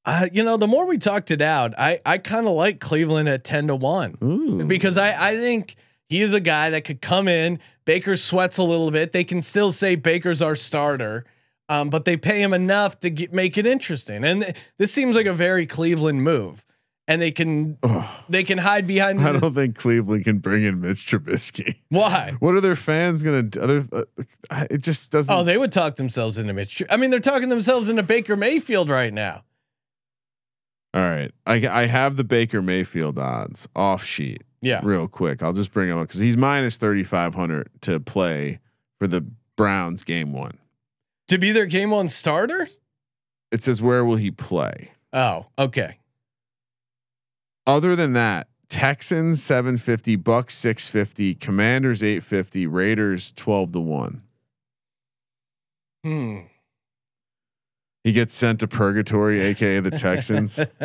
Uh, 0.04 0.26
you 0.32 0.42
know, 0.42 0.56
the 0.56 0.66
more 0.66 0.86
we 0.86 0.98
talked 0.98 1.30
it 1.30 1.40
out, 1.40 1.74
I 1.78 2.00
I 2.04 2.18
kind 2.18 2.46
of 2.46 2.54
like 2.54 2.80
Cleveland 2.80 3.28
at 3.28 3.44
ten 3.44 3.68
to 3.68 3.76
one 3.76 4.16
Ooh. 4.22 4.64
because 4.64 4.98
I 4.98 5.30
I 5.30 5.36
think 5.36 5.76
he 6.08 6.20
is 6.22 6.32
a 6.32 6.40
guy 6.40 6.70
that 6.70 6.84
could 6.84 7.00
come 7.00 7.28
in. 7.28 7.60
Baker 7.84 8.16
sweats 8.16 8.58
a 8.58 8.62
little 8.64 8.90
bit. 8.90 9.12
They 9.12 9.24
can 9.24 9.42
still 9.42 9.70
say 9.72 9.94
Baker's 9.94 10.42
our 10.42 10.54
starter, 10.56 11.24
um, 11.68 11.88
but 11.88 12.04
they 12.04 12.16
pay 12.16 12.42
him 12.42 12.52
enough 12.52 12.98
to 13.00 13.10
get, 13.10 13.32
make 13.32 13.56
it 13.58 13.64
interesting. 13.66 14.24
And 14.24 14.42
th- 14.42 14.56
this 14.78 14.92
seems 14.92 15.14
like 15.16 15.26
a 15.26 15.34
very 15.34 15.66
Cleveland 15.66 16.22
move. 16.22 16.64
And 17.08 17.20
they 17.20 17.30
can 17.32 17.78
they 18.28 18.42
can 18.44 18.58
hide 18.58 18.86
behind. 18.86 19.20
I 19.20 19.32
this- 19.32 19.42
don't 19.42 19.54
think 19.54 19.76
Cleveland 19.76 20.24
can 20.24 20.38
bring 20.38 20.64
in 20.64 20.80
Mitch 20.80 21.06
Trubisky. 21.06 21.76
why. 21.90 22.34
What 22.40 22.54
are 22.54 22.60
their 22.60 22.76
fans 22.76 23.22
gonna? 23.22 23.42
do? 23.42 23.60
Other, 23.60 23.84
uh, 23.92 24.66
it 24.70 24.82
just 24.82 25.10
doesn't. 25.12 25.32
Oh, 25.34 25.44
they 25.44 25.58
would 25.58 25.72
talk 25.72 25.96
themselves 25.96 26.38
into 26.38 26.52
Mitch. 26.52 26.82
I 26.90 26.96
mean, 26.96 27.10
they're 27.10 27.18
talking 27.20 27.48
themselves 27.48 27.88
into 27.88 28.02
Baker 28.02 28.36
Mayfield 28.36 28.88
right 28.88 29.12
now. 29.12 29.44
All 30.94 31.00
right, 31.00 31.32
I 31.46 31.66
I 31.66 31.86
have 31.86 32.16
the 32.16 32.24
Baker 32.24 32.60
Mayfield 32.62 33.18
odds 33.18 33.68
off 33.74 34.04
sheet. 34.04 34.42
Yeah. 34.60 34.80
real 34.84 35.08
quick. 35.08 35.42
I'll 35.42 35.52
just 35.52 35.72
bring 35.72 35.88
him 35.88 35.98
up 35.98 36.06
because 36.06 36.20
he's 36.20 36.36
minus 36.36 36.76
thirty 36.76 37.02
five 37.02 37.34
hundred 37.34 37.68
to 37.80 37.98
play 37.98 38.60
for 38.98 39.08
the 39.08 39.26
Browns 39.56 40.04
game 40.04 40.32
one. 40.32 40.58
To 41.28 41.38
be 41.38 41.50
their 41.50 41.66
game 41.66 41.90
one 41.90 42.08
starter? 42.08 42.68
It 43.50 43.62
says 43.62 43.82
where 43.82 44.04
will 44.04 44.16
he 44.16 44.30
play? 44.30 44.92
Oh, 45.12 45.46
okay. 45.58 45.98
Other 47.66 47.96
than 47.96 48.12
that, 48.12 48.48
Texans 48.68 49.42
seven 49.42 49.78
fifty, 49.78 50.16
Bucs 50.16 50.52
six 50.52 50.86
fifty, 50.86 51.34
Commanders 51.34 52.02
eight 52.02 52.22
fifty, 52.22 52.66
Raiders 52.66 53.32
twelve 53.32 53.72
to 53.72 53.80
one. 53.80 54.22
Hmm. 56.04 56.38
He 58.04 58.12
gets 58.12 58.34
sent 58.34 58.60
to 58.60 58.68
purgatory, 58.68 59.40
aka 59.40 59.80
the 59.80 59.90
Texans. 59.90 60.58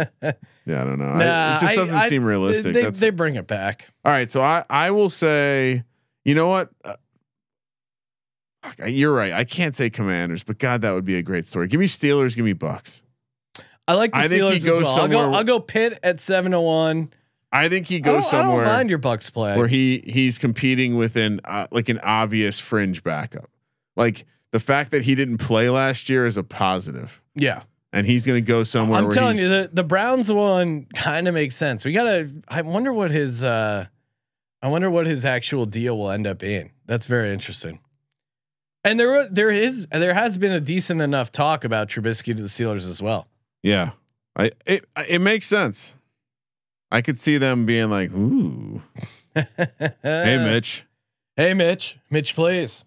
Yeah, 0.65 0.81
I 0.81 0.83
don't 0.85 0.99
know. 0.99 1.05
I- 1.13 1.55
it 1.55 1.59
just 1.61 1.75
doesn't 1.75 1.97
I- 1.97 2.09
seem 2.09 2.25
realistic. 2.25 2.73
They, 2.73 2.89
they 2.89 3.09
bring 3.09 3.35
it 3.35 3.47
back. 3.47 3.87
all 4.03 4.11
right. 4.11 4.29
So 4.29 4.41
I 4.41 4.65
I 4.69 4.91
will 4.91 5.09
say, 5.09 5.83
you 6.25 6.35
know 6.35 6.47
what? 6.47 6.69
Uh, 6.83 6.95
you're 8.85 9.13
right. 9.13 9.31
I 9.31 9.43
can't 9.45 9.75
say 9.75 9.89
Commanders, 9.89 10.43
but 10.43 10.57
God, 10.57 10.81
that 10.81 10.91
would 10.91 11.05
be 11.05 11.15
a 11.15 11.23
great 11.23 11.47
story. 11.47 11.67
Give 11.67 11.79
me 11.79 11.85
Steelers. 11.85 12.35
Give 12.35 12.43
me 12.43 12.53
Bucs. 12.53 13.01
I 13.87 13.93
like 13.93 14.11
the 14.11 14.17
I 14.17 14.27
think 14.27 14.43
he 14.43 14.49
Steelers 14.49 14.55
as 14.57 14.65
goes 14.65 14.83
well. 14.83 14.99
I'll 14.99 15.07
go, 15.07 15.33
I'll 15.33 15.43
go 15.45 15.59
Pitt 15.61 15.97
at 16.03 16.19
seven 16.19 16.51
to 16.51 16.59
one. 16.59 17.11
I 17.49 17.69
think 17.69 17.87
he 17.87 17.95
I 17.97 17.99
goes 17.99 18.25
I 18.27 18.31
somewhere 18.31 18.65
don't 18.65 18.73
mind 18.73 18.89
your 18.89 18.99
Bucs 18.99 19.31
play. 19.31 19.55
where 19.57 19.67
he 19.67 20.03
he's 20.05 20.37
competing 20.37 20.97
with 20.97 21.15
an 21.15 21.39
uh, 21.45 21.67
like 21.71 21.87
an 21.87 21.99
obvious 21.99 22.59
fringe 22.59 23.03
backup. 23.03 23.49
Like 23.95 24.25
the 24.57 24.63
fact 24.63 24.89
that 24.89 25.03
he 25.03 25.13
didn't 25.13 25.37
play 25.37 25.69
last 25.69 26.09
year 26.09 26.25
is 26.25 26.35
a 26.35 26.41
positive, 26.41 27.21
yeah, 27.35 27.61
and 27.93 28.07
he's 28.07 28.25
going 28.25 28.43
to 28.43 28.47
go 28.47 28.63
somewhere. 28.63 28.99
I'm 28.99 29.11
telling 29.11 29.37
you, 29.37 29.47
the 29.47 29.69
the 29.71 29.83
Browns 29.83 30.33
one 30.33 30.87
kind 30.95 31.27
of 31.27 31.35
makes 31.35 31.55
sense. 31.55 31.85
We 31.85 31.91
gotta. 31.91 32.31
I 32.47 32.63
wonder 32.63 32.91
what 32.91 33.11
his. 33.11 33.43
uh 33.43 33.85
I 34.63 34.69
wonder 34.69 34.89
what 34.89 35.05
his 35.05 35.25
actual 35.25 35.67
deal 35.67 35.95
will 35.99 36.09
end 36.09 36.25
up 36.25 36.39
being. 36.39 36.71
That's 36.87 37.05
very 37.05 37.31
interesting. 37.31 37.79
And 38.83 38.99
there, 38.99 39.27
there 39.29 39.51
is, 39.51 39.85
there 39.91 40.15
has 40.15 40.35
been 40.39 40.51
a 40.51 40.59
decent 40.59 40.99
enough 40.99 41.31
talk 41.31 41.63
about 41.63 41.89
Trubisky 41.89 42.35
to 42.35 42.41
the 42.41 42.47
Steelers 42.47 42.89
as 42.89 42.99
well. 42.99 43.27
Yeah, 43.61 43.91
I 44.35 44.49
it 44.65 44.85
it 45.07 45.21
makes 45.21 45.45
sense. 45.45 45.99
I 46.89 47.03
could 47.03 47.19
see 47.19 47.37
them 47.37 47.67
being 47.67 47.91
like, 47.91 48.11
"Ooh, 48.11 48.81
hey 49.35 50.37
Mitch." 50.39 50.87
Hey, 51.35 51.53
Mitch. 51.53 51.99
Mitch, 52.09 52.33
please. 52.33 52.83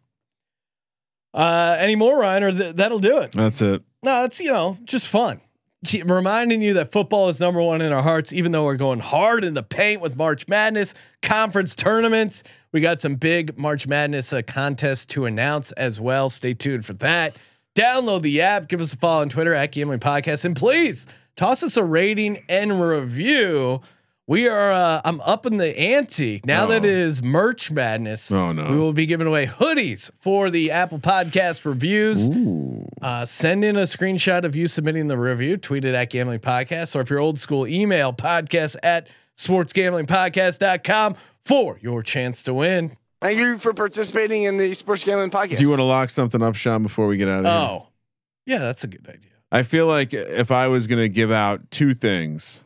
Uh, 1.33 1.77
any 1.79 1.97
more, 1.97 2.19
Ryan, 2.19 2.43
or 2.43 2.53
th- 2.53 2.77
that'll 2.77 2.99
do 2.99 3.19
it. 3.19 3.33
That's 3.33 3.63
it. 3.63 3.83
No, 4.03 4.25
it's 4.25 4.41
you 4.41 4.51
know 4.51 4.77
just 4.85 5.09
fun. 5.09 5.41
Keep 5.87 6.11
reminding 6.11 6.61
you 6.61 6.75
that 6.75 6.93
football 6.93 7.29
is 7.29 7.41
number 7.41 7.63
one 7.63 7.81
in 7.81 7.91
our 7.93 8.03
hearts, 8.03 8.35
even 8.35 8.53
though 8.53 8.65
we're 8.65 8.77
going 8.77 8.99
hard 8.99 9.45
in 9.45 9.55
the 9.55 9.63
paint 9.63 10.03
with 10.03 10.15
March 10.15 10.47
Madness 10.47 10.93
conference 11.23 11.75
tournaments. 11.75 12.43
We 12.73 12.83
got 12.83 13.01
some 13.01 13.15
big 13.15 13.57
March 13.57 13.87
Madness 13.87 14.33
uh, 14.33 14.43
contests 14.47 15.07
to 15.07 15.25
announce 15.25 15.73
as 15.73 15.99
well. 15.99 16.29
Stay 16.29 16.53
tuned 16.53 16.85
for 16.85 16.93
that. 16.95 17.35
Download 17.75 18.21
the 18.21 18.43
app, 18.43 18.69
give 18.69 18.81
us 18.81 18.93
a 18.93 18.97
follow 18.97 19.23
on 19.23 19.29
Twitter 19.31 19.55
at 19.55 19.73
Gambling 19.73 20.01
Podcast, 20.01 20.45
and 20.45 20.55
please 20.55 21.07
toss 21.37 21.63
us 21.63 21.77
a 21.79 21.85
rating 21.85 22.45
and 22.49 22.81
review. 22.83 23.81
We 24.31 24.47
are 24.47 24.71
uh, 24.71 25.01
I'm 25.05 25.21
up 25.23 25.45
in 25.45 25.57
the 25.57 25.77
ante 25.77 26.41
now 26.45 26.67
that 26.67 26.85
Oh. 26.85 26.87
it 26.87 26.93
is 26.93 27.21
Merch 27.21 27.73
Madness. 27.73 28.31
Oh, 28.31 28.53
no. 28.53 28.71
We 28.71 28.77
will 28.77 28.93
be 28.93 29.05
giving 29.05 29.27
away 29.27 29.47
hoodies 29.47 30.09
for 30.21 30.51
the 30.51 30.71
Apple 30.71 31.01
Podcast 31.01 31.65
reviews. 31.65 32.31
Uh, 33.03 33.25
send 33.25 33.65
in 33.65 33.77
a 33.77 33.83
screenshot 33.83 34.45
of 34.45 34.55
you 34.55 34.69
submitting 34.69 35.09
the 35.09 35.19
review, 35.19 35.57
tweet 35.57 35.85
it 35.85 35.97
at 35.97 36.11
gambling 36.11 36.39
podcast, 36.39 36.95
or 36.95 37.01
if 37.01 37.11
you're 37.11 37.19
old 37.19 37.41
school, 37.41 37.67
email 37.67 38.13
podcast 38.13 38.77
at 38.85 39.09
sportsgamblingpodcast.com 39.37 41.17
for 41.45 41.77
your 41.81 42.01
chance 42.01 42.45
to 42.45 42.55
win. 42.55 42.97
Thank 43.21 43.37
you 43.41 43.59
for 43.59 43.75
participating 43.75 44.45
in 44.45 44.59
the 44.59 44.75
Sports 44.75 45.03
Gambling 45.03 45.31
Podcast. 45.31 45.57
Do 45.57 45.65
you 45.65 45.71
want 45.71 45.81
to 45.81 45.85
lock 45.87 46.09
something 46.09 46.41
up, 46.41 46.55
Sean, 46.55 46.85
before 46.85 47.09
we 47.09 47.17
get 47.17 47.27
out 47.27 47.41
of 47.41 47.47
here? 47.47 47.53
Oh, 47.53 47.89
yeah, 48.47 48.59
that's 48.59 48.85
a 48.85 48.87
good 48.87 49.09
idea. 49.09 49.33
I 49.51 49.65
feel 49.65 49.89
like 49.89 50.15
if 50.15 50.53
I 50.53 50.69
was 50.69 50.87
going 50.87 51.01
to 51.01 51.09
give 51.09 51.33
out 51.33 51.73
two 51.73 51.95
things, 51.95 52.63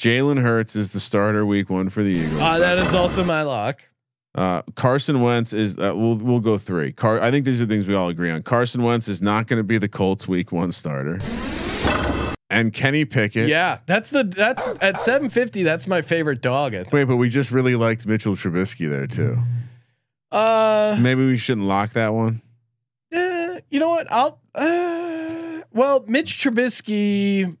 Jalen 0.00 0.40
Hurts 0.40 0.76
is 0.76 0.92
the 0.94 1.00
starter 1.00 1.44
week 1.44 1.68
one 1.68 1.90
for 1.90 2.02
the 2.02 2.08
Eagles. 2.10 2.40
Uh, 2.40 2.58
that 2.58 2.78
is 2.78 2.94
also 2.94 3.22
my 3.22 3.42
lock. 3.42 3.82
Uh, 4.34 4.62
Carson 4.74 5.20
Wentz 5.20 5.52
is. 5.52 5.76
Uh, 5.76 5.92
we'll 5.94 6.16
we'll 6.16 6.40
go 6.40 6.56
three. 6.56 6.90
Car. 6.90 7.20
I 7.20 7.30
think 7.30 7.44
these 7.44 7.60
are 7.60 7.66
things 7.66 7.86
we 7.86 7.94
all 7.94 8.08
agree 8.08 8.30
on. 8.30 8.42
Carson 8.42 8.82
Wentz 8.82 9.08
is 9.08 9.20
not 9.20 9.46
going 9.46 9.58
to 9.58 9.64
be 9.64 9.76
the 9.76 9.88
Colts 9.88 10.26
week 10.26 10.52
one 10.52 10.72
starter. 10.72 11.18
And 12.48 12.72
Kenny 12.72 13.04
Pickett. 13.04 13.48
Yeah, 13.48 13.80
that's 13.84 14.08
the 14.10 14.24
that's 14.24 14.66
at 14.80 14.98
750. 15.00 15.64
That's 15.64 15.86
my 15.86 16.00
favorite 16.00 16.40
dog. 16.40 16.72
Wait, 16.90 17.04
but 17.04 17.16
we 17.16 17.28
just 17.28 17.52
really 17.52 17.76
liked 17.76 18.06
Mitchell 18.06 18.34
Trubisky 18.34 18.88
there 18.88 19.06
too. 19.06 19.36
Uh, 20.32 20.96
Maybe 20.98 21.26
we 21.26 21.36
shouldn't 21.36 21.66
lock 21.66 21.90
that 21.90 22.14
one. 22.14 22.40
eh, 23.12 23.60
you 23.70 23.80
know 23.80 23.90
what? 23.90 24.06
I'll. 24.10 24.40
Uh, 24.54 25.60
well, 25.72 26.04
Mitch 26.08 26.38
Trubisky. 26.38 27.56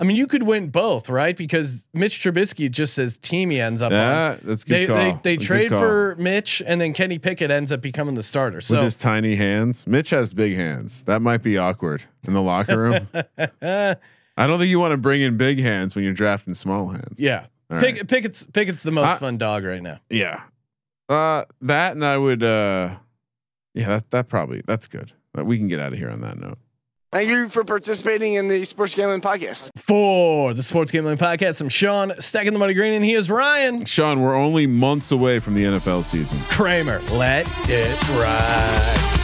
I 0.00 0.04
mean, 0.04 0.16
you 0.16 0.26
could 0.26 0.42
win 0.44 0.70
both, 0.70 1.10
right? 1.10 1.36
Because 1.36 1.86
Mitch 1.92 2.20
Trubisky 2.20 2.70
just 2.70 2.94
says 2.94 3.18
team 3.18 3.50
he 3.50 3.60
ends 3.60 3.82
up 3.82 3.92
on. 3.92 3.98
Yeah, 3.98 4.36
that's 4.42 4.64
good 4.64 4.74
They 4.74 4.86
call. 4.86 4.96
they, 4.96 5.18
they 5.22 5.36
Good 5.36 5.44
trade 5.46 5.68
for 5.70 6.16
Mitch, 6.18 6.62
and 6.64 6.80
then 6.80 6.94
Kenny 6.94 7.18
Pickett 7.18 7.50
ends 7.50 7.70
up 7.70 7.82
becoming 7.82 8.14
the 8.14 8.22
starter. 8.22 8.56
with 8.56 8.82
his 8.82 8.96
tiny 8.96 9.34
hands. 9.34 9.86
Mitch 9.86 10.08
has 10.10 10.32
big 10.32 10.56
hands. 10.56 11.04
That 11.04 11.20
might 11.20 11.42
be 11.42 11.58
awkward 11.58 12.04
in 12.26 12.32
the 12.32 12.40
locker 12.42 12.78
room. 12.78 13.08
I 13.62 14.46
don't 14.46 14.58
think 14.58 14.70
you 14.70 14.80
want 14.80 14.92
to 14.92 14.96
bring 14.96 15.20
in 15.20 15.36
big 15.36 15.58
hands 15.60 15.94
when 15.94 16.02
you're 16.04 16.14
drafting 16.14 16.54
small 16.54 16.88
hands. 16.88 17.18
yeah, 17.18 17.46
Pick, 17.68 17.96
right. 17.96 18.08
Pickett's 18.08 18.46
Pickett's 18.46 18.82
the 18.82 18.90
most 18.90 19.06
I- 19.06 19.18
fun 19.18 19.36
dog 19.36 19.64
right 19.64 19.82
now. 19.82 20.00
Yeah. 20.08 20.44
Uh 21.10 21.44
that 21.60 21.92
and 21.92 22.04
I 22.04 22.16
would 22.16 22.42
uh 22.42 22.94
yeah, 23.74 23.88
that 23.88 24.10
that 24.12 24.28
probably 24.28 24.62
that's 24.64 24.88
good. 24.88 25.12
We 25.34 25.58
can 25.58 25.68
get 25.68 25.78
out 25.80 25.92
of 25.92 25.98
here 25.98 26.08
on 26.10 26.22
that 26.22 26.38
note. 26.38 26.58
Thank 27.12 27.28
you 27.28 27.48
for 27.48 27.64
participating 27.64 28.34
in 28.34 28.46
the 28.46 28.64
Sports 28.64 28.94
Gambling 28.94 29.20
Podcast. 29.20 29.70
For 29.76 30.54
the 30.54 30.62
Sports 30.62 30.92
Gambling 30.92 31.16
Podcast, 31.16 31.60
I'm 31.60 31.68
Sean 31.68 32.12
stacking 32.20 32.52
the 32.52 32.58
money 32.60 32.72
green, 32.72 32.92
and 32.92 33.04
he 33.04 33.14
is 33.14 33.28
Ryan 33.28 33.84
Sean, 33.84 34.22
we're 34.22 34.36
only 34.36 34.68
months 34.68 35.10
away 35.10 35.40
from 35.40 35.54
the 35.54 35.64
NFL 35.64 36.04
season. 36.04 36.38
Kramer. 36.50 37.00
Let 37.10 37.50
it 37.68 38.00
ride. 38.10 39.19